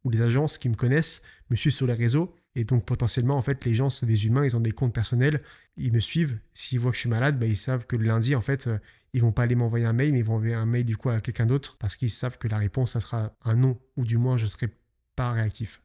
les 0.10 0.22
agences 0.24 0.58
qui 0.58 0.68
me 0.68 0.74
connaissent 0.74 1.22
me 1.52 1.56
suivent 1.56 1.74
sur 1.74 1.86
les 1.86 1.94
réseaux. 1.94 2.36
Et 2.56 2.64
donc 2.64 2.86
potentiellement, 2.86 3.38
en 3.38 3.42
fait, 3.42 3.64
les 3.66 3.76
gens, 3.76 3.90
sont 3.90 4.06
des 4.06 4.26
humains, 4.26 4.44
ils 4.44 4.58
ont 4.58 4.62
des 4.62 4.72
comptes 4.72 4.94
personnels, 4.94 5.42
ils 5.78 5.94
me 5.94 6.00
suivent. 6.00 6.40
S'ils 6.54 6.80
voient 6.80 6.92
que 6.92 6.96
je 6.96 7.02
suis 7.02 7.10
malade, 7.10 7.40
bah, 7.40 7.46
ils 7.46 7.56
savent 7.56 7.86
que 7.86 7.96
le 7.96 8.06
lundi, 8.06 8.36
en 8.36 8.42
fait, 8.42 8.68
euh, 8.68 8.78
ils 9.14 9.22
vont 9.22 9.32
pas 9.32 9.44
aller 9.44 9.56
m'envoyer 9.56 9.86
un 9.86 9.94
mail, 9.94 10.12
mais 10.12 10.20
ils 10.20 10.26
vont 10.26 10.36
envoyer 10.36 10.56
un 10.56 10.66
mail 10.66 10.86
du 10.86 10.98
coup 10.98 11.10
à 11.10 11.22
quelqu'un 11.22 11.46
d'autre 11.46 11.78
parce 11.78 11.96
qu'ils 11.96 12.10
savent 12.10 12.38
que 12.38 12.48
la 12.48 12.58
réponse, 12.58 12.94
ça 12.94 13.00
sera 13.00 13.36
un 13.44 13.56
non, 13.56 13.80
ou 13.96 14.04
du 14.04 14.18
moins 14.18 14.38
je 14.38 14.48
serai 14.48 14.70
pas 15.16 15.32
réactif. 15.32 15.82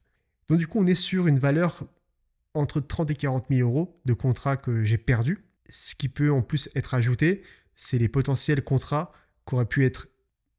Donc 0.48 0.58
du 0.58 0.66
coup, 0.66 0.80
on 0.80 0.86
est 0.86 0.94
sur 0.94 1.26
une 1.26 1.38
valeur 1.38 1.86
entre 2.56 2.80
30 2.80 3.10
et 3.10 3.14
40 3.14 3.46
000 3.50 3.68
euros 3.68 4.00
de 4.04 4.12
contrats 4.12 4.56
que 4.56 4.84
j'ai 4.84 4.98
perdus. 4.98 5.44
Ce 5.68 5.94
qui 5.94 6.08
peut 6.08 6.30
en 6.30 6.42
plus 6.42 6.68
être 6.74 6.94
ajouté, 6.94 7.42
c'est 7.74 7.98
les 7.98 8.08
potentiels 8.08 8.62
contrats 8.62 9.12
qui 9.46 9.54
auraient 9.54 9.66
pu 9.66 9.84
être 9.84 10.08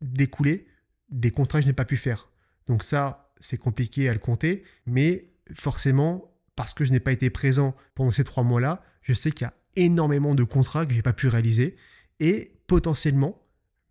découlés, 0.02 0.68
des 1.10 1.32
contrats 1.32 1.60
que 1.60 1.64
je 1.64 1.68
n'ai 1.68 1.74
pas 1.74 1.86
pu 1.86 1.98
faire. 1.98 2.30
Donc 2.68 2.84
ça, 2.84 3.34
c'est 3.40 3.58
compliqué 3.58 4.10
à 4.10 4.14
le 4.14 4.20
compter, 4.20 4.64
mais 4.86 5.32
forcément, 5.54 6.34
parce 6.56 6.74
que 6.74 6.86
je 6.86 6.92
n'ai 6.92 7.00
pas 7.00 7.12
été 7.12 7.30
présent 7.30 7.76
pendant 7.96 8.12
ces 8.12 8.24
trois 8.24 8.44
mois-là, 8.44 8.84
je 9.02 9.14
sais 9.14 9.32
qu'il 9.32 9.46
y 9.46 9.48
a 9.48 9.54
énormément 9.76 10.36
de 10.36 10.44
contrats 10.44 10.86
que 10.86 10.92
je 10.92 10.98
n'ai 10.98 11.04
pas 11.04 11.14
pu 11.14 11.28
réaliser. 11.28 11.76
Et 12.20 12.60
potentiellement, 12.68 13.42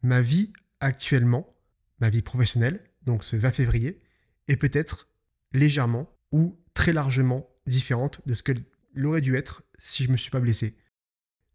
ma 0.03 0.21
vie 0.21 0.53
actuellement, 0.81 1.55
ma 2.01 2.11
vie 2.11 2.23
professionnelle, 2.23 2.83
donc 3.03 3.25
ce 3.25 3.37
20 3.37 3.53
février, 3.53 4.03
est 4.49 4.57
peut-être 4.57 5.09
légèrement 5.53 6.11
ou 6.33 6.59
très 6.75 6.93
largement 6.93 7.49
différente 7.67 8.21
de 8.27 8.35
ce 8.35 8.43
qu'elle 8.43 8.63
aurait 9.05 9.21
dû 9.21 9.37
être 9.37 9.63
si 9.79 10.05
je 10.05 10.11
me 10.11 10.17
suis 10.17 10.31
pas 10.31 10.41
blessé. 10.41 10.77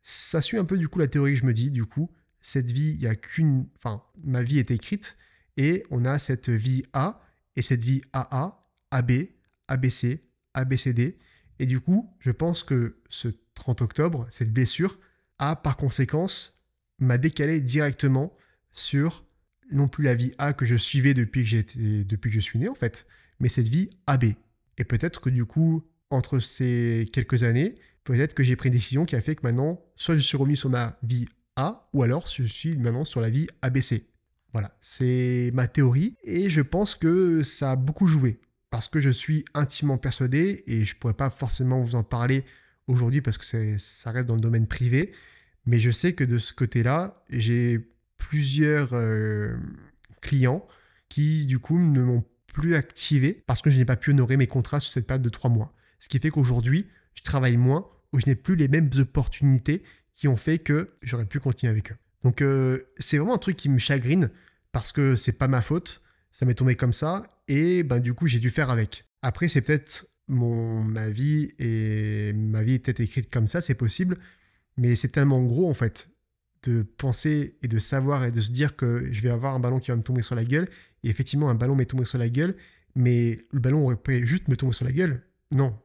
Ça 0.04 0.42
suit 0.42 0.58
un 0.58 0.66
peu 0.66 0.78
du 0.78 0.88
coup 0.88 1.00
la 1.00 1.08
théorie 1.08 1.34
que 1.34 1.40
je 1.40 1.46
me 1.46 1.54
dis, 1.54 1.72
du 1.72 1.86
coup, 1.86 2.12
cette 2.42 2.72
vie, 2.72 2.94
il 2.94 3.02
y 3.02 3.08
a 3.08 3.16
qu'une. 3.16 3.68
Enfin, 3.78 4.04
ma 4.24 4.44
vie 4.44 4.60
est 4.60 4.72
écrite 4.72 5.18
et 5.58 5.84
on 5.92 6.06
a 6.06 6.20
cette 6.20 6.50
vie 6.50 6.84
A 6.94 7.22
et 7.56 7.62
cette 7.62 7.84
vie 7.84 8.02
AA, 8.14 8.68
AB, 8.92 9.12
ABC, 9.68 10.22
ABCD. 10.54 11.18
Et 11.60 11.66
du 11.66 11.80
coup, 11.80 12.16
je 12.20 12.32
pense 12.32 12.64
que 12.64 12.98
ce 13.10 13.28
30 13.54 13.82
octobre, 13.82 14.28
cette 14.32 14.52
blessure, 14.52 15.00
a 15.38 15.56
par 15.56 15.78
conséquence 15.78 16.64
m'a 17.00 17.18
décalé 17.18 17.62
directement 17.62 18.36
sur 18.72 19.26
non 19.72 19.88
plus 19.88 20.04
la 20.04 20.16
vie 20.16 20.34
A 20.38 20.54
que 20.54 20.66
je 20.66 20.76
suivais 20.76 21.14
depuis 21.14 21.46
que, 21.46 22.04
depuis 22.04 22.30
que 22.30 22.36
je 22.36 22.40
suis 22.40 22.60
né 22.60 22.68
en 22.68 22.76
fait, 22.76 23.06
mais 23.40 23.50
cette 23.50 23.68
vie 23.68 23.90
AB. 24.08 24.26
Et 24.78 24.84
peut-être 24.84 25.22
que 25.22 25.30
du 25.30 25.46
coup, 25.46 25.88
entre 26.12 26.40
ces 26.40 27.08
quelques 27.12 27.44
années, 27.44 27.76
peut-être 28.04 28.34
que 28.34 28.44
j'ai 28.44 28.56
pris 28.56 28.70
une 28.70 28.74
décision 28.74 29.06
qui 29.06 29.16
a 29.16 29.22
fait 29.22 29.36
que 29.36 29.42
maintenant, 29.44 29.82
soit 29.96 30.16
je 30.16 30.20
suis 30.20 30.38
remis 30.38 30.58
sur 30.58 30.70
ma 30.70 30.98
vie 31.04 31.28
A, 31.56 31.90
ou 31.94 32.04
alors 32.04 32.28
je 32.28 32.44
suis 32.44 32.78
maintenant 32.78 33.04
sur 33.04 33.22
la 33.22 33.30
vie 33.30 33.48
ABC. 33.62 34.08
Voilà, 34.54 34.78
c'est 34.82 35.52
ma 35.54 35.68
théorie, 35.68 36.16
et 36.24 36.50
je 36.50 36.62
pense 36.62 36.96
que 36.96 37.42
ça 37.42 37.72
a 37.72 37.76
beaucoup 37.76 38.08
joué, 38.08 38.40
parce 38.70 38.88
que 38.88 39.00
je 39.00 39.10
suis 39.10 39.46
intimement 39.54 39.98
persuadé, 39.98 40.64
et 40.68 40.86
je 40.86 40.94
ne 40.94 41.00
pourrais 41.00 41.14
pas 41.14 41.30
forcément 41.30 41.82
vous 41.82 41.96
en 41.96 42.04
parler 42.04 42.44
aujourd'hui 42.88 43.22
parce 43.22 43.38
que 43.38 43.78
ça 43.78 44.12
reste 44.12 44.28
dans 44.28 44.36
le 44.36 44.42
domaine 44.42 44.68
privé, 44.68 45.14
mais 45.66 45.80
je 45.80 45.92
sais 45.92 46.14
que 46.14 46.24
de 46.24 46.38
ce 46.38 46.54
côté-là, 46.54 47.24
j'ai 47.30 47.80
plusieurs 48.18 48.90
euh, 48.94 49.56
clients 50.22 50.68
qui 51.10 51.46
du 51.46 51.60
coup 51.60 51.80
ne 51.80 52.02
m'ont 52.02 52.24
plus 52.54 52.76
activé 52.76 53.44
parce 53.48 53.62
que 53.62 53.70
je 53.70 53.78
n'ai 53.78 53.86
pas 53.86 53.96
pu 53.96 54.12
honorer 54.12 54.38
mes 54.38 54.48
contrats 54.48 54.80
sur 54.80 54.92
cette 54.92 55.08
période 55.08 55.24
de 55.24 55.30
trois 55.30 55.50
mois. 55.50 55.74
Ce 56.02 56.10
qui 56.10 56.20
fait 56.20 56.32
qu'aujourd'hui, 56.32 56.88
je 57.14 57.22
travaille 57.24 57.56
moins 57.56 57.88
ou 58.12 58.20
je 58.20 58.26
n'ai 58.26 58.36
plus 58.36 58.56
les 58.56 58.68
mêmes 58.68 58.90
opportunités 58.98 59.84
qui 60.14 60.28
ont 60.28 60.36
fait 60.36 60.60
que 60.60 60.98
j'aurais 61.02 61.26
pu 61.26 61.40
continuer 61.40 61.70
avec 61.70 61.94
eux. 61.94 61.96
Donc 62.24 62.42
euh, 62.42 62.82
c'est 62.98 63.18
vraiment 63.18 63.36
un 63.36 63.40
truc 63.40 63.56
qui 63.56 63.70
me 63.70 63.78
chagrine 63.78 64.30
parce 64.74 64.92
que 64.92 65.16
c'est 65.16 65.38
pas 65.38 65.48
ma 65.48 65.62
faute, 65.62 66.02
ça 66.34 66.46
m'est 66.46 66.56
tombé 66.56 66.76
comme 66.76 66.94
ça 66.94 67.24
et 67.48 67.84
ben 67.84 68.00
du 68.00 68.14
coup 68.14 68.28
j'ai 68.28 68.40
dû 68.40 68.50
faire 68.50 68.70
avec. 68.70 69.06
Après 69.22 69.48
c'est 69.48 69.62
peut-être 69.62 70.08
mon 70.28 70.84
ma 70.84 71.10
vie 71.10 71.52
et 71.60 72.34
ma 72.34 72.64
vie 72.64 72.74
est 72.74 72.80
peut-être 72.80 73.00
écrite 73.00 73.32
comme 73.32 73.48
ça, 73.48 73.62
c'est 73.62 73.76
possible, 73.76 74.18
mais 74.78 74.96
c'est 74.96 75.10
tellement 75.10 75.44
gros 75.44 75.70
en 75.70 75.74
fait 75.74 76.10
de 76.64 76.84
penser 76.84 77.58
et 77.62 77.68
de 77.68 77.80
savoir 77.80 78.24
et 78.24 78.32
de 78.32 78.42
se 78.42 78.52
dire 78.52 78.76
que 78.76 79.08
je 79.12 79.22
vais 79.22 79.30
avoir 79.30 79.56
un 79.56 79.60
ballon 79.60 79.80
qui 79.80 79.90
va 79.92 79.98
me 79.98 80.04
tomber 80.04 80.22
sur 80.22 80.36
la 80.36 80.46
gueule. 80.46 80.70
Et 81.04 81.10
effectivement, 81.10 81.50
un 81.50 81.56
ballon 81.56 81.76
m'est 81.76 81.86
tombé 81.86 82.06
sur 82.06 82.20
la 82.20 82.30
gueule, 82.30 82.56
mais 82.96 83.40
le 83.52 83.60
ballon 83.60 83.86
aurait 83.86 83.96
pu 83.96 84.26
juste 84.26 84.48
me 84.48 84.56
tomber 84.56 84.74
sur 84.74 84.86
la 84.86 84.92
gueule. 84.92 85.24
Non, 85.52 85.76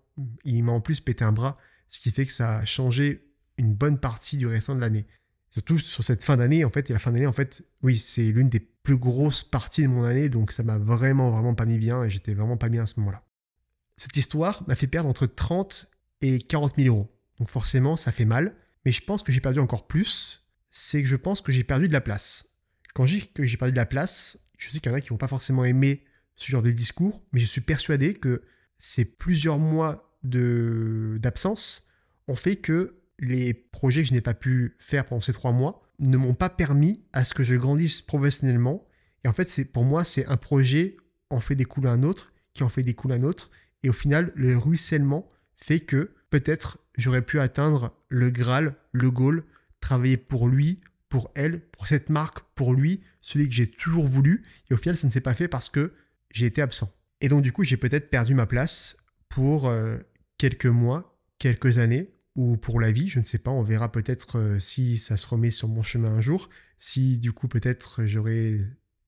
il 0.44 0.62
m'a 0.62 0.72
en 0.72 0.81
plus 0.81 1.00
pété 1.00 1.24
un 1.24 1.33
bras, 1.33 1.59
ce 1.88 2.00
qui 2.00 2.11
fait 2.11 2.26
que 2.26 2.33
ça 2.33 2.59
a 2.59 2.64
changé 2.64 3.31
une 3.59 3.74
bonne 3.74 3.98
partie 3.98 4.37
du 4.37 4.46
restant 4.46 4.74
de 4.74 4.81
l'année. 4.81 5.07
Surtout 5.50 5.79
sur 5.79 6.05
cette 6.05 6.22
fin 6.22 6.37
d'année, 6.37 6.64
en 6.64 6.70
fait, 6.70 6.90
et 6.90 6.92
la 6.92 6.98
fin 6.98 7.12
d'année, 7.12 7.26
en 7.26 7.33
fait, 7.33 7.64
oui, 7.83 7.98
c'est 7.98 8.31
l'une 8.31 8.48
des 8.48 8.61
plus 8.61 8.96
grosses 8.96 9.42
parties 9.42 9.83
de 9.83 9.88
mon 9.88 10.05
année, 10.05 10.29
donc 10.29 10.52
ça 10.52 10.62
m'a 10.62 10.79
vraiment, 10.79 11.31
vraiment 11.31 11.55
pas 11.55 11.64
mis 11.64 11.79
bien, 11.79 12.05
et 12.05 12.11
j'étais 12.11 12.35
vraiment 12.35 12.57
pas 12.57 12.68
bien 12.68 12.83
à 12.83 12.87
ce 12.87 13.00
moment-là. 13.00 13.24
Cette 13.96 14.16
histoire 14.16 14.66
m'a 14.68 14.74
fait 14.74 14.87
perdre 14.87 15.09
entre 15.09 15.26
30 15.26 15.87
et 16.20 16.38
40 16.38 16.74
000 16.76 16.94
euros. 16.94 17.11
Donc 17.38 17.48
forcément, 17.48 17.96
ça 17.96 18.12
fait 18.12 18.24
mal, 18.24 18.55
mais 18.85 18.92
je 18.92 19.02
pense 19.02 19.22
que 19.22 19.33
j'ai 19.33 19.40
perdu 19.40 19.61
encore 19.61 19.87
plus, 19.87 20.46
c'est 20.70 21.02
que 21.02 21.09
je 21.09 21.16
pense 21.16 21.40
que 21.40 21.52
j'ai 21.52 21.64
perdu 21.64 21.88
de 21.88 21.92
la 21.92 22.00
place. 22.00 22.50
Quand 22.94 23.07
je 23.07 23.16
dis 23.16 23.29
que 23.29 23.44
j'ai 23.44 23.57
perdu 23.57 23.72
de 23.72 23.79
la 23.79 23.87
place, 23.87 24.50
je 24.59 24.70
sais 24.70 24.81
qu'il 24.81 24.90
y 24.90 24.94
en 24.94 24.96
a 24.96 25.00
qui 25.00 25.09
vont 25.09 25.16
pas 25.16 25.29
forcément 25.29 25.64
aimer 25.64 26.05
ce 26.35 26.50
genre 26.50 26.62
de 26.62 26.70
discours, 26.70 27.24
mais 27.33 27.40
je 27.40 27.46
suis 27.46 27.62
persuadé 27.62 28.14
que 28.14 28.42
ces 28.79 29.05
plusieurs 29.05 29.59
mois 29.59 30.06
d'absence 30.28 31.88
ont 32.28 32.34
fait 32.34 32.56
que 32.56 32.96
les 33.18 33.54
projets 33.54 34.02
que 34.02 34.08
je 34.08 34.14
n'ai 34.14 34.20
pas 34.20 34.34
pu 34.34 34.76
faire 34.78 35.06
pendant 35.06 35.20
ces 35.20 35.32
trois 35.32 35.52
mois 35.52 35.82
ne 35.98 36.16
m'ont 36.16 36.34
pas 36.34 36.50
permis 36.50 37.04
à 37.12 37.24
ce 37.24 37.34
que 37.34 37.42
je 37.42 37.54
grandisse 37.54 38.02
professionnellement. 38.02 38.86
Et 39.24 39.28
en 39.28 39.32
fait, 39.32 39.48
c'est 39.48 39.64
pour 39.64 39.84
moi, 39.84 40.04
c'est 40.04 40.26
un 40.26 40.36
projet 40.36 40.96
en 41.30 41.40
fait 41.40 41.54
découler 41.54 41.88
un 41.88 42.02
autre, 42.02 42.32
qui 42.54 42.62
en 42.62 42.68
fait 42.68 42.82
découler 42.82 43.14
un 43.14 43.22
autre. 43.22 43.50
Et 43.82 43.88
au 43.88 43.94
final, 43.94 44.32
le 44.34 44.56
ruissellement 44.56 45.28
fait 45.56 45.80
que 45.80 46.12
peut-être 46.30 46.78
j'aurais 46.96 47.22
pu 47.22 47.40
atteindre 47.40 47.94
le 48.08 48.30
Graal, 48.30 48.74
le 48.92 49.10
goal, 49.10 49.44
travailler 49.80 50.16
pour 50.16 50.48
lui, 50.48 50.80
pour 51.08 51.30
elle, 51.34 51.60
pour 51.60 51.86
cette 51.86 52.10
marque, 52.10 52.40
pour 52.54 52.74
lui, 52.74 53.02
celui 53.20 53.48
que 53.48 53.54
j'ai 53.54 53.70
toujours 53.70 54.06
voulu. 54.06 54.44
Et 54.70 54.74
au 54.74 54.76
final, 54.76 54.96
ça 54.96 55.06
ne 55.06 55.12
s'est 55.12 55.20
pas 55.20 55.34
fait 55.34 55.48
parce 55.48 55.68
que 55.68 55.92
j'ai 56.30 56.46
été 56.46 56.60
absent. 56.60 56.92
Et 57.20 57.28
donc, 57.28 57.42
du 57.42 57.52
coup, 57.52 57.62
j'ai 57.62 57.76
peut-être 57.76 58.10
perdu 58.10 58.34
ma 58.34 58.46
place 58.46 58.98
pour 59.28 59.68
euh, 59.68 59.96
quelques 60.38 60.66
mois, 60.66 61.18
quelques 61.38 61.79
années, 61.79 62.12
ou 62.35 62.57
pour 62.57 62.81
la 62.81 62.92
vie, 62.92 63.09
je 63.09 63.18
ne 63.18 63.25
sais 63.25 63.38
pas. 63.38 63.51
On 63.51 63.62
verra 63.62 63.90
peut-être 63.90 64.38
euh, 64.38 64.61
si 64.61 64.99
ça 64.99 65.16
se 65.16 65.27
remet 65.27 65.51
sur 65.51 65.68
mon 65.68 65.83
chemin 65.83 66.11
un 66.11 66.20
jour, 66.20 66.51
si 66.79 67.18
du 67.18 67.33
coup, 67.33 67.49
peut-être 67.49 68.05
j'aurai 68.05 68.61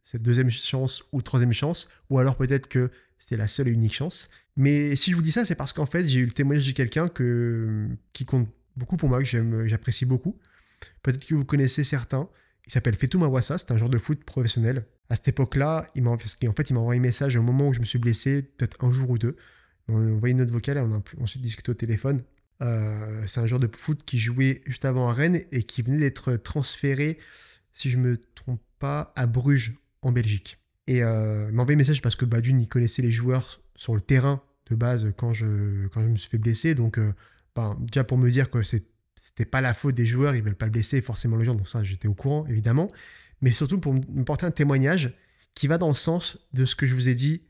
cette 0.03 0.23
deuxième 0.23 0.51
chance 0.51 1.05
ou 1.13 1.21
troisième 1.21 1.53
chance, 1.53 1.89
ou 2.09 2.19
alors 2.19 2.37
peut-être 2.37 2.69
que 2.69 2.91
c'était 3.19 3.37
la 3.37 3.47
seule 3.47 3.69
et 3.69 3.73
unique 3.73 3.95
chance. 3.95 4.31
Mais 4.57 4.97
si 4.97 5.11
je 5.11 5.17
vous 5.17 5.23
dis 5.23 5.33
ça, 5.33 5.45
c'est 5.45 5.55
parce 5.55 5.73
qu'en 5.73 5.87
fait, 5.87 6.05
j'ai 6.05 6.21
eu 6.21 6.25
le 6.25 6.33
témoignage 6.33 6.67
de 6.67 6.73
quelqu'un 6.73 7.09
que, 7.09 7.87
qui 8.13 8.25
compte 8.25 8.49
beaucoup 8.77 8.97
pour 8.97 9.09
moi, 9.09 9.23
que 9.23 9.69
j'apprécie 9.69 10.07
beaucoup. 10.07 10.39
Peut-être 11.03 11.27
que 11.27 11.35
vous 11.35 11.45
connaissez 11.45 11.85
certains. 11.85 12.29
Il 12.67 12.73
s'appelle 12.73 12.97
Fetou 12.97 13.19
Mawassa, 13.19 13.59
c'est 13.59 13.71
un 13.73 13.79
joueur 13.79 13.91
de 13.91 13.99
foot 13.99 14.25
professionnel. 14.25 14.85
À 15.11 15.17
cette 15.17 15.29
époque-là, 15.29 15.87
en 16.07 16.19
fait, 16.19 16.71
il 16.71 16.75
m'a 16.75 16.81
envoyé 16.81 16.99
un 16.99 17.03
message 17.03 17.37
au 17.37 17.43
moment 17.43 17.69
où 17.69 17.75
je 17.75 17.81
me 17.81 17.85
suis 17.85 17.99
blessé, 17.99 18.43
peut-être 18.43 18.83
un 18.85 18.91
jour 18.91 19.11
ou 19.11 19.19
deux. 19.19 19.37
On 19.89 19.97
a 19.97 20.13
envoyé 20.13 20.33
une 20.33 20.39
note 20.39 20.51
vocale 20.51 20.79
on 20.79 20.95
a 20.95 21.03
ensuite 21.21 21.43
discuté 21.43 21.71
au 21.71 21.75
téléphone. 21.75 22.23
Euh, 22.61 23.23
c'est 23.27 23.41
un 23.41 23.47
joueur 23.47 23.61
de 23.61 23.69
foot 23.75 24.03
qui 24.05 24.19
jouait 24.19 24.63
juste 24.67 24.85
avant 24.85 25.09
à 25.09 25.13
Rennes 25.13 25.43
et 25.53 25.63
qui 25.63 25.83
venait 25.83 25.99
d'être 25.99 26.37
transféré, 26.37 27.19
si 27.73 27.89
je 27.91 27.97
me 27.97 28.17
trompe 28.35 28.61
pas, 28.79 29.13
à 29.17 29.27
Bruges, 29.27 29.75
en 30.03 30.13
Belgique. 30.13 30.59
Et 30.87 31.03
euh, 31.03 31.47
il 31.49 31.55
m'a 31.55 31.63
envoyé 31.63 31.77
un 31.77 31.79
message 31.79 32.03
parce 32.03 32.17
que 32.17 32.25
bah, 32.25 32.39
il 32.43 32.69
connaissait 32.69 33.03
les 33.03 33.11
joueurs 33.11 33.61
sur 33.75 33.95
le 33.95 34.01
terrain 34.01 34.43
de 34.71 34.75
base 34.75 35.13
quand 35.17 35.33
je, 35.33 35.87
quand 35.89 36.03
je 36.03 36.09
me 36.09 36.17
suis 36.17 36.31
fait 36.31 36.39
blesser. 36.39 36.75
Donc, 36.75 36.99
euh, 36.99 37.13
bah, 37.55 37.77
déjà 37.81 38.05
pour 38.05 38.19
me 38.19 38.31
dire 38.31 38.51
que 38.51 38.63
c'était 38.63 39.45
pas 39.45 39.61
la 39.61 39.75
faute 39.75 39.95
des 39.95 40.07
joueurs, 40.07 40.35
ils 40.35 40.43
veulent 40.43 40.55
pas 40.55 40.67
le 40.67 40.73
blesser, 40.73 41.01
forcément 41.01 41.37
le 41.37 41.45
genre, 41.45 41.57
donc 41.57 41.69
ça 41.69 41.83
j'étais 41.83 42.09
au 42.09 42.15
courant 42.15 42.47
évidemment, 42.47 42.89
mais 43.41 43.53
surtout 43.53 43.79
pour 43.79 43.95
me 43.95 44.23
porter 44.23 44.47
un 44.47 44.51
témoignage 44.51 45.17
qui 45.55 45.67
va 45.67 45.77
dans 45.77 45.89
le 45.89 45.95
sens 45.95 46.39
de 46.53 46.65
ce 46.65 46.77
que 46.77 46.87
je 46.87 46.95
vous 46.95 47.09
ai 47.09 47.15
dit 47.15 47.43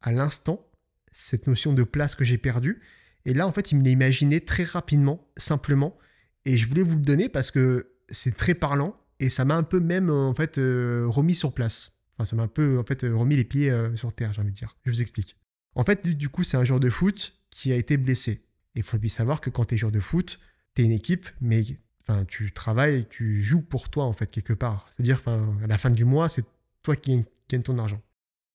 à 0.00 0.12
l'instant, 0.12 0.67
cette 1.12 1.46
notion 1.46 1.72
de 1.72 1.82
place 1.82 2.14
que 2.14 2.24
j'ai 2.24 2.38
perdue. 2.38 2.80
Et 3.24 3.34
là 3.34 3.46
en 3.46 3.50
fait 3.50 3.72
il 3.72 3.78
me 3.78 3.84
l'a 3.84 3.90
imaginé 3.90 4.40
très 4.40 4.64
rapidement, 4.64 5.28
simplement, 5.36 5.96
et 6.44 6.56
je 6.56 6.68
voulais 6.68 6.82
vous 6.82 6.96
le 6.96 7.02
donner 7.02 7.28
parce 7.28 7.50
que 7.50 7.92
c'est 8.08 8.36
très 8.36 8.54
parlant 8.54 8.96
et 9.20 9.28
ça 9.28 9.44
m'a 9.44 9.56
un 9.56 9.62
peu 9.62 9.80
même 9.80 10.10
en 10.10 10.34
fait 10.34 10.58
euh, 10.58 11.06
remis 11.08 11.34
sur 11.34 11.52
place. 11.52 12.00
Enfin 12.12 12.24
ça 12.24 12.36
m'a 12.36 12.44
un 12.44 12.48
peu 12.48 12.78
en 12.78 12.84
fait 12.84 13.02
remis 13.02 13.36
les 13.36 13.44
pieds 13.44 13.70
euh, 13.70 13.94
sur 13.96 14.12
terre, 14.12 14.32
j'ai 14.32 14.40
envie 14.40 14.52
de 14.52 14.56
dire. 14.56 14.76
Je 14.84 14.90
vous 14.90 15.02
explique. 15.02 15.36
En 15.74 15.84
fait 15.84 16.06
du 16.06 16.28
coup 16.28 16.44
c'est 16.44 16.56
un 16.56 16.64
joueur 16.64 16.80
de 16.80 16.90
foot 16.90 17.34
qui 17.50 17.72
a 17.72 17.76
été 17.76 17.96
blessé. 17.96 18.44
Il 18.74 18.82
faut 18.82 18.98
bien 18.98 19.10
savoir 19.10 19.40
que 19.40 19.50
quand 19.50 19.64
tu 19.64 19.74
es 19.74 19.78
joueur 19.78 19.92
de 19.92 20.00
foot, 20.00 20.38
une 20.82 20.92
équipe, 20.92 21.28
mais 21.40 21.62
enfin, 22.02 22.24
tu 22.24 22.52
travailles, 22.52 23.06
tu 23.08 23.42
joues 23.42 23.62
pour 23.62 23.88
toi, 23.90 24.04
en 24.04 24.12
fait, 24.12 24.30
quelque 24.30 24.52
part. 24.52 24.88
C'est-à-dire, 24.90 25.16
enfin, 25.16 25.56
à 25.62 25.66
la 25.66 25.78
fin 25.78 25.90
du 25.90 26.04
mois, 26.04 26.28
c'est 26.28 26.44
toi 26.82 26.96
qui 26.96 27.24
gagnes 27.48 27.62
ton 27.62 27.78
argent. 27.78 28.00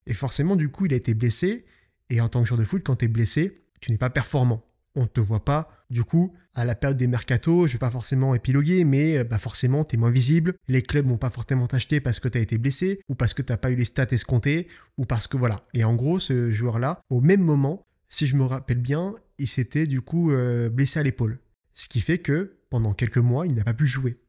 Et 0.05 0.13
forcément, 0.13 0.55
du 0.55 0.69
coup, 0.69 0.85
il 0.85 0.93
a 0.93 0.97
été 0.97 1.13
blessé. 1.13 1.65
Et 2.09 2.21
en 2.21 2.27
tant 2.27 2.41
que 2.41 2.47
joueur 2.47 2.59
de 2.59 2.65
foot, 2.65 2.83
quand 2.83 2.97
tu 2.97 3.05
es 3.05 3.07
blessé, 3.07 3.63
tu 3.79 3.91
n'es 3.91 3.97
pas 3.97 4.09
performant. 4.09 4.63
On 4.95 5.03
ne 5.03 5.07
te 5.07 5.19
voit 5.19 5.43
pas. 5.43 5.69
Du 5.89 6.03
coup, 6.03 6.33
à 6.53 6.65
la 6.65 6.75
période 6.75 6.97
des 6.97 7.07
mercatos, 7.07 7.67
je 7.67 7.71
ne 7.71 7.73
vais 7.73 7.79
pas 7.79 7.89
forcément 7.89 8.35
épiloguer, 8.35 8.85
mais 8.85 9.23
bah 9.23 9.39
forcément, 9.39 9.83
tu 9.83 9.95
es 9.95 9.99
moins 9.99 10.11
visible. 10.11 10.53
Les 10.67 10.81
clubs 10.83 11.07
vont 11.07 11.17
pas 11.17 11.31
forcément 11.31 11.65
t'acheter 11.65 11.99
parce 11.99 12.19
que 12.19 12.27
tu 12.27 12.37
as 12.37 12.41
été 12.41 12.57
blessé, 12.57 13.01
ou 13.09 13.15
parce 13.15 13.33
que 13.33 13.41
tu 13.41 13.51
n'as 13.51 13.57
pas 13.57 13.71
eu 13.71 13.75
les 13.75 13.85
stats 13.85 14.07
escomptés, 14.11 14.67
ou 14.97 15.05
parce 15.05 15.27
que 15.27 15.37
voilà. 15.37 15.65
Et 15.73 15.83
en 15.83 15.95
gros, 15.95 16.19
ce 16.19 16.51
joueur-là, 16.51 17.01
au 17.09 17.21
même 17.21 17.41
moment, 17.41 17.85
si 18.09 18.27
je 18.27 18.35
me 18.35 18.43
rappelle 18.43 18.77
bien, 18.77 19.15
il 19.39 19.47
s'était 19.47 19.87
du 19.87 20.01
coup 20.01 20.31
euh, 20.31 20.69
blessé 20.69 20.99
à 20.99 21.03
l'épaule. 21.03 21.39
Ce 21.73 21.87
qui 21.87 21.99
fait 21.99 22.19
que 22.19 22.57
pendant 22.69 22.93
quelques 22.93 23.17
mois, 23.17 23.47
il 23.47 23.55
n'a 23.55 23.63
pas 23.63 23.73
pu 23.73 23.87
jouer. 23.87 24.19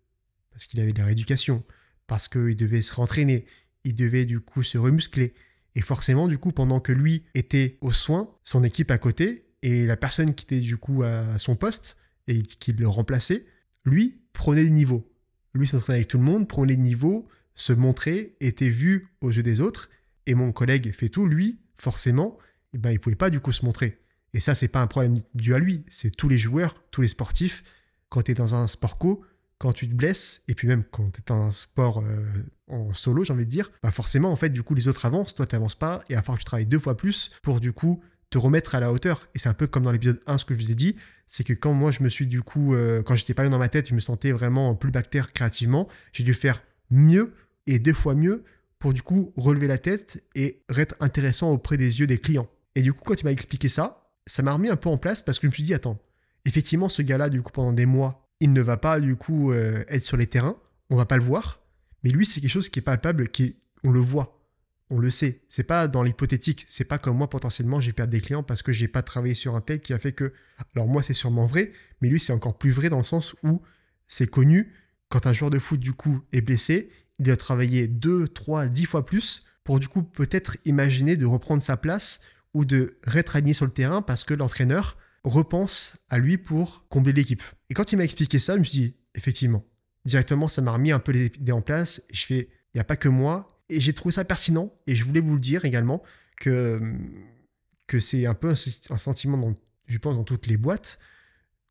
Parce 0.51 0.67
qu'il 0.67 0.81
avait 0.81 0.93
de 0.93 0.99
la 0.99 1.05
rééducation, 1.05 1.63
parce 2.07 2.29
qu'il 2.29 2.57
devait 2.57 2.83
se 2.83 2.95
rentraîner, 2.95 3.45
il 3.85 3.95
devait 3.95 4.25
du 4.25 4.41
coup 4.41 4.63
se 4.63 4.79
remuscler. 4.79 5.35
Et 5.75 5.81
forcément, 5.81 6.29
du 6.29 6.39
coup, 6.39 6.53
pendant 6.53 6.81
que 6.81 6.93
lui 6.93 7.25
était 7.35 7.79
aux 7.81 7.93
soins, 7.93 8.31
son 8.45 8.63
équipe 8.63 8.91
à 8.91 8.99
côté, 8.99 9.47
et 9.63 9.87
la 9.87 9.97
personne 9.97 10.35
qui 10.35 10.45
était 10.45 10.61
du 10.61 10.77
coup 10.77 11.03
à 11.03 11.39
son 11.39 11.57
poste 11.57 11.99
et 12.29 12.43
qui 12.43 12.73
le 12.73 12.87
remplaçait, 12.87 13.47
lui 13.85 14.21
prenait 14.33 14.63
le 14.63 14.69
niveau. 14.69 15.11
Lui 15.55 15.67
s'entraînait 15.67 15.99
avec 15.99 16.09
tout 16.09 16.19
le 16.19 16.25
monde, 16.25 16.49
prenait 16.49 16.75
le 16.75 16.83
niveau, 16.83 17.29
se 17.55 17.73
montrait, 17.73 18.35
était 18.41 18.69
vu 18.69 19.09
aux 19.21 19.31
yeux 19.31 19.43
des 19.43 19.61
autres. 19.61 19.89
Et 20.27 20.35
mon 20.35 20.53
collègue 20.53 20.93
fait 20.93 21.09
tout, 21.09 21.27
lui, 21.27 21.61
forcément, 21.77 22.39
eh 22.73 22.79
ben, 22.79 22.91
il 22.91 23.01
pouvait 23.01 23.17
pas 23.17 23.31
du 23.31 23.41
coup 23.41 23.53
se 23.53 23.65
montrer. 23.65 23.99
Et 24.33 24.41
ça, 24.41 24.55
c'est 24.55 24.69
pas 24.69 24.81
un 24.81 24.87
problème 24.87 25.15
dû 25.35 25.55
à 25.55 25.59
lui, 25.59 25.85
c'est 25.89 26.11
tous 26.15 26.29
les 26.29 26.39
joueurs, 26.39 26.75
tous 26.91 27.03
les 27.03 27.09
sportifs. 27.09 27.63
Quand 28.09 28.23
tu 28.23 28.33
es 28.33 28.35
dans 28.35 28.55
un 28.55 28.67
sport 28.67 28.99
co, 28.99 29.25
quand 29.59 29.73
tu 29.73 29.89
te 29.89 29.95
blesses, 29.95 30.43
et 30.49 30.55
puis 30.55 30.69
même 30.69 30.85
quand 30.85 31.11
tu 31.11 31.21
es 31.21 31.25
dans 31.27 31.43
un 31.43 31.53
sport 31.53 32.01
euh, 32.01 32.27
en 32.69 32.93
solo, 32.93 33.25
j'ai 33.25 33.33
envie 33.33 33.47
de 33.47 33.51
dire, 33.51 33.71
bah 33.83 33.91
forcément, 33.91 34.31
en 34.31 34.37
fait, 34.37 34.51
du 34.51 34.63
coup, 34.63 34.75
les 34.75 34.89
autres 34.89 35.05
avancent, 35.07 35.35
toi, 35.35 35.47
tu 35.47 35.55
n'avances 35.55 35.75
pas, 35.75 36.01
et 36.09 36.17
à 36.17 36.23
falloir 36.23 36.39
que 36.39 36.43
tu 36.43 36.47
travailles 36.47 36.67
deux 36.67 36.79
fois 36.79 36.97
plus 36.97 37.31
pour, 37.43 37.61
du 37.61 37.73
coup, 37.73 38.03
te 38.31 38.39
remettre 38.39 38.75
à 38.75 38.81
la 38.81 38.93
hauteur. 38.93 39.29
Et 39.35 39.39
c'est 39.39 39.49
un 39.49 39.55
peu 39.55 39.67
comme 39.67 39.85
dans 39.85 39.93
l'épisode 39.93 40.21
1, 40.27 40.39
ce 40.39 40.45
que 40.45 40.55
je 40.55 40.61
vous 40.61 40.71
ai 40.71 40.75
dit, 40.75 40.97
c'est 41.27 41.45
que 41.45 41.53
quand 41.53 41.73
moi, 41.73 41.91
je 41.93 42.03
me 42.03 42.09
suis, 42.09 42.27
du 42.27 42.43
coup, 42.43 42.75
euh, 42.75 43.03
quand 43.03 43.15
j'étais 43.15 43.35
pas 43.35 43.43
bien 43.43 43.51
dans 43.51 43.59
ma 43.59 43.69
tête, 43.69 43.89
je 43.89 43.95
me 43.95 44.01
sentais 44.01 44.33
vraiment 44.33 44.75
plus 44.75 44.91
bactère 44.91 45.33
créativement, 45.33 45.89
j'ai 46.13 46.25
dû 46.25 46.35
faire 46.35 46.63
mieux, 46.91 47.33
et 47.67 47.79
deux 47.79 47.95
fois 47.95 48.15
mieux, 48.15 48.45
pour, 48.79 48.93
du 48.93 49.03
coup, 49.03 49.33
relever 49.37 49.67
la 49.67 49.79
tête 49.79 50.23
et 50.35 50.63
être 50.77 50.97
intéressant 51.01 51.51
auprès 51.51 51.77
des 51.77 52.01
yeux 52.01 52.07
des 52.07 52.19
clients. 52.19 52.49
Et 52.75 52.83
du 52.83 52.93
coup, 52.93 53.01
quand 53.05 53.21
il 53.21 53.25
m'a 53.25 53.33
expliqué 53.33 53.69
ça, 53.69 54.11
ça 54.27 54.43
m'a 54.43 54.53
remis 54.53 54.69
un 54.69 54.77
peu 54.77 54.89
en 54.89 54.99
place 54.99 55.23
parce 55.23 55.39
que 55.39 55.47
je 55.47 55.51
me 55.51 55.55
suis 55.55 55.63
dit, 55.63 55.75
attends, 55.75 55.99
effectivement, 56.45 56.89
ce 56.89 57.03
gars-là, 57.03 57.29
du 57.29 57.41
coup, 57.41 57.53
pendant 57.53 57.73
des 57.73 57.87
mois, 57.87 58.24
il 58.41 58.53
ne 58.53 58.61
va 58.61 58.77
pas, 58.77 59.01
du 59.01 59.17
coup, 59.17 59.53
euh, 59.53 59.85
être 59.89 60.03
sur 60.03 60.17
les 60.17 60.27
terrains, 60.27 60.57
on 60.91 60.97
va 60.97 61.07
pas 61.07 61.17
le 61.17 61.23
voir, 61.23 61.61
mais 62.03 62.11
lui, 62.11 62.27
c'est 62.27 62.41
quelque 62.41 62.51
chose 62.51 62.69
qui 62.69 62.79
est 62.79 62.83
palpable, 62.83 63.29
qui 63.29 63.57
on 63.83 63.91
le 63.91 64.01
voit. 64.01 64.41
On 64.91 64.99
le 64.99 65.11
sait. 65.11 65.43
C'est 65.49 65.65
pas 65.65 65.89
dans 65.89 66.03
l'hypothétique. 66.03 66.67
C'est 66.69 66.85
pas 66.85 66.99
comme 66.99 67.17
moi, 67.17 67.31
potentiellement, 67.31 67.81
j'ai 67.81 67.93
perdu 67.93 68.19
des 68.19 68.21
clients 68.21 68.43
parce 68.43 68.63
que 68.63 68.73
j'ai 68.73 68.89
pas 68.89 69.03
travaillé 69.03 69.35
sur 69.35 69.57
un 69.57 69.63
tel 69.63 69.81
qui 69.81 69.95
a 69.95 69.99
fait 69.99 70.13
que. 70.13 70.33
Alors, 70.77 70.87
moi, 70.87 71.03
c'est 71.03 71.15
sûrement 71.15 71.47
vrai, 71.47 71.73
mais 72.01 72.09
lui, 72.09 72.21
c'est 72.21 72.33
encore 72.33 72.59
plus 72.59 72.71
vrai 72.71 72.91
dans 72.91 72.99
le 72.99 73.05
sens 73.05 73.35
où 73.43 73.63
c'est 74.07 74.27
connu. 74.27 74.73
Quand 75.09 75.27
un 75.27 75.33
joueur 75.33 75.51
de 75.51 75.59
foot, 75.59 75.81
du 75.81 75.95
coup, 75.95 76.23
est 76.33 76.43
blessé, 76.43 76.91
il 77.19 77.25
doit 77.25 77.37
travailler 77.37 77.89
2, 77.89 78.29
3, 78.29 78.67
10 78.67 78.85
fois 78.85 79.07
plus 79.07 79.45
pour, 79.65 79.81
du 79.81 79.89
coup, 79.89 80.03
peut-être 80.03 80.59
imaginer 80.67 81.17
de 81.17 81.25
reprendre 81.25 81.63
sa 81.63 81.79
place 81.79 82.21
ou 82.53 82.67
de 82.67 82.99
rétraigner 83.05 83.55
sur 83.55 83.65
le 83.65 83.73
terrain 83.73 84.03
parce 84.03 84.25
que 84.25 84.35
l'entraîneur 84.35 84.99
repense 85.25 85.97
à 86.11 86.19
lui 86.19 86.37
pour 86.37 86.87
combler 86.89 87.13
l'équipe. 87.13 87.43
Et 87.75 87.77
quand 87.77 87.91
il 87.91 87.97
m'a 87.97 88.05
expliqué 88.05 88.39
ça, 88.39 88.55
je 88.55 88.61
me 88.61 88.65
suis 88.65 88.79
dit, 88.79 88.95
effectivement, 89.17 89.65
directement, 90.05 90.47
ça 90.47 90.63
m'a 90.63 90.71
remis 90.71 90.93
un 90.93 91.01
peu 91.01 91.11
les 91.11 91.27
idées 91.27 91.51
en 91.51 91.61
place. 91.61 92.05
Et 92.09 92.15
je 92.15 92.25
fais, 92.25 92.49
il 92.73 92.77
n'y 92.77 92.81
a 92.81 92.85
pas 92.85 92.95
que 92.95 93.09
moi. 93.09 93.61
Et 93.69 93.81
j'ai 93.81 93.93
trouvé 93.93 94.13
ça 94.13 94.25
pertinent. 94.25 94.73
Et 94.87 94.95
je 94.95 95.03
voulais 95.03 95.19
vous 95.19 95.35
le 95.35 95.41
dire 95.41 95.65
également 95.65 96.01
que, 96.39 96.81
que 97.89 97.99
c'est 97.99 98.27
un 98.27 98.35
peu 98.35 98.51
un, 98.51 98.97
sentiment, 98.97 99.37
dans, 99.37 99.57
je 99.89 99.99
pense, 99.99 100.15
dans 100.15 100.23
toutes 100.23 100.47
les 100.47 100.57
boîtes, 100.57 101.01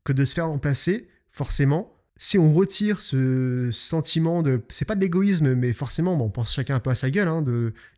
que 0.04 0.12
de 0.12 0.26
se 0.26 0.34
faire 0.34 0.48
remplacer, 0.48 1.08
forcément, 1.30 1.96
si 2.18 2.36
on 2.36 2.52
retire 2.52 3.00
ce 3.00 3.70
sentiment 3.72 4.42
de. 4.42 4.62
C'est 4.68 4.84
pas 4.84 4.96
de 4.96 5.00
l'égoïsme, 5.00 5.54
mais 5.54 5.72
forcément, 5.72 6.22
on 6.22 6.28
pense 6.28 6.52
chacun 6.52 6.74
un 6.74 6.80
peu 6.80 6.90
à 6.90 6.94
sa 6.94 7.08
gueule, 7.08 7.28
hein, 7.28 7.40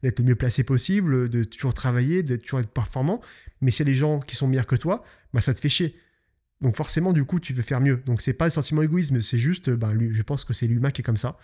d'être 0.04 0.20
le 0.20 0.26
mieux 0.26 0.36
placé 0.36 0.62
possible, 0.62 1.28
de 1.28 1.42
toujours 1.42 1.74
travailler, 1.74 2.22
de 2.22 2.36
toujours 2.36 2.60
être 2.60 2.70
performant. 2.70 3.20
Mais 3.60 3.72
s'il 3.72 3.84
y 3.84 3.90
a 3.90 3.92
des 3.92 3.98
gens 3.98 4.20
qui 4.20 4.36
sont 4.36 4.46
meilleurs 4.46 4.68
que 4.68 4.76
toi, 4.76 5.02
bah, 5.34 5.40
ça 5.40 5.52
te 5.52 5.58
fait 5.58 5.68
chier. 5.68 5.98
Donc 6.60 6.76
forcément, 6.76 7.12
du 7.12 7.24
coup, 7.24 7.40
tu 7.40 7.52
veux 7.52 7.62
faire 7.62 7.80
mieux. 7.80 7.98
Donc 8.06 8.22
c'est 8.22 8.32
pas 8.32 8.46
le 8.46 8.50
sentiment 8.50 8.82
égoïsme, 8.82 9.20
c'est 9.20 9.38
juste, 9.38 9.70
bah, 9.70 9.92
je 9.98 10.22
pense 10.22 10.44
que 10.44 10.54
c'est 10.54 10.66
l'humain 10.66 10.90
qui 10.90 11.02
est 11.02 11.04
comme 11.04 11.16
ça. 11.16 11.38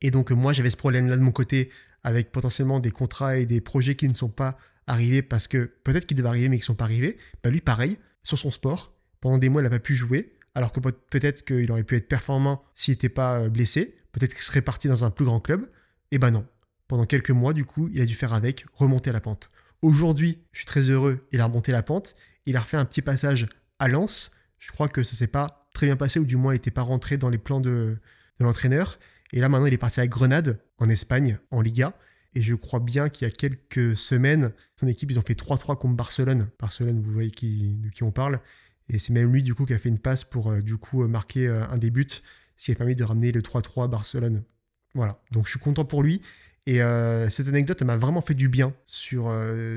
Et 0.00 0.10
donc 0.10 0.30
moi, 0.30 0.52
j'avais 0.52 0.70
ce 0.70 0.76
problème-là 0.76 1.16
de 1.16 1.22
mon 1.22 1.32
côté, 1.32 1.70
avec 2.02 2.32
potentiellement 2.32 2.80
des 2.80 2.90
contrats 2.90 3.36
et 3.38 3.46
des 3.46 3.60
projets 3.60 3.94
qui 3.94 4.08
ne 4.08 4.14
sont 4.14 4.28
pas 4.28 4.58
arrivés 4.86 5.22
parce 5.22 5.48
que 5.48 5.72
peut-être 5.84 6.06
qu'ils 6.06 6.16
devaient 6.16 6.28
arriver 6.28 6.48
mais 6.48 6.56
qui 6.56 6.62
ne 6.62 6.66
sont 6.66 6.74
pas 6.74 6.84
arrivés. 6.84 7.16
Bah, 7.42 7.50
lui, 7.50 7.60
pareil, 7.60 7.98
sur 8.22 8.38
son 8.38 8.50
sport, 8.50 8.94
pendant 9.20 9.38
des 9.38 9.48
mois, 9.48 9.62
il 9.62 9.64
n'a 9.64 9.70
pas 9.70 9.78
pu 9.78 9.94
jouer, 9.94 10.36
alors 10.54 10.72
que 10.72 10.80
peut-être 10.80 11.44
qu'il 11.44 11.70
aurait 11.70 11.84
pu 11.84 11.96
être 11.96 12.08
performant 12.08 12.62
s'il 12.74 12.92
n'était 12.92 13.08
pas 13.08 13.40
euh, 13.40 13.48
blessé, 13.48 13.96
peut-être 14.12 14.34
qu'il 14.34 14.42
serait 14.42 14.62
parti 14.62 14.88
dans 14.88 15.04
un 15.04 15.10
plus 15.10 15.24
grand 15.24 15.40
club. 15.40 15.70
Et 16.10 16.18
ben 16.18 16.30
non. 16.30 16.46
Pendant 16.86 17.06
quelques 17.06 17.30
mois, 17.30 17.54
du 17.54 17.64
coup, 17.64 17.88
il 17.92 18.00
a 18.00 18.04
dû 18.04 18.14
faire 18.14 18.34
avec, 18.34 18.66
remonter 18.74 19.10
la 19.10 19.20
pente. 19.20 19.50
Aujourd'hui, 19.80 20.38
je 20.52 20.58
suis 20.58 20.66
très 20.66 20.82
heureux, 20.82 21.26
il 21.32 21.40
a 21.40 21.46
remonté 21.46 21.72
la 21.72 21.82
pente, 21.82 22.14
il 22.46 22.56
a 22.56 22.60
refait 22.60 22.76
un 22.76 22.84
petit 22.84 23.02
passage 23.02 23.48
à 23.78 23.88
Lens. 23.88 24.32
Je 24.58 24.72
crois 24.72 24.88
que 24.88 25.02
ça 25.02 25.16
s'est 25.16 25.26
pas 25.26 25.68
très 25.74 25.86
bien 25.86 25.96
passé, 25.96 26.18
ou 26.18 26.24
du 26.24 26.36
moins 26.36 26.52
il 26.52 26.56
n'était 26.56 26.70
pas 26.70 26.82
rentré 26.82 27.16
dans 27.16 27.28
les 27.28 27.38
plans 27.38 27.60
de, 27.60 27.98
l'entraîneur. 28.40 28.98
Et 29.32 29.40
là 29.40 29.48
maintenant 29.48 29.66
il 29.66 29.74
est 29.74 29.78
parti 29.78 30.00
à 30.00 30.06
Grenade, 30.06 30.60
en 30.78 30.88
Espagne, 30.88 31.38
en 31.50 31.60
Liga. 31.60 31.94
Et 32.34 32.42
je 32.42 32.54
crois 32.54 32.80
bien 32.80 33.08
qu'il 33.08 33.28
y 33.28 33.30
a 33.30 33.32
quelques 33.32 33.96
semaines, 33.96 34.52
son 34.74 34.88
équipe, 34.88 35.10
ils 35.10 35.18
ont 35.18 35.22
fait 35.22 35.38
3-3 35.38 35.78
contre 35.78 35.94
Barcelone. 35.94 36.48
Barcelone, 36.58 37.00
vous 37.00 37.12
voyez 37.12 37.30
qui, 37.30 37.76
de 37.76 37.88
qui 37.90 38.02
on 38.02 38.10
parle. 38.10 38.40
Et 38.88 38.98
c'est 38.98 39.12
même 39.12 39.32
lui, 39.32 39.42
du 39.42 39.54
coup, 39.54 39.66
qui 39.66 39.72
a 39.72 39.78
fait 39.78 39.88
une 39.88 39.98
passe 39.98 40.24
pour, 40.24 40.50
euh, 40.50 40.60
du 40.60 40.76
coup, 40.76 41.06
marquer 41.06 41.46
euh, 41.46 41.66
un 41.68 41.78
des 41.78 41.90
buts, 41.90 42.06
ce 42.56 42.64
qui 42.64 42.72
a 42.72 42.74
permis 42.74 42.96
de 42.96 43.04
ramener 43.04 43.30
le 43.30 43.40
3-3 43.40 43.84
à 43.84 43.86
Barcelone. 43.86 44.42
Voilà. 44.94 45.20
Donc 45.30 45.46
je 45.46 45.50
suis 45.50 45.60
content 45.60 45.84
pour 45.84 46.02
lui. 46.02 46.20
Et 46.66 46.82
euh, 46.82 47.30
cette 47.30 47.46
anecdote, 47.46 47.78
elle 47.80 47.86
m'a 47.86 47.96
vraiment 47.96 48.20
fait 48.20 48.34
du 48.34 48.48
bien 48.48 48.74
sur, 48.86 49.32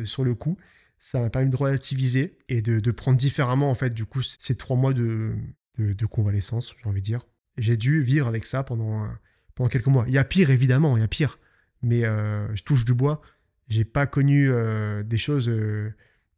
sur 0.06 0.24
le 0.24 0.36
coup 0.36 0.58
ça 1.00 1.20
m'a 1.20 1.30
permis 1.30 1.50
de 1.50 1.56
relativiser 1.56 2.38
et 2.50 2.62
de, 2.62 2.92
prendre 2.92 3.18
différemment, 3.18 3.70
en 3.70 3.76
fait, 3.76 3.92
du 3.92 4.06
coup, 4.06 4.22
ces 4.22 4.56
trois 4.56 4.76
mois 4.76 4.94
de, 4.94 5.34
de, 5.78 6.06
convalescence, 6.06 6.76
j'ai 6.82 6.90
envie 6.90 7.02
de 7.02 7.06
dire. 7.06 7.22
J'ai 7.58 7.78
dû 7.78 8.02
vivre 8.02 8.28
avec 8.28 8.46
ça 8.46 8.64
pendant, 8.64 9.08
pendant 9.56 9.70
quelques 9.70 9.88
mois. 9.88 10.06
Il 10.08 10.14
y 10.14 10.18
a 10.18 10.24
pire, 10.24 10.50
évidemment, 10.50 10.98
il 10.98 11.02
y 11.02 11.04
a 11.04 11.08
pire. 11.08 11.40
Mais 11.82 12.06
euh, 12.06 12.54
je 12.56 12.64
touche 12.64 12.86
du 12.86 12.94
bois. 12.94 13.22
J'ai 13.68 13.86
pas 13.86 14.08
connu 14.08 14.50
euh, 14.50 15.04
des 15.04 15.18
choses 15.18 15.50
euh, 15.50 15.94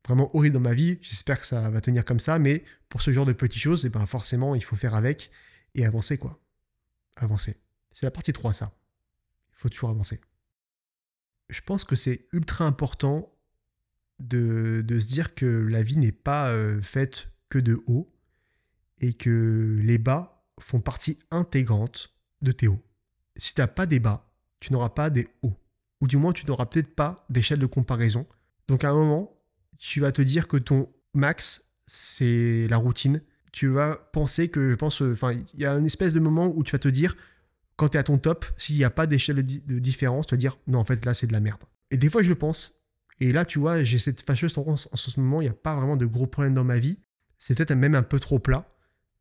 vraiment 0.06 0.36
horribles 0.36 0.54
dans 0.54 0.60
ma 0.60 0.74
vie. 0.74 0.98
J'espère 1.02 1.40
que 1.40 1.46
ça 1.46 1.70
va 1.70 1.82
tenir 1.82 2.04
comme 2.04 2.20
ça. 2.20 2.40
Mais 2.40 2.64
pour 2.90 3.02
ce 3.02 3.12
genre 3.12 3.26
de 3.26 3.34
petites 3.34 3.62
choses, 3.62 3.86
eh 3.86 3.90
ben 3.90 4.06
forcément, 4.06 4.56
il 4.56 4.64
faut 4.64 4.76
faire 4.76 4.96
avec 4.96 5.32
et 5.76 5.86
avancer, 5.86 6.18
quoi. 6.18 6.42
Avancer. 7.16 7.58
C'est 7.92 8.06
la 8.06 8.12
partie 8.12 8.34
3, 8.34 8.54
ça. 8.54 8.72
Il 9.54 9.58
faut 9.58 9.70
toujours 9.70 9.90
avancer. 9.90 10.20
Je 11.50 11.62
pense 11.62 11.84
que 11.84 11.96
c'est 11.96 12.28
ultra 12.32 12.66
important 12.66 13.34
de, 14.20 14.84
se 14.88 15.08
dire 15.08 15.34
que 15.34 15.46
la 15.46 15.84
vie 15.84 15.98
n'est 15.98 16.12
pas 16.12 16.50
euh, 16.52 16.82
faite 16.82 17.32
que 17.50 17.60
de 17.60 17.82
haut 17.88 18.12
et 19.00 19.14
que 19.14 19.78
les 19.82 19.98
bas 19.98 20.44
font 20.60 20.82
partie 20.82 21.18
intégrante 21.32 22.14
de 22.42 22.52
tes 22.52 22.68
hauts. 22.68 22.84
Si 23.38 23.54
tu 23.54 23.62
n'as 23.62 23.68
pas 23.68 23.86
des 23.86 24.00
bas, 24.00 24.30
tu 24.60 24.74
n'auras 24.74 24.90
pas 24.90 25.10
des 25.10 25.28
hauts. 25.42 25.58
Ou 26.02 26.08
du 26.08 26.18
moins, 26.18 26.34
tu 26.34 26.46
n'auras 26.46 26.66
peut-être 26.66 26.94
pas 26.96 27.26
d'échelle 27.30 27.60
de 27.60 27.66
comparaison. 27.66 28.26
Donc 28.68 28.84
à 28.84 28.90
un 28.90 28.94
moment, 28.94 29.38
tu 29.78 30.02
vas 30.02 30.12
te 30.12 30.22
dire 30.22 30.48
que 30.48 30.58
ton 30.58 30.92
max, 31.14 31.74
c'est 31.88 32.68
la 32.70 32.78
routine. 32.78 33.22
Tu 33.52 33.68
vas 33.68 33.96
penser 34.14 34.50
que, 34.50 34.70
je 34.70 34.76
pense, 34.76 35.02
enfin, 35.02 35.32
il 35.32 35.60
y 35.60 35.66
a 35.66 35.74
une 35.74 35.86
espèce 35.86 36.14
de 36.14 36.20
moment 36.20 36.54
où 36.56 36.64
tu 36.64 36.74
vas 36.74 36.80
te 36.80 36.88
dire, 36.88 37.16
quand 37.78 37.90
tu 37.90 37.98
es 37.98 38.00
à 38.00 38.04
ton 38.04 38.18
top, 38.18 38.46
s'il 38.58 38.76
n'y 38.76 38.84
a 38.84 38.90
pas 38.90 39.08
d'échelle 39.08 39.38
de 39.38 39.80
différence, 39.80 40.28
tu 40.28 40.36
vas 40.36 40.38
dire, 40.38 40.58
non, 40.68 40.80
en 40.80 40.84
fait, 40.84 41.04
là, 41.06 41.14
c'est 41.14 41.28
de 41.28 41.34
la 41.34 41.40
merde. 41.40 41.64
Et 41.92 41.98
des 41.98 42.10
fois, 42.10 42.22
je 42.22 42.30
le 42.30 42.36
pense, 42.36 42.79
et 43.20 43.32
là, 43.32 43.46
tu 43.46 43.60
vois, 43.60 43.84
j'ai 43.84 44.00
cette 44.00 44.22
fâcheuse 44.22 44.54
tendance 44.54 44.88
en 44.92 44.98
ce 44.98 45.20
moment, 45.20 45.42
il 45.42 45.46
n'y 45.46 45.50
a 45.50 45.54
pas 45.54 45.76
vraiment 45.76 45.98
de 45.98 46.06
gros 46.06 46.28
problèmes 46.28 46.54
dans 46.54 46.64
ma 46.64 46.80
vie. 46.80 46.98
C'est 47.38 47.56
peut-être 47.56 47.74
même 47.74 47.96
un 47.96 48.04
peu 48.04 48.20
trop 48.20 48.40
plat. 48.40 48.68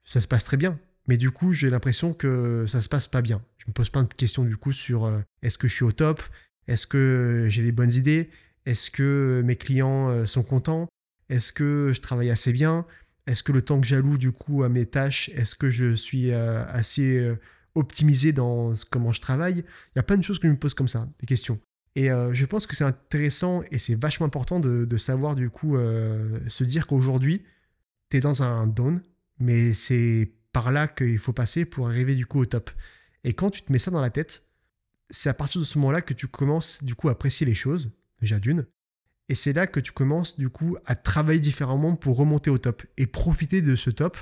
Ça 0.05 0.21
se 0.21 0.29
passe 0.29 0.45
très 0.45 0.57
bien. 0.57 0.79
Mais 1.09 1.17
du 1.17 1.31
coup, 1.31 1.53
j'ai 1.53 1.71
l'impression 1.71 2.13
que 2.13 2.67
ça 2.69 2.81
se 2.81 2.89
passe 2.89 3.07
pas 3.07 3.23
bien. 3.23 3.43
Je 3.59 3.65
me 3.67 3.73
pose 3.73 3.91
plein 3.91 4.05
de 4.05 4.13
questions 4.13 4.45
du 4.45 4.57
coup 4.57 4.73
sur 4.73 5.07
euh, 5.07 5.21
est-ce 5.43 5.59
que 5.59 5.67
je 5.67 5.75
suis 5.75 5.85
au 5.85 5.93
top? 5.93 6.23
Est-ce 6.69 6.87
que 6.87 7.47
j'ai 7.49 7.63
des 7.63 7.73
bonnes 7.73 7.91
idées? 7.91 8.31
Est-ce 8.67 8.91
que 8.91 9.43
mes 9.45 9.57
clients 9.57 10.11
euh, 10.11 10.27
sont 10.27 10.43
contents? 10.43 10.87
Est-ce 11.31 11.53
que 11.53 11.93
je 11.95 12.01
travaille 12.01 12.31
assez 12.31 12.53
bien? 12.53 12.87
Est-ce 13.27 13.43
que 13.43 13.53
le 13.53 13.63
temps 13.63 13.81
que 13.81 13.87
j'alloue 13.87 14.19
du 14.19 14.33
coup 14.33 14.63
à 14.63 14.69
mes 14.69 14.87
tâches, 14.87 15.31
est-ce 15.31 15.55
que 15.55 15.71
je 15.71 15.95
suis 15.95 16.31
euh, 16.31 16.65
assez 16.67 17.37
optimisé 17.75 18.33
dans 18.33 18.75
comment 18.91 19.13
je 19.13 19.21
travaille? 19.21 19.59
Il 19.59 19.97
y 19.97 19.99
a 19.99 20.03
plein 20.03 20.17
de 20.17 20.25
choses 20.25 20.39
que 20.39 20.49
je 20.49 20.53
me 20.53 20.59
pose 20.59 20.73
comme 20.73 20.89
ça, 20.89 21.07
des 21.21 21.27
questions. 21.27 21.61
Et 21.95 22.11
euh, 22.11 22.33
je 22.33 22.47
pense 22.47 22.67
que 22.67 22.77
c'est 22.77 22.85
intéressant 22.85 23.63
et 23.71 23.79
c'est 23.79 23.95
vachement 23.95 24.27
important 24.27 24.61
de, 24.61 24.97
savoir 24.97 25.35
du 25.35 25.51
coup 25.51 25.77
euh, 25.77 26.39
se 26.49 26.65
dire 26.65 26.87
qu'aujourd'hui, 26.87 27.43
tu 28.11 28.17
es 28.17 28.21
dans 28.21 28.43
un 28.43 28.67
down, 28.67 29.03
mais 29.39 29.75
c'est 29.75 30.33
par 30.53 30.73
là 30.73 30.89
qu'il 30.89 31.19
faut 31.19 31.33
passer 31.33 31.65
pour 31.65 31.89
arriver 31.89 32.15
du 32.15 32.27
coup 32.27 32.41
au 32.41 32.47
top. 32.47 32.71
Et 33.25 33.35
quand 33.35 33.51
tu 33.51 33.63
te 33.63 33.73
mets 33.73 33.79
ça 33.79 33.91
dans 33.91 34.01
la 34.01 34.11
tête, 34.11 34.45
c'est 35.11 35.29
à 35.29 35.35
partir 35.35 35.61
de 35.61 35.67
ce 35.67 35.79
moment-là 35.79 36.03
que 36.03 36.15
tu 36.15 36.29
commences 36.29 36.85
du 36.85 36.95
coup 36.95 37.09
à 37.09 37.13
apprécier 37.13 37.47
les 37.47 37.55
choses, 37.55 37.93
déjà 38.21 38.39
d'une. 38.39 38.67
Et 39.29 39.35
c'est 39.35 39.53
là 39.53 39.67
que 39.67 39.81
tu 39.81 39.93
commences 39.93 40.39
du 40.39 40.49
coup 40.49 40.77
à 40.87 40.95
travailler 40.95 41.41
différemment 41.41 41.97
pour 41.97 42.17
remonter 42.17 42.51
au 42.51 42.59
top 42.59 42.83
et 42.97 43.07
profiter 43.07 43.61
de 43.61 43.77
ce 43.77 43.91
top 43.91 44.17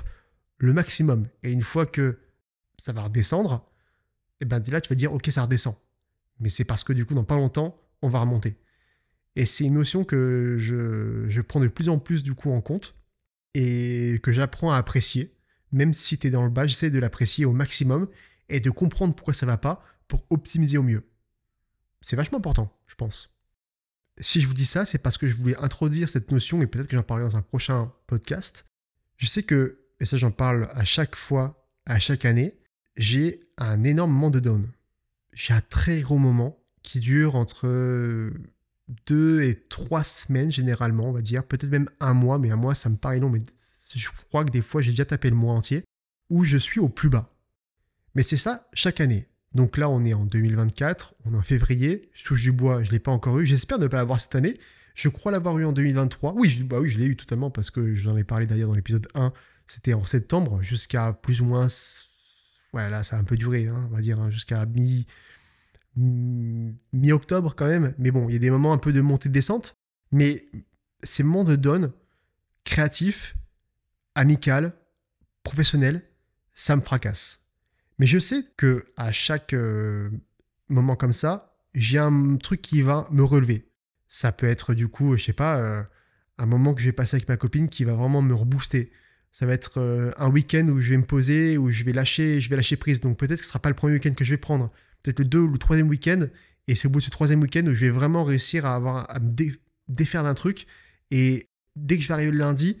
le 0.57 0.73
maximum. 0.73 1.27
Et 1.43 1.51
une 1.51 1.61
fois 1.61 1.85
que 1.85 2.19
ça 2.77 2.91
va 2.91 3.03
redescendre, 3.03 3.65
et 4.39 4.43
eh 4.43 4.45
ben 4.45 4.61
là 4.67 4.81
tu 4.81 4.89
vas 4.89 4.95
dire 4.95 5.13
ok 5.13 5.27
ça 5.31 5.43
redescend 5.43 5.75
mais 6.39 6.49
c'est 6.49 6.63
parce 6.63 6.83
que 6.83 6.93
du 6.93 7.05
coup, 7.05 7.13
dans 7.13 7.23
pas 7.23 7.35
longtemps, 7.35 7.79
on 8.01 8.09
va 8.09 8.19
remonter. 8.19 8.57
Et 9.35 9.45
c'est 9.45 9.65
une 9.65 9.75
notion 9.75 10.03
que 10.03 10.57
je, 10.59 11.41
prends 11.41 11.59
de 11.59 11.67
plus 11.67 11.89
en 11.89 11.99
plus 11.99 12.23
du 12.23 12.33
coup 12.33 12.51
en 12.51 12.61
compte 12.61 12.95
et 13.53 14.19
que 14.23 14.31
j'apprends 14.31 14.71
à 14.71 14.77
apprécier. 14.77 15.37
Même 15.71 15.93
si 15.93 16.17
tu 16.17 16.27
es 16.27 16.29
dans 16.29 16.43
le 16.43 16.49
bas, 16.49 16.65
j'essaie 16.65 16.89
de 16.89 16.99
l'apprécier 16.99 17.45
au 17.45 17.51
maximum 17.51 18.07
et 18.49 18.59
de 18.59 18.69
comprendre 18.71 19.13
pourquoi 19.13 19.33
ça 19.33 19.45
va 19.45 19.57
pas 19.57 19.83
pour 20.07 20.25
optimiser 20.29 20.77
au 20.77 20.83
mieux. 20.83 21.03
C'est 22.01 22.15
vachement 22.15 22.39
important, 22.39 22.75
je 22.87 22.95
pense. 22.95 23.37
Si 24.19 24.39
je 24.39 24.47
vous 24.47 24.53
dis 24.53 24.65
ça, 24.65 24.85
c'est 24.85 24.97
parce 24.97 25.17
que 25.17 25.27
je 25.27 25.35
voulais 25.35 25.57
introduire 25.57 26.09
cette 26.09 26.31
notion 26.31 26.61
et 26.61 26.67
peut-être 26.67 26.87
que 26.87 26.95
j'en 26.95 27.03
parlerai 27.03 27.29
dans 27.29 27.37
un 27.37 27.41
prochain 27.41 27.93
podcast. 28.07 28.65
Je 29.17 29.27
sais 29.27 29.43
que, 29.43 29.85
et 29.99 30.05
ça 30.05 30.17
j'en 30.17 30.31
parle 30.31 30.69
à 30.71 30.83
chaque 30.83 31.15
fois, 31.15 31.67
à 31.85 31.99
chaque 31.99 32.25
année, 32.25 32.57
j'ai 32.95 33.41
un 33.57 33.83
énorme 33.83 34.11
moment 34.11 34.31
de 34.31 34.39
down 34.39 34.67
j'ai 35.37 35.53
un 35.53 35.61
très 35.61 36.01
gros 36.01 36.17
moment 36.17 36.57
qui 36.81 36.99
dure 36.99 37.35
entre 37.35 38.31
deux 39.05 39.41
et 39.43 39.55
trois 39.69 40.03
semaines 40.03 40.51
généralement, 40.51 41.09
on 41.09 41.11
va 41.11 41.21
dire, 41.21 41.43
peut-être 41.43 41.69
même 41.69 41.89
un 41.99 42.15
mois, 42.15 42.39
mais 42.39 42.49
un 42.49 42.55
mois 42.55 42.73
ça 42.73 42.89
me 42.89 42.95
paraît 42.95 43.19
long, 43.19 43.29
mais 43.29 43.39
je 43.93 44.09
crois 44.29 44.43
que 44.43 44.51
des 44.51 44.63
fois 44.63 44.81
j'ai 44.81 44.91
déjà 44.91 45.05
tapé 45.05 45.29
le 45.29 45.35
mois 45.35 45.53
entier, 45.53 45.83
où 46.31 46.43
je 46.43 46.57
suis 46.57 46.79
au 46.79 46.89
plus 46.89 47.09
bas. 47.09 47.31
Mais 48.15 48.23
c'est 48.23 48.37
ça 48.37 48.67
chaque 48.73 48.99
année. 48.99 49.27
Donc 49.53 49.77
là 49.77 49.89
on 49.89 50.03
est 50.05 50.15
en 50.15 50.25
2024, 50.25 51.13
on 51.25 51.35
est 51.35 51.37
en 51.37 51.43
février, 51.43 52.09
je 52.13 52.25
touche 52.25 52.41
du 52.41 52.51
bois, 52.51 52.81
je 52.81 52.87
ne 52.87 52.93
l'ai 52.93 52.99
pas 52.99 53.11
encore 53.11 53.37
eu, 53.37 53.45
j'espère 53.45 53.77
ne 53.77 53.87
pas 53.87 53.97
l'avoir 53.97 54.19
cette 54.19 54.33
année, 54.33 54.59
je 54.95 55.07
crois 55.07 55.31
l'avoir 55.31 55.59
eu 55.59 55.65
en 55.65 55.71
2023, 55.71 56.33
oui 56.33 56.49
je, 56.49 56.63
bah 56.63 56.79
oui, 56.79 56.89
je 56.89 56.97
l'ai 56.97 57.05
eu 57.05 57.15
totalement 57.15 57.51
parce 57.51 57.69
que 57.69 57.93
j'en 57.93 58.17
ai 58.17 58.23
parlé 58.23 58.47
d'ailleurs 58.47 58.69
dans 58.69 58.75
l'épisode 58.75 59.07
1, 59.13 59.31
c'était 59.67 59.93
en 59.93 60.05
septembre, 60.05 60.63
jusqu'à 60.63 61.13
plus 61.13 61.41
ou 61.41 61.45
moins, 61.45 61.67
ouais 62.73 63.03
ça 63.03 63.17
a 63.17 63.19
un 63.19 63.23
peu 63.23 63.37
duré, 63.37 63.67
hein, 63.67 63.87
on 63.89 63.95
va 63.95 64.01
dire, 64.01 64.19
hein, 64.19 64.29
jusqu'à 64.29 64.65
mi 64.65 65.05
mi-octobre 65.97 67.55
quand 67.55 67.67
même. 67.67 67.93
Mais 67.97 68.11
bon, 68.11 68.29
il 68.29 68.33
y 68.33 68.35
a 68.35 68.39
des 68.39 68.51
moments 68.51 68.73
un 68.73 68.77
peu 68.77 68.93
de 68.93 69.01
montée-descente. 69.01 69.75
Mais 70.11 70.47
ces 71.03 71.23
moments 71.23 71.43
de 71.43 71.55
donne, 71.55 71.91
créatifs, 72.63 73.35
amical, 74.15 74.73
professionnel, 75.43 76.03
ça 76.53 76.75
me 76.75 76.81
fracasse. 76.81 77.45
Mais 77.99 78.05
je 78.05 78.19
sais 78.19 78.43
que 78.57 78.85
à 78.95 79.11
chaque 79.11 79.53
euh, 79.53 80.09
moment 80.69 80.95
comme 80.95 81.13
ça, 81.13 81.57
j'ai 81.73 81.97
un 81.97 82.37
truc 82.37 82.61
qui 82.61 82.81
va 82.81 83.07
me 83.11 83.23
relever. 83.23 83.69
Ça 84.07 84.31
peut 84.31 84.47
être 84.47 84.73
du 84.73 84.87
coup, 84.87 85.17
je 85.17 85.23
sais 85.23 85.33
pas, 85.33 85.57
euh, 85.57 85.83
un 86.37 86.45
moment 86.45 86.73
que 86.73 86.81
je 86.81 86.87
vais 86.87 86.93
passer 86.93 87.15
avec 87.15 87.27
ma 87.27 87.37
copine 87.37 87.69
qui 87.69 87.83
va 87.83 87.93
vraiment 87.93 88.21
me 88.21 88.33
rebooster. 88.33 88.91
Ça 89.37 89.45
va 89.45 89.53
être 89.53 89.79
euh, 89.79 90.11
un 90.17 90.31
week-end 90.31 90.67
où 90.67 90.79
je 90.79 90.89
vais 90.89 90.97
me 90.97 91.05
poser, 91.05 91.59
où 91.59 91.69
je 91.69 91.83
vais 91.83 91.93
lâcher, 91.93 92.41
je 92.41 92.49
vais 92.49 92.55
lâcher 92.55 92.75
prise. 92.75 93.01
Donc 93.01 93.19
peut-être 93.19 93.37
que 93.37 93.43
ce 93.43 93.49
sera 93.49 93.59
pas 93.59 93.69
le 93.69 93.75
premier 93.75 93.93
week-end 93.93 94.15
que 94.15 94.25
je 94.25 94.31
vais 94.31 94.39
prendre, 94.39 94.71
peut-être 95.03 95.19
le 95.19 95.25
deux 95.25 95.41
ou 95.41 95.47
le 95.47 95.59
troisième 95.59 95.87
week-end. 95.89 96.25
Et 96.67 96.73
c'est 96.73 96.87
au 96.87 96.89
bout 96.89 97.01
de 97.01 97.03
ce 97.03 97.11
troisième 97.11 97.41
week-end 97.41 97.61
où 97.67 97.69
je 97.69 97.85
vais 97.85 97.91
vraiment 97.91 98.23
réussir 98.23 98.65
à 98.65 98.73
avoir 98.73 99.07
à 99.15 99.19
me 99.19 99.31
défaire 99.89 100.23
d'un 100.23 100.33
truc. 100.33 100.65
Et 101.11 101.49
dès 101.75 101.97
que 101.97 102.01
je 102.01 102.07
vais 102.07 102.15
arriver 102.15 102.31
le 102.31 102.39
lundi, 102.39 102.79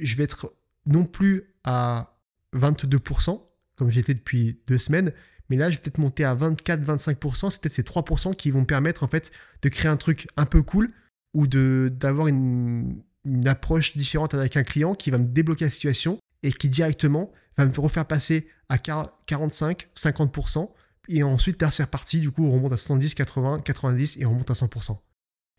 je 0.00 0.16
vais 0.16 0.24
être 0.24 0.52
non 0.86 1.04
plus 1.04 1.44
à 1.62 2.18
22%, 2.56 3.40
comme 3.76 3.90
j'étais 3.90 4.14
depuis 4.14 4.58
deux 4.66 4.78
semaines, 4.78 5.12
mais 5.50 5.56
là, 5.56 5.70
je 5.70 5.76
vais 5.76 5.82
peut-être 5.82 5.98
monter 5.98 6.24
à 6.24 6.34
24-25%. 6.34 7.52
C'est 7.52 7.60
peut-être 7.60 7.72
ces 7.72 7.82
3% 7.82 8.34
qui 8.34 8.50
vont 8.50 8.62
me 8.62 8.66
permettre 8.66 9.04
en 9.04 9.08
fait 9.08 9.30
de 9.62 9.68
créer 9.68 9.88
un 9.88 9.96
truc 9.96 10.26
un 10.36 10.46
peu 10.46 10.64
cool 10.64 10.90
ou 11.32 11.46
d'avoir 11.46 12.26
une, 12.26 13.04
une 13.24 13.46
approche 13.48 13.96
différente 13.96 14.34
avec 14.34 14.56
un 14.56 14.62
client 14.62 14.94
qui 14.94 15.10
va 15.10 15.18
me 15.18 15.24
débloquer 15.24 15.64
la 15.64 15.70
situation 15.70 16.18
et 16.42 16.52
qui 16.52 16.68
directement 16.68 17.32
va 17.56 17.66
me 17.66 17.72
refaire 17.80 18.06
passer 18.06 18.48
à 18.68 18.78
45, 18.78 19.88
50%. 19.96 20.70
Et 21.08 21.22
ensuite, 21.22 21.60
là, 21.60 21.70
c'est 21.70 21.84
reparti. 21.84 22.20
Du 22.20 22.30
coup, 22.30 22.46
on 22.46 22.52
remonte 22.52 22.72
à 22.72 22.76
70, 22.76 23.14
80, 23.14 23.60
90 23.60 24.16
et 24.18 24.26
on 24.26 24.30
remonte 24.30 24.50
à 24.50 24.54
100%. 24.54 24.98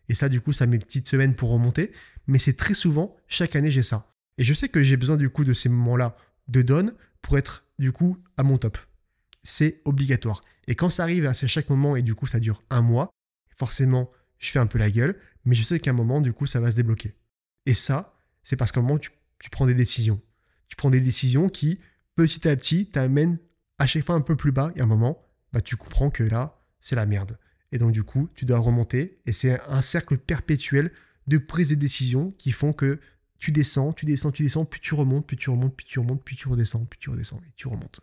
Et 0.08 0.14
ça, 0.14 0.28
du 0.28 0.40
coup, 0.40 0.52
ça 0.52 0.66
met 0.66 0.76
une 0.76 0.82
petite 0.82 1.08
semaine 1.08 1.34
pour 1.34 1.50
remonter. 1.50 1.92
Mais 2.26 2.38
c'est 2.38 2.56
très 2.56 2.74
souvent, 2.74 3.16
chaque 3.28 3.56
année, 3.56 3.70
j'ai 3.70 3.82
ça. 3.82 4.12
Et 4.38 4.44
je 4.44 4.54
sais 4.54 4.68
que 4.68 4.82
j'ai 4.82 4.96
besoin, 4.96 5.16
du 5.16 5.30
coup, 5.30 5.44
de 5.44 5.52
ces 5.52 5.68
moments-là 5.68 6.16
de 6.48 6.62
donne 6.62 6.94
pour 7.22 7.38
être, 7.38 7.64
du 7.78 7.92
coup, 7.92 8.18
à 8.36 8.42
mon 8.42 8.58
top 8.58 8.78
c'est 9.46 9.80
obligatoire. 9.84 10.42
Et 10.66 10.74
quand 10.74 10.90
ça 10.90 11.04
arrive 11.04 11.26
à 11.26 11.32
chaque 11.32 11.70
moment 11.70 11.96
et 11.96 12.02
du 12.02 12.14
coup 12.14 12.26
ça 12.26 12.40
dure 12.40 12.62
un 12.68 12.82
mois, 12.82 13.10
forcément 13.54 14.10
je 14.38 14.50
fais 14.50 14.58
un 14.58 14.66
peu 14.66 14.78
la 14.78 14.90
gueule, 14.90 15.18
mais 15.44 15.54
je 15.54 15.62
sais 15.62 15.80
qu'à 15.80 15.92
un 15.92 15.94
moment 15.94 16.20
du 16.20 16.32
coup 16.32 16.46
ça 16.46 16.60
va 16.60 16.70
se 16.70 16.76
débloquer. 16.76 17.14
Et 17.66 17.74
ça, 17.74 18.18
c'est 18.42 18.56
parce 18.56 18.72
qu'à 18.72 18.80
un 18.80 18.82
moment 18.82 18.98
tu, 18.98 19.10
prends 19.50 19.66
des 19.66 19.74
décisions. 19.74 20.20
Tu 20.68 20.76
prends 20.76 20.90
des 20.90 21.00
décisions 21.00 21.48
qui 21.48 21.78
petit 22.14 22.48
à 22.48 22.56
petit 22.56 22.90
t'amènent 22.90 23.38
à 23.78 23.86
chaque 23.86 24.04
fois 24.04 24.14
un 24.14 24.20
peu 24.20 24.36
plus 24.36 24.52
bas 24.52 24.72
et 24.74 24.80
à 24.80 24.84
un 24.84 24.86
moment 24.86 25.22
bah, 25.52 25.60
tu 25.60 25.76
comprends 25.76 26.10
que 26.10 26.24
là 26.24 26.62
c'est 26.80 26.96
la 26.96 27.06
merde. 27.06 27.38
Et 27.72 27.78
donc 27.78 27.92
du 27.92 28.02
coup 28.02 28.28
tu 28.34 28.44
dois 28.44 28.58
remonter 28.58 29.20
et 29.26 29.32
c'est 29.32 29.60
un 29.68 29.82
cercle 29.82 30.16
perpétuel 30.16 30.92
de 31.26 31.38
prise 31.38 31.68
de 31.68 31.74
décision 31.74 32.30
qui 32.30 32.52
font 32.52 32.72
que 32.72 33.00
tu 33.38 33.52
descends, 33.52 33.92
tu 33.92 34.06
descends, 34.06 34.32
tu 34.32 34.42
descends, 34.42 34.64
puis 34.64 34.80
tu 34.80 34.94
remontes, 34.94 35.26
puis 35.26 35.36
tu 35.36 35.50
remontes, 35.50 35.76
puis 35.76 35.84
tu 35.84 35.98
remontes, 35.98 36.24
puis 36.24 36.36
tu 36.36 36.48
redescends, 36.48 36.86
puis 36.86 36.98
tu 36.98 37.10
redescends 37.10 37.40
et 37.46 37.52
tu 37.54 37.68
remontes. 37.68 38.00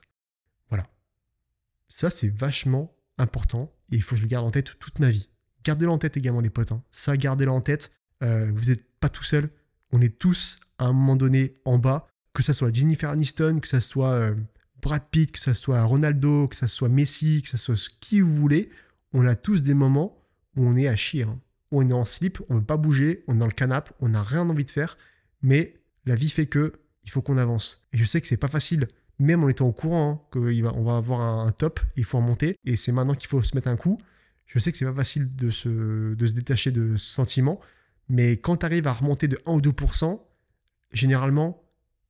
Ça, 1.96 2.10
c'est 2.10 2.36
vachement 2.36 2.92
important 3.20 3.72
et 3.92 3.98
il 3.98 4.02
faut 4.02 4.16
que 4.16 4.22
je 4.22 4.24
le 4.24 4.28
garde 4.28 4.48
en 4.48 4.50
tête 4.50 4.80
toute 4.80 4.98
ma 4.98 5.12
vie. 5.12 5.30
Gardez-le 5.64 5.92
en 5.92 6.00
tête 6.00 6.18
également, 6.18 6.42
les 6.42 6.50
potes. 6.50 6.72
Hein. 6.72 6.84
Ça, 6.90 7.16
gardez-le 7.16 7.52
en 7.52 7.62
tête. 7.62 7.94
Euh, 8.24 8.52
vous 8.56 8.70
n'êtes 8.70 8.84
pas 9.00 9.10
tout 9.10 9.24
seul. 9.24 9.50
On 9.92 10.02
est 10.02 10.18
tous 10.18 10.60
à 10.78 10.86
un 10.86 10.94
moment 10.94 11.16
donné 11.16 11.54
en 11.66 11.78
bas. 11.78 12.08
Que 12.34 12.42
ça 12.42 12.54
soit 12.54 12.74
Jennifer 12.74 13.10
Aniston, 13.10 13.60
que 13.60 13.68
ça 13.68 13.80
soit 13.80 14.14
euh, 14.14 14.34
Brad 14.82 15.04
Pitt, 15.12 15.32
que 15.32 15.40
ça 15.40 15.54
soit 15.54 15.84
Ronaldo, 15.84 16.48
que 16.48 16.56
ça 16.56 16.68
soit 16.68 16.90
Messi, 16.90 17.44
que 17.44 17.50
ça 17.50 17.58
soit 17.58 17.76
ce 17.76 17.90
qui 18.00 18.22
vous 18.22 18.34
voulez. 18.34 18.72
On 19.14 19.26
a 19.28 19.36
tous 19.36 19.62
des 19.62 19.76
moments 19.76 20.18
où 20.56 20.66
on 20.66 20.76
est 20.76 20.88
à 20.88 20.96
chier. 20.96 21.24
Hein. 21.24 21.40
On 21.72 21.88
est 21.88 21.94
en 21.94 22.06
slip, 22.06 22.40
on 22.50 22.56
ne 22.56 22.60
veut 22.60 22.66
pas 22.66 22.78
bouger, 22.78 23.24
on 23.28 23.36
est 23.36 23.40
dans 23.40 23.46
le 23.46 23.52
canapé, 23.52 23.92
on 24.00 24.10
n'a 24.10 24.24
rien 24.24 24.50
envie 24.50 24.66
de 24.66 24.72
faire. 24.72 24.98
Mais 25.42 25.76
la 26.06 26.16
vie 26.16 26.30
fait 26.30 26.48
que 26.48 26.74
il 27.04 27.12
faut 27.12 27.22
qu'on 27.22 27.38
avance. 27.38 27.82
Et 27.92 27.98
je 27.98 28.06
sais 28.06 28.22
que 28.22 28.28
c'est 28.28 28.38
pas 28.38 28.48
facile 28.48 28.88
même 29.20 29.44
en 29.44 29.50
étant 29.50 29.68
au 29.68 29.72
courant 29.72 30.12
hein, 30.12 30.22
qu'on 30.32 30.84
va 30.84 30.98
avoir 30.98 31.22
un, 31.22 31.52
top, 31.52 31.80
il 31.96 32.04
faut 32.04 32.18
remonter, 32.18 32.58
et 32.66 32.76
c'est 32.76 32.92
maintenant 32.92 33.16
qu'il 33.16 33.30
faut 33.30 33.42
se 33.44 33.56
mettre 33.56 33.68
un 33.68 33.76
coup. 33.76 34.00
Je 34.46 34.60
sais 34.60 34.72
que 34.72 34.78
c'est 34.78 34.86
pas 34.86 34.94
facile 34.94 35.36
de 35.36 35.50
se, 35.50 36.14
de 36.14 36.26
se 36.26 36.34
détacher 36.34 36.72
de 36.72 36.98
ce 36.98 37.14
sentiment, 37.14 37.60
mais 38.14 38.38
quand 38.38 38.58
tu 38.58 38.66
arrives 38.68 38.86
à 38.86 38.94
remonter 38.94 39.28
de 39.28 39.40
1 39.48 39.54
ou 39.54 39.60
2%, 39.60 40.22
généralement, 40.92 41.68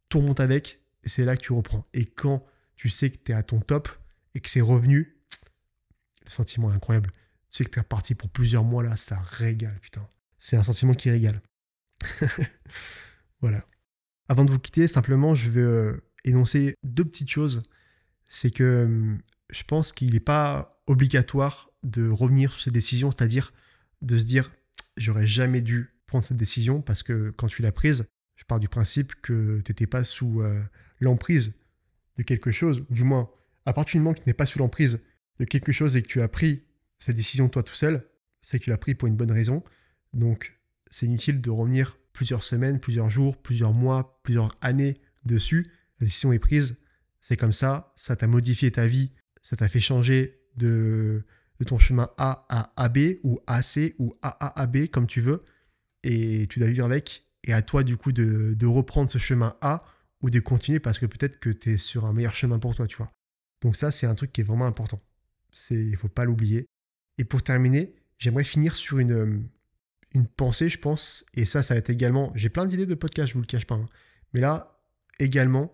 tout 0.10 0.20
remonte 0.20 0.42
avec, 0.42 0.82
et 1.06 1.08
c'est 1.08 1.24
là 1.24 1.38
que 1.38 1.42
tu 1.42 1.54
reprends. 1.54 1.88
Et 1.94 2.04
quand 2.04 2.46
tu 2.76 2.90
sais 2.90 3.10
que 3.10 3.16
tu 3.24 3.32
es 3.32 3.36
à 3.36 3.42
ton 3.42 3.62
top 3.62 3.88
et 4.36 4.42
que 4.42 4.50
c'est 4.50 4.60
revenu, 4.60 5.16
le 6.26 6.30
sentiment 6.30 6.70
est 6.74 6.76
incroyable. 6.76 7.10
Tu 7.50 7.58
sais 7.58 7.64
que 7.64 7.70
tu 7.70 7.80
es 7.80 7.82
reparti 7.82 8.16
pour 8.16 8.30
plusieurs 8.30 8.66
mois 8.66 8.84
là, 8.84 8.98
ça 8.98 9.18
régale, 9.18 9.80
putain. 9.80 10.06
C'est 10.40 10.58
un 10.58 10.64
sentiment 10.64 10.92
qui 10.92 11.10
régale. 11.10 11.42
voilà. 13.40 13.64
Avant 14.28 14.44
de 14.44 14.52
vous 14.52 14.60
quitter, 14.60 14.90
simplement, 14.90 15.36
je 15.36 15.50
veux 15.50 15.66
euh, 15.66 16.04
énoncer 16.26 16.76
deux 16.84 17.06
petites 17.06 17.30
choses. 17.30 17.64
C'est 18.28 18.52
que 18.52 18.84
hum, 18.88 19.22
je 19.52 19.64
pense 19.64 19.94
qu'il 19.94 20.12
n'est 20.12 20.20
pas 20.20 20.84
obligatoire 20.86 21.72
de 21.84 22.10
revenir 22.10 22.52
sur 22.52 22.62
ces 22.62 22.72
décisions, 22.72 23.10
c'est-à-dire 23.10 23.54
de 24.02 24.18
se 24.18 24.26
dire 24.26 24.52
j'aurais 24.98 25.28
jamais 25.28 25.62
dû 25.62 25.93
cette 26.22 26.38
décision 26.38 26.82
parce 26.82 27.04
que 27.04 27.32
quand 27.32 27.48
tu 27.48 27.62
l'as 27.62 27.72
prise, 27.72 28.06
je 28.36 28.44
pars 28.46 28.60
du 28.60 28.68
principe 28.68 29.14
que 29.22 29.62
tu 29.64 29.72
n'étais 29.72 29.88
pas 29.88 30.04
sous 30.04 30.42
euh, 30.42 30.62
l'emprise 31.00 31.54
de 32.18 32.24
quelque 32.24 32.52
chose, 32.52 32.86
ou 32.90 32.94
du 32.94 33.04
moins, 33.04 33.30
à 33.66 33.74
partir 33.74 34.00
du 34.00 34.04
moment 34.04 34.14
que 34.14 34.22
tu 34.22 34.30
n'es 34.30 34.34
pas 34.34 34.46
sous 34.46 34.60
l'emprise 34.60 35.00
de 35.40 35.46
quelque 35.46 35.72
chose 35.72 35.96
et 35.96 36.02
que 36.02 36.08
tu 36.08 36.22
as 36.22 36.28
pris 36.28 36.64
cette 37.00 37.16
décision 37.16 37.50
toi 37.50 37.64
tout 37.64 37.74
seul, 37.74 38.08
c'est 38.42 38.60
que 38.60 38.66
tu 38.66 38.70
l'as 38.70 38.78
pris 38.78 38.96
pour 38.96 39.08
une 39.08 39.16
bonne 39.16 39.32
raison. 39.32 39.64
Donc, 40.14 40.60
c'est 40.90 41.06
inutile 41.06 41.42
de 41.42 41.50
revenir 41.50 41.98
plusieurs 42.12 42.44
semaines, 42.44 42.80
plusieurs 42.80 43.10
jours, 43.10 43.42
plusieurs 43.42 43.74
mois, 43.74 44.20
plusieurs 44.24 44.56
années 44.62 44.96
dessus. 45.26 45.72
La 46.00 46.06
décision 46.06 46.34
est 46.34 46.40
prise, 46.40 46.76
c'est 47.20 47.38
comme 47.38 47.52
ça, 47.52 47.94
ça 47.96 48.16
t'a 48.16 48.28
modifié 48.28 48.72
ta 48.72 48.86
vie, 48.86 49.12
ça 49.42 49.56
t'a 49.56 49.68
fait 49.68 49.80
changer 49.80 50.40
de, 50.56 51.24
de 51.60 51.66
ton 51.66 51.80
chemin 51.80 52.10
A 52.18 52.46
à 52.50 52.74
AB 52.84 52.98
ou 53.24 53.40
AC 53.48 53.96
ou 53.98 54.14
AA 54.22 54.62
à 54.62 54.68
B 54.68 54.88
comme 54.88 55.08
tu 55.08 55.22
veux, 55.22 55.40
et 56.04 56.48
tu 56.48 56.60
dois 56.60 56.70
vivre 56.70 56.86
avec, 56.86 57.26
et 57.44 57.54
à 57.54 57.62
toi 57.62 57.84
du 57.84 57.98
coup 57.98 58.12
de, 58.12 58.66
reprendre 58.66 59.10
ce 59.10 59.18
chemin 59.18 59.56
A 59.62 59.84
ou 60.22 60.30
de 60.30 60.40
continuer 60.40 60.80
parce 60.80 61.00
que 61.00 61.06
peut-être 61.06 61.40
que 61.40 61.50
tu 61.50 61.74
es 61.74 61.78
sur 61.78 62.06
un 62.06 62.14
meilleur 62.14 62.34
chemin 62.34 62.60
pour 62.60 62.76
toi, 62.76 62.88
tu 62.88 62.98
vois. 62.98 63.12
Donc 63.62 63.76
ça, 63.76 63.92
c'est 63.92 64.08
un 64.08 64.16
truc 64.16 64.32
qui 64.32 64.42
est 64.42 64.44
vraiment 64.44 64.66
important. 64.66 65.02
Il 65.70 65.92
ne 65.92 65.98
faut 65.98 66.10
pas 66.10 66.26
l'oublier. 66.26 66.66
Et 67.18 67.24
pour 67.24 67.44
terminer, 67.44 67.94
j'aimerais 68.18 68.44
finir 68.44 68.76
sur 68.76 69.00
une, 69.00 69.48
une 70.14 70.28
pensée, 70.28 70.70
je 70.70 70.80
pense, 70.80 71.26
et 71.34 71.46
ça, 71.46 71.62
ça 71.62 71.74
va 71.74 71.80
être 71.80 71.90
également... 71.90 72.32
J'ai 72.36 72.50
plein 72.50 72.66
d'idées 72.66 72.86
de 72.86 72.96
podcast, 72.96 73.30
je 73.30 73.34
vous 73.34 73.42
le 73.42 73.46
cache 73.46 73.66
pas. 73.66 73.76
Hein. 73.76 73.86
Mais 74.34 74.42
là, 74.42 74.82
également, 75.20 75.74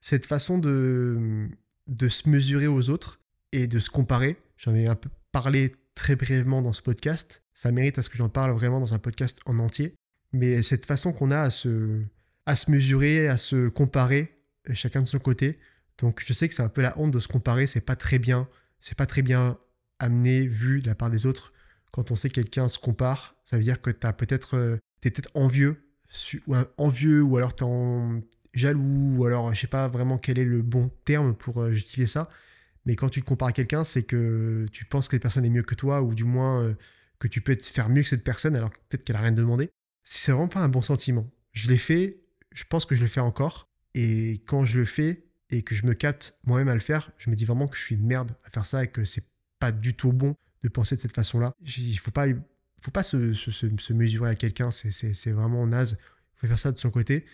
cette 0.00 0.26
façon 0.26 0.58
de, 0.58 1.48
de 1.86 2.08
se 2.08 2.28
mesurer 2.28 2.66
aux 2.66 2.90
autres 2.90 3.20
et 3.52 3.66
de 3.66 3.78
se 3.80 3.90
comparer, 3.90 4.36
j'en 4.56 4.74
ai 4.74 4.86
un 4.86 4.94
peu 4.94 5.08
parlé 5.32 5.74
très 5.94 6.16
brièvement 6.16 6.62
dans 6.62 6.72
ce 6.72 6.82
podcast, 6.82 7.42
ça 7.54 7.72
mérite 7.72 7.98
à 7.98 8.02
ce 8.02 8.08
que 8.08 8.16
j'en 8.16 8.28
parle 8.28 8.52
vraiment 8.52 8.80
dans 8.80 8.94
un 8.94 8.98
podcast 8.98 9.40
en 9.46 9.58
entier, 9.58 9.94
mais 10.32 10.62
cette 10.62 10.86
façon 10.86 11.12
qu'on 11.12 11.30
a 11.30 11.40
à 11.40 11.50
se, 11.50 12.02
à 12.46 12.56
se 12.56 12.70
mesurer, 12.70 13.28
à 13.28 13.38
se 13.38 13.68
comparer, 13.68 14.38
euh, 14.68 14.74
chacun 14.74 15.02
de 15.02 15.08
son 15.08 15.18
côté, 15.18 15.58
donc 15.98 16.22
je 16.24 16.32
sais 16.32 16.48
que 16.48 16.54
c'est 16.54 16.62
un 16.62 16.68
peu 16.68 16.82
la 16.82 16.98
honte 16.98 17.12
de 17.12 17.18
se 17.18 17.28
comparer, 17.28 17.66
c'est 17.66 17.80
pas 17.80 17.96
très 17.96 18.18
bien, 18.18 18.48
c'est 18.80 18.96
pas 18.96 19.06
très 19.06 19.22
bien 19.22 19.58
amené, 19.98 20.46
vu 20.46 20.80
de 20.80 20.86
la 20.86 20.94
part 20.94 21.10
des 21.10 21.26
autres. 21.26 21.52
Quand 21.92 22.10
on 22.10 22.16
sait 22.16 22.28
que 22.28 22.34
quelqu'un 22.34 22.68
se 22.68 22.78
compare, 22.78 23.36
ça 23.44 23.56
veut 23.56 23.62
dire 23.62 23.80
que 23.80 23.90
tu 23.90 24.06
peut-être, 24.16 24.56
euh, 24.56 24.78
es 25.04 25.10
peut-être 25.10 25.30
envieux, 25.34 25.88
ou 26.46 26.56
envieux, 26.76 27.22
ou 27.22 27.36
alors 27.36 27.54
tu 27.54 27.64
en, 27.64 28.20
jaloux, 28.54 29.16
ou 29.16 29.24
alors 29.24 29.54
je 29.54 29.60
sais 29.60 29.66
pas 29.66 29.88
vraiment 29.88 30.18
quel 30.18 30.38
est 30.38 30.44
le 30.44 30.62
bon 30.62 30.90
terme 31.04 31.34
pour 31.34 31.60
euh, 31.60 31.70
justifier 31.70 32.06
ça, 32.06 32.28
mais 32.86 32.96
quand 32.96 33.08
tu 33.08 33.22
te 33.22 33.26
compares 33.26 33.48
à 33.48 33.52
quelqu'un, 33.52 33.84
c'est 33.84 34.02
que 34.02 34.66
tu 34.70 34.84
penses 34.84 35.08
que 35.08 35.12
cette 35.12 35.22
personne 35.22 35.44
est 35.44 35.50
mieux 35.50 35.62
que 35.62 35.74
toi, 35.74 36.02
ou 36.02 36.14
du 36.14 36.24
moins 36.24 36.62
euh, 36.62 36.74
que 37.18 37.28
tu 37.28 37.40
peux 37.40 37.56
faire 37.60 37.88
mieux 37.88 38.02
que 38.02 38.08
cette 38.08 38.24
personne, 38.24 38.56
alors 38.56 38.70
peut-être 38.88 39.04
qu'elle 39.04 39.16
a 39.16 39.20
rien 39.20 39.32
demandé. 39.32 39.70
C'est 40.02 40.32
vraiment 40.32 40.48
pas 40.48 40.60
un 40.60 40.68
bon 40.68 40.82
sentiment. 40.82 41.30
Je 41.52 41.68
l'ai 41.68 41.78
fait, 41.78 42.20
je 42.52 42.64
pense 42.64 42.84
que 42.84 42.94
je 42.94 43.02
le 43.02 43.08
fais 43.08 43.20
encore, 43.20 43.70
et 43.94 44.42
quand 44.46 44.64
je 44.64 44.78
le 44.78 44.84
fais 44.84 45.24
et 45.50 45.62
que 45.62 45.74
je 45.74 45.86
me 45.86 45.94
capte 45.94 46.38
moi-même 46.44 46.68
à 46.68 46.74
le 46.74 46.80
faire, 46.80 47.10
je 47.16 47.30
me 47.30 47.36
dis 47.36 47.44
vraiment 47.44 47.68
que 47.68 47.76
je 47.76 47.82
suis 47.82 47.94
une 47.94 48.06
merde 48.06 48.32
à 48.44 48.50
faire 48.50 48.64
ça 48.64 48.84
et 48.84 48.88
que 48.88 49.04
c'est 49.04 49.24
pas 49.60 49.72
du 49.72 49.94
tout 49.94 50.12
bon 50.12 50.34
de 50.62 50.68
penser 50.68 50.96
de 50.96 51.00
cette 51.00 51.14
façon-là. 51.14 51.54
Il 51.76 51.98
faut 51.98 52.10
pas, 52.10 52.26
faut 52.82 52.90
pas 52.90 53.02
se, 53.02 53.32
se 53.32 53.92
mesurer 53.92 54.30
à 54.30 54.34
quelqu'un, 54.34 54.70
c'est 54.70 55.30
vraiment 55.30 55.66
naze. 55.66 55.98
Il 56.00 56.40
faut 56.40 56.46
faire 56.48 56.58
ça 56.58 56.72
de 56.72 56.78
son 56.78 56.90
côté. 56.90 57.24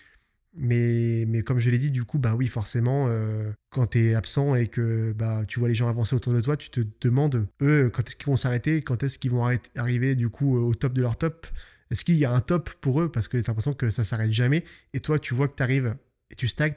Mais, 0.52 1.24
mais 1.28 1.42
comme 1.42 1.60
je 1.60 1.70
l'ai 1.70 1.78
dit, 1.78 1.90
du 1.90 2.04
coup, 2.04 2.18
bah 2.18 2.34
oui, 2.34 2.48
forcément, 2.48 3.06
euh, 3.08 3.52
quand 3.70 3.86
tu 3.88 4.00
es 4.00 4.14
absent 4.14 4.56
et 4.56 4.66
que 4.66 5.12
bah, 5.12 5.42
tu 5.46 5.60
vois 5.60 5.68
les 5.68 5.74
gens 5.76 5.88
avancer 5.88 6.16
autour 6.16 6.32
de 6.32 6.40
toi, 6.40 6.56
tu 6.56 6.70
te 6.70 6.80
demandes, 7.00 7.46
eux, 7.62 7.88
quand 7.90 8.06
est-ce 8.06 8.16
qu'ils 8.16 8.26
vont 8.26 8.36
s'arrêter, 8.36 8.82
quand 8.82 9.02
est-ce 9.02 9.18
qu'ils 9.18 9.30
vont 9.30 9.48
arriver 9.76 10.16
du 10.16 10.28
coup 10.28 10.56
au 10.58 10.74
top 10.74 10.92
de 10.92 11.02
leur 11.02 11.16
top? 11.16 11.46
Est-ce 11.90 12.04
qu'il 12.04 12.16
y 12.16 12.24
a 12.24 12.32
un 12.32 12.40
top 12.40 12.70
pour 12.80 13.00
eux? 13.00 13.10
Parce 13.10 13.28
que 13.28 13.36
tu 13.36 13.44
as 13.44 13.48
l'impression 13.48 13.74
que 13.74 13.90
ça 13.90 14.04
s'arrête 14.04 14.32
jamais. 14.32 14.64
Et 14.92 15.00
toi, 15.00 15.18
tu 15.18 15.34
vois 15.34 15.48
que 15.48 15.54
tu 15.56 15.62
arrives 15.62 15.96
et 16.30 16.34
tu 16.34 16.48
stagnes. 16.48 16.74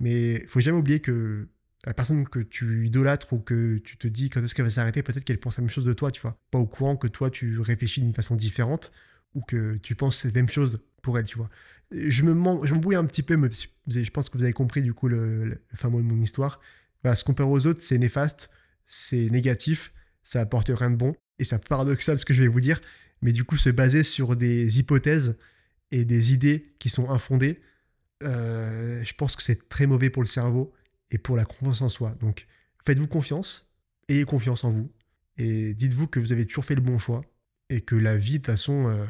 Mais 0.00 0.44
faut 0.48 0.60
jamais 0.60 0.78
oublier 0.78 1.00
que 1.00 1.48
la 1.84 1.94
personne 1.94 2.26
que 2.28 2.40
tu 2.40 2.86
idolâtres 2.86 3.32
ou 3.32 3.38
que 3.38 3.78
tu 3.78 3.96
te 3.96 4.08
dis 4.08 4.30
quand 4.30 4.42
est-ce 4.42 4.54
qu'elle 4.54 4.64
va 4.64 4.70
s'arrêter, 4.70 5.02
peut-être 5.02 5.24
qu'elle 5.24 5.38
pense 5.38 5.58
la 5.58 5.62
même 5.62 5.70
chose 5.70 5.84
de 5.84 5.92
toi, 5.92 6.10
tu 6.10 6.20
vois. 6.20 6.36
Pas 6.50 6.58
au 6.58 6.66
courant 6.66 6.96
que 6.96 7.06
toi, 7.06 7.30
tu 7.30 7.60
réfléchis 7.60 8.00
d'une 8.00 8.12
façon 8.12 8.34
différente 8.34 8.92
ou 9.36 9.42
que 9.42 9.76
tu 9.76 9.94
penses 9.94 10.24
la 10.24 10.32
même 10.32 10.48
chose 10.48 10.80
pour 11.02 11.16
elle, 11.16 11.26
tu 11.26 11.38
vois 11.38 11.48
je 11.92 12.22
me 12.24 12.34
m'embrouille 12.34 12.96
un 12.96 13.04
petit 13.04 13.22
peu, 13.22 13.36
mais 13.36 13.48
je 13.86 14.10
pense 14.10 14.28
que 14.28 14.38
vous 14.38 14.44
avez 14.44 14.52
compris 14.52 14.82
du 14.82 14.92
coup 14.92 15.08
le, 15.08 15.62
fin 15.74 15.88
mot 15.88 15.98
de 15.98 16.04
mon 16.04 16.16
histoire. 16.16 16.60
se 17.04 17.24
comparer 17.24 17.48
aux 17.48 17.66
autres, 17.66 17.80
c'est 17.80 17.98
néfaste, 17.98 18.50
c'est 18.86 19.30
négatif, 19.30 19.92
ça 20.24 20.40
apporte 20.40 20.70
rien 20.74 20.90
de 20.90 20.96
bon. 20.96 21.14
Et 21.38 21.44
c'est 21.44 21.68
paradoxal 21.68 22.18
ce 22.18 22.24
que 22.24 22.34
je 22.34 22.42
vais 22.42 22.48
vous 22.48 22.60
dire, 22.60 22.80
mais 23.22 23.32
du 23.32 23.44
coup, 23.44 23.56
se 23.56 23.70
baser 23.70 24.02
sur 24.02 24.36
des 24.36 24.78
hypothèses 24.78 25.36
et 25.90 26.04
des 26.04 26.32
idées 26.32 26.74
qui 26.78 26.88
sont 26.88 27.10
infondées, 27.10 27.60
euh, 28.22 29.04
je 29.04 29.14
pense 29.14 29.36
que 29.36 29.42
c'est 29.42 29.68
très 29.68 29.86
mauvais 29.86 30.10
pour 30.10 30.22
le 30.22 30.28
cerveau 30.28 30.72
et 31.10 31.18
pour 31.18 31.36
la 31.36 31.44
confiance 31.44 31.82
en 31.82 31.88
soi. 31.88 32.16
Donc, 32.20 32.46
faites-vous 32.84 33.06
confiance, 33.06 33.70
ayez 34.08 34.24
confiance 34.24 34.64
en 34.64 34.70
vous, 34.70 34.90
et 35.36 35.74
dites-vous 35.74 36.08
que 36.08 36.18
vous 36.18 36.32
avez 36.32 36.46
toujours 36.46 36.64
fait 36.64 36.74
le 36.74 36.80
bon 36.80 36.98
choix, 36.98 37.22
et 37.70 37.80
que 37.80 37.94
la 37.94 38.16
vie, 38.16 38.32
de 38.32 38.36
toute 38.38 38.46
façon, 38.46 38.88
euh, 38.88 39.04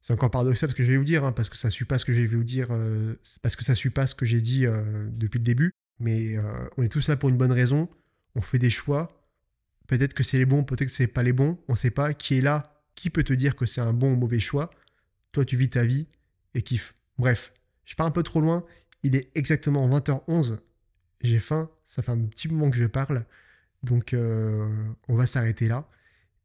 c'est 0.00 0.12
encore 0.12 0.30
paradoxal 0.30 0.70
ce 0.70 0.74
que 0.74 0.84
je 0.84 0.90
vais 0.90 0.98
vous 0.98 1.04
dire, 1.04 1.24
hein, 1.24 1.32
parce 1.32 1.48
que 1.48 1.56
ça 1.56 1.68
ne 1.68 1.72
suit 1.72 1.84
pas 1.84 1.98
ce 1.98 2.04
que 2.04 2.12
je 2.12 2.20
vais 2.20 2.26
vous 2.26 2.44
dire, 2.44 2.68
euh, 2.70 3.14
parce 3.42 3.56
que 3.56 3.64
ça 3.64 3.74
suit 3.74 3.90
pas 3.90 4.06
ce 4.06 4.14
que 4.14 4.26
j'ai 4.26 4.40
dit 4.40 4.66
depuis 5.12 5.38
le 5.38 5.44
début, 5.44 5.72
mais 5.98 6.36
on 6.76 6.82
est 6.82 6.88
tous 6.88 7.08
là 7.08 7.16
pour 7.16 7.28
une 7.28 7.36
bonne 7.36 7.52
raison, 7.52 7.88
on 8.34 8.40
fait 8.40 8.58
des 8.58 8.70
choix, 8.70 9.28
peut-être 9.86 10.14
que 10.14 10.22
c'est 10.22 10.38
les 10.38 10.46
bons, 10.46 10.64
peut-être 10.64 10.88
que 10.88 10.94
c'est 10.94 11.06
pas 11.06 11.22
les 11.22 11.32
bons, 11.32 11.58
on 11.68 11.72
ne 11.72 11.76
sait 11.76 11.90
pas 11.90 12.12
qui 12.14 12.38
est 12.38 12.40
là, 12.42 12.82
qui 12.94 13.10
peut 13.10 13.24
te 13.24 13.32
dire 13.32 13.56
que 13.56 13.66
c'est 13.66 13.80
un 13.80 13.92
bon 13.92 14.12
ou 14.12 14.16
mauvais 14.16 14.40
choix, 14.40 14.70
toi 15.32 15.44
tu 15.44 15.56
vis 15.56 15.70
ta 15.70 15.84
vie 15.84 16.06
et 16.54 16.62
kiffe. 16.62 16.94
Bref, 17.18 17.52
je 17.84 17.94
pars 17.94 18.06
un 18.06 18.10
peu 18.10 18.22
trop 18.22 18.40
loin. 18.40 18.64
Il 19.02 19.16
est 19.16 19.30
exactement 19.34 19.88
20h11. 19.88 20.58
J'ai 21.22 21.38
faim. 21.38 21.70
Ça 21.84 22.02
fait 22.02 22.12
un 22.12 22.18
petit 22.26 22.48
moment 22.48 22.70
que 22.70 22.76
je 22.76 22.84
parle. 22.84 23.24
Donc, 23.82 24.12
euh, 24.12 24.68
on 25.08 25.14
va 25.14 25.26
s'arrêter 25.26 25.68
là. 25.68 25.88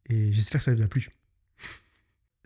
Et 0.10 0.32
j'espère 0.32 0.60
que 0.60 0.66
ça 0.66 0.76
vous 0.76 0.82
a 0.82 0.88
plu. 0.88 1.10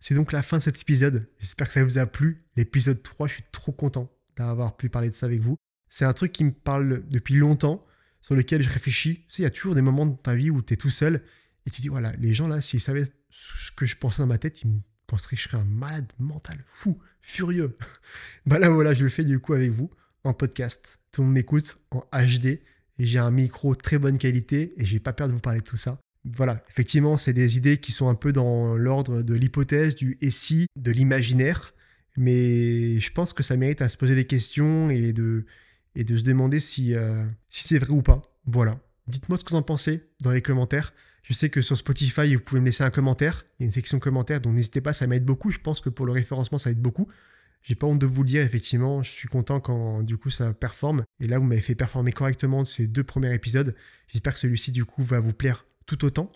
C'est 0.07 0.13
donc 0.13 0.33
la 0.33 0.43
fin 0.43 0.57
de 0.57 0.61
cet 0.61 0.79
épisode. 0.79 1.27
J'espère 1.39 1.65
que 1.65 1.73
ça 1.73 1.83
vous 1.83 1.97
a 1.97 2.05
plu. 2.05 2.45
L'épisode 2.55 3.01
3, 3.01 3.27
je 3.27 3.33
suis 3.33 3.43
trop 3.51 3.71
content 3.71 4.15
d'avoir 4.37 4.77
pu 4.77 4.87
parler 4.87 5.09
de 5.09 5.15
ça 5.15 5.25
avec 5.25 5.39
vous. 5.39 5.57
C'est 5.89 6.05
un 6.05 6.13
truc 6.13 6.31
qui 6.31 6.43
me 6.43 6.51
parle 6.51 7.01
depuis 7.09 7.33
longtemps, 7.33 7.83
sur 8.21 8.35
lequel 8.35 8.61
je 8.61 8.69
réfléchis. 8.69 9.15
Tu 9.21 9.25
sais, 9.29 9.41
il 9.41 9.45
y 9.45 9.47
a 9.47 9.49
toujours 9.49 9.73
des 9.73 9.81
moments 9.81 10.05
dans 10.05 10.13
ta 10.13 10.35
vie 10.35 10.51
où 10.51 10.61
tu 10.61 10.75
es 10.75 10.77
tout 10.77 10.91
seul 10.91 11.23
et 11.65 11.71
tu 11.71 11.81
dis, 11.81 11.87
voilà, 11.87 12.11
les 12.19 12.35
gens 12.35 12.47
là, 12.47 12.61
s'ils 12.61 12.81
savaient 12.81 13.05
ce 13.31 13.71
que 13.71 13.87
je 13.87 13.97
pensais 13.97 14.21
dans 14.21 14.27
ma 14.27 14.37
tête, 14.37 14.61
ils 14.61 14.79
penseraient 15.07 15.37
que 15.37 15.41
je 15.41 15.49
serais 15.49 15.57
un 15.57 15.65
malade 15.65 16.13
mental, 16.19 16.63
fou, 16.67 16.99
furieux. 17.19 17.75
bah 18.45 18.59
là 18.59 18.69
voilà, 18.69 18.93
je 18.93 19.05
le 19.05 19.09
fais 19.09 19.23
du 19.23 19.39
coup 19.39 19.53
avec 19.53 19.71
vous 19.71 19.89
en 20.23 20.35
podcast. 20.35 20.99
Tout 21.13 21.21
le 21.21 21.29
monde 21.29 21.33
m'écoute 21.33 21.79
en 21.89 22.03
HD 22.13 22.45
et 22.45 22.61
j'ai 22.99 23.17
un 23.17 23.31
micro 23.31 23.73
très 23.73 23.97
bonne 23.97 24.19
qualité 24.19 24.79
et 24.79 24.85
j'ai 24.85 24.99
pas 24.99 25.13
peur 25.13 25.29
de 25.29 25.33
vous 25.33 25.41
parler 25.41 25.61
de 25.61 25.65
tout 25.65 25.77
ça. 25.77 25.99
Voilà, 26.25 26.63
effectivement, 26.69 27.17
c'est 27.17 27.33
des 27.33 27.55
idées 27.55 27.77
qui 27.77 27.91
sont 27.91 28.09
un 28.09 28.15
peu 28.15 28.33
dans 28.33 28.75
l'ordre 28.75 29.21
de 29.21 29.35
l'hypothèse, 29.35 29.95
du 29.95 30.17
et 30.21 30.31
si, 30.31 30.65
de 30.75 30.91
l'imaginaire, 30.91 31.73
mais 32.17 32.99
je 32.99 33.11
pense 33.11 33.31
que 33.31 33.43
ça 33.43 33.55
mérite 33.57 33.81
à 33.81 33.89
se 33.89 33.97
poser 33.97 34.15
des 34.15 34.25
questions 34.25 34.89
et 34.89 35.13
de, 35.13 35.45
se 35.95 36.23
demander 36.23 36.59
si, 36.59 36.95
euh, 36.95 37.25
si 37.49 37.67
c'est 37.67 37.77
vrai 37.77 37.91
ou 37.91 38.01
pas. 38.01 38.23
Voilà. 38.45 38.79
Dites-moi 39.07 39.37
ce 39.37 39.43
que 39.43 39.51
vous 39.51 39.55
en 39.55 39.61
pensez 39.61 40.09
dans 40.21 40.31
les 40.31 40.41
commentaires. 40.41 40.93
Je 41.21 41.33
sais 41.33 41.49
que 41.49 41.61
sur 41.61 41.77
Spotify, 41.77 42.33
vous 42.33 42.41
pouvez 42.41 42.61
me 42.61 42.65
laisser 42.65 42.83
un 42.83 42.89
commentaire. 42.89 43.45
Il 43.59 43.63
y 43.63 43.65
a 43.65 43.67
une 43.67 43.71
section 43.71 43.99
commentaires, 43.99 44.41
donc 44.41 44.55
n'hésitez 44.55 44.81
pas, 44.81 44.93
ça 44.93 45.05
m'aide 45.05 45.25
beaucoup. 45.25 45.51
Je 45.51 45.59
pense 45.59 45.79
que 45.79 45.89
pour 45.89 46.07
le 46.07 46.11
référencement, 46.11 46.57
ça 46.57 46.71
aide 46.71 46.81
beaucoup. 46.81 47.07
J'ai 47.61 47.75
pas 47.75 47.87
honte 47.87 47.99
de 47.99 48.05
vous 48.05 48.23
le 48.23 48.27
dire, 48.29 48.41
effectivement, 48.43 49.03
je 49.03 49.11
suis 49.11 49.27
content 49.27 49.59
quand 49.59 50.01
du 50.01 50.17
coup 50.17 50.29
ça 50.29 50.53
performe. 50.53 51.03
Et 51.19 51.27
là, 51.27 51.37
vous 51.37 51.45
m'avez 51.45 51.61
fait 51.61 51.75
performer 51.75 52.11
correctement 52.11 52.65
ces 52.65 52.87
deux 52.87 53.03
premiers 53.03 53.33
épisodes. 53.33 53.75
J'espère 54.07 54.33
que 54.33 54.39
celui-ci, 54.39 54.71
du 54.71 54.85
coup, 54.85 55.03
va 55.03 55.19
vous 55.19 55.33
plaire 55.33 55.65
tout 55.85 56.05
autant. 56.05 56.31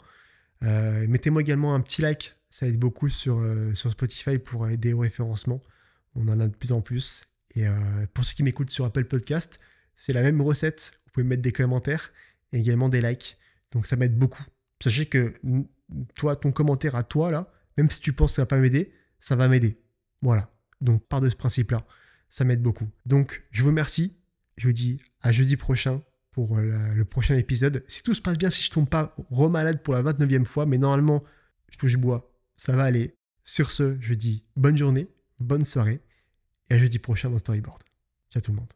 Euh, 0.63 1.07
mettez-moi 1.07 1.41
également 1.41 1.73
un 1.73 1.81
petit 1.81 2.01
like, 2.01 2.35
ça 2.49 2.67
aide 2.67 2.77
beaucoup 2.77 3.09
sur, 3.09 3.39
euh, 3.39 3.73
sur 3.73 3.91
Spotify 3.91 4.37
pour 4.37 4.67
aider 4.67 4.93
au 4.93 4.99
référencement. 4.99 5.61
On 6.15 6.27
en 6.27 6.39
a 6.39 6.47
de 6.47 6.55
plus 6.55 6.71
en 6.71 6.81
plus. 6.81 7.27
Et 7.55 7.67
euh, 7.67 7.71
pour 8.13 8.25
ceux 8.25 8.35
qui 8.35 8.43
m'écoutent 8.43 8.69
sur 8.69 8.85
Apple 8.85 9.05
Podcast, 9.05 9.59
c'est 9.95 10.13
la 10.13 10.21
même 10.21 10.41
recette. 10.41 10.93
Vous 11.05 11.11
pouvez 11.11 11.25
mettre 11.25 11.41
des 11.41 11.51
commentaires 11.51 12.11
et 12.51 12.59
également 12.59 12.89
des 12.89 13.01
likes. 13.01 13.37
Donc 13.71 13.85
ça 13.85 13.95
m'aide 13.95 14.17
beaucoup. 14.17 14.43
Sachez 14.81 15.05
que 15.05 15.33
toi, 16.15 16.35
ton 16.35 16.51
commentaire 16.51 16.95
à 16.95 17.03
toi, 17.03 17.31
là, 17.31 17.51
même 17.77 17.89
si 17.89 17.99
tu 17.99 18.13
penses 18.13 18.31
que 18.31 18.35
ça 18.37 18.41
va 18.43 18.47
pas 18.47 18.57
m'aider, 18.57 18.93
ça 19.19 19.35
va 19.35 19.47
m'aider. 19.47 19.81
Voilà. 20.21 20.51
Donc, 20.81 21.05
part 21.07 21.21
de 21.21 21.29
ce 21.29 21.35
principe-là. 21.35 21.85
Ça 22.29 22.43
m'aide 22.45 22.61
beaucoup. 22.61 22.87
Donc, 23.05 23.43
je 23.51 23.61
vous 23.61 23.69
remercie. 23.69 24.17
Je 24.57 24.67
vous 24.67 24.73
dis 24.73 25.01
à 25.21 25.31
jeudi 25.31 25.57
prochain 25.57 26.01
pour 26.31 26.57
le 26.57 27.03
prochain 27.03 27.35
épisode. 27.35 27.83
Si 27.87 28.03
tout 28.03 28.13
se 28.13 28.21
passe 28.21 28.37
bien, 28.37 28.49
si 28.49 28.63
je 28.63 28.71
tombe 28.71 28.87
pas 28.87 29.15
remalade 29.29 29.81
pour 29.81 29.93
la 29.93 30.03
29e 30.03 30.45
fois, 30.45 30.65
mais 30.65 30.77
normalement, 30.77 31.23
je 31.71 31.77
touche 31.77 31.97
bois, 31.97 32.31
ça 32.55 32.75
va 32.75 32.83
aller. 32.83 33.15
Sur 33.43 33.71
ce, 33.71 33.97
je 33.99 34.13
dis 34.13 34.45
bonne 34.55 34.77
journée, 34.77 35.07
bonne 35.39 35.65
soirée, 35.65 36.01
et 36.69 36.75
à 36.75 36.77
jeudi 36.77 36.99
prochain 36.99 37.29
dans 37.29 37.37
Storyboard. 37.37 37.81
Ciao 38.31 38.41
tout 38.41 38.51
le 38.51 38.57
monde. 38.57 38.71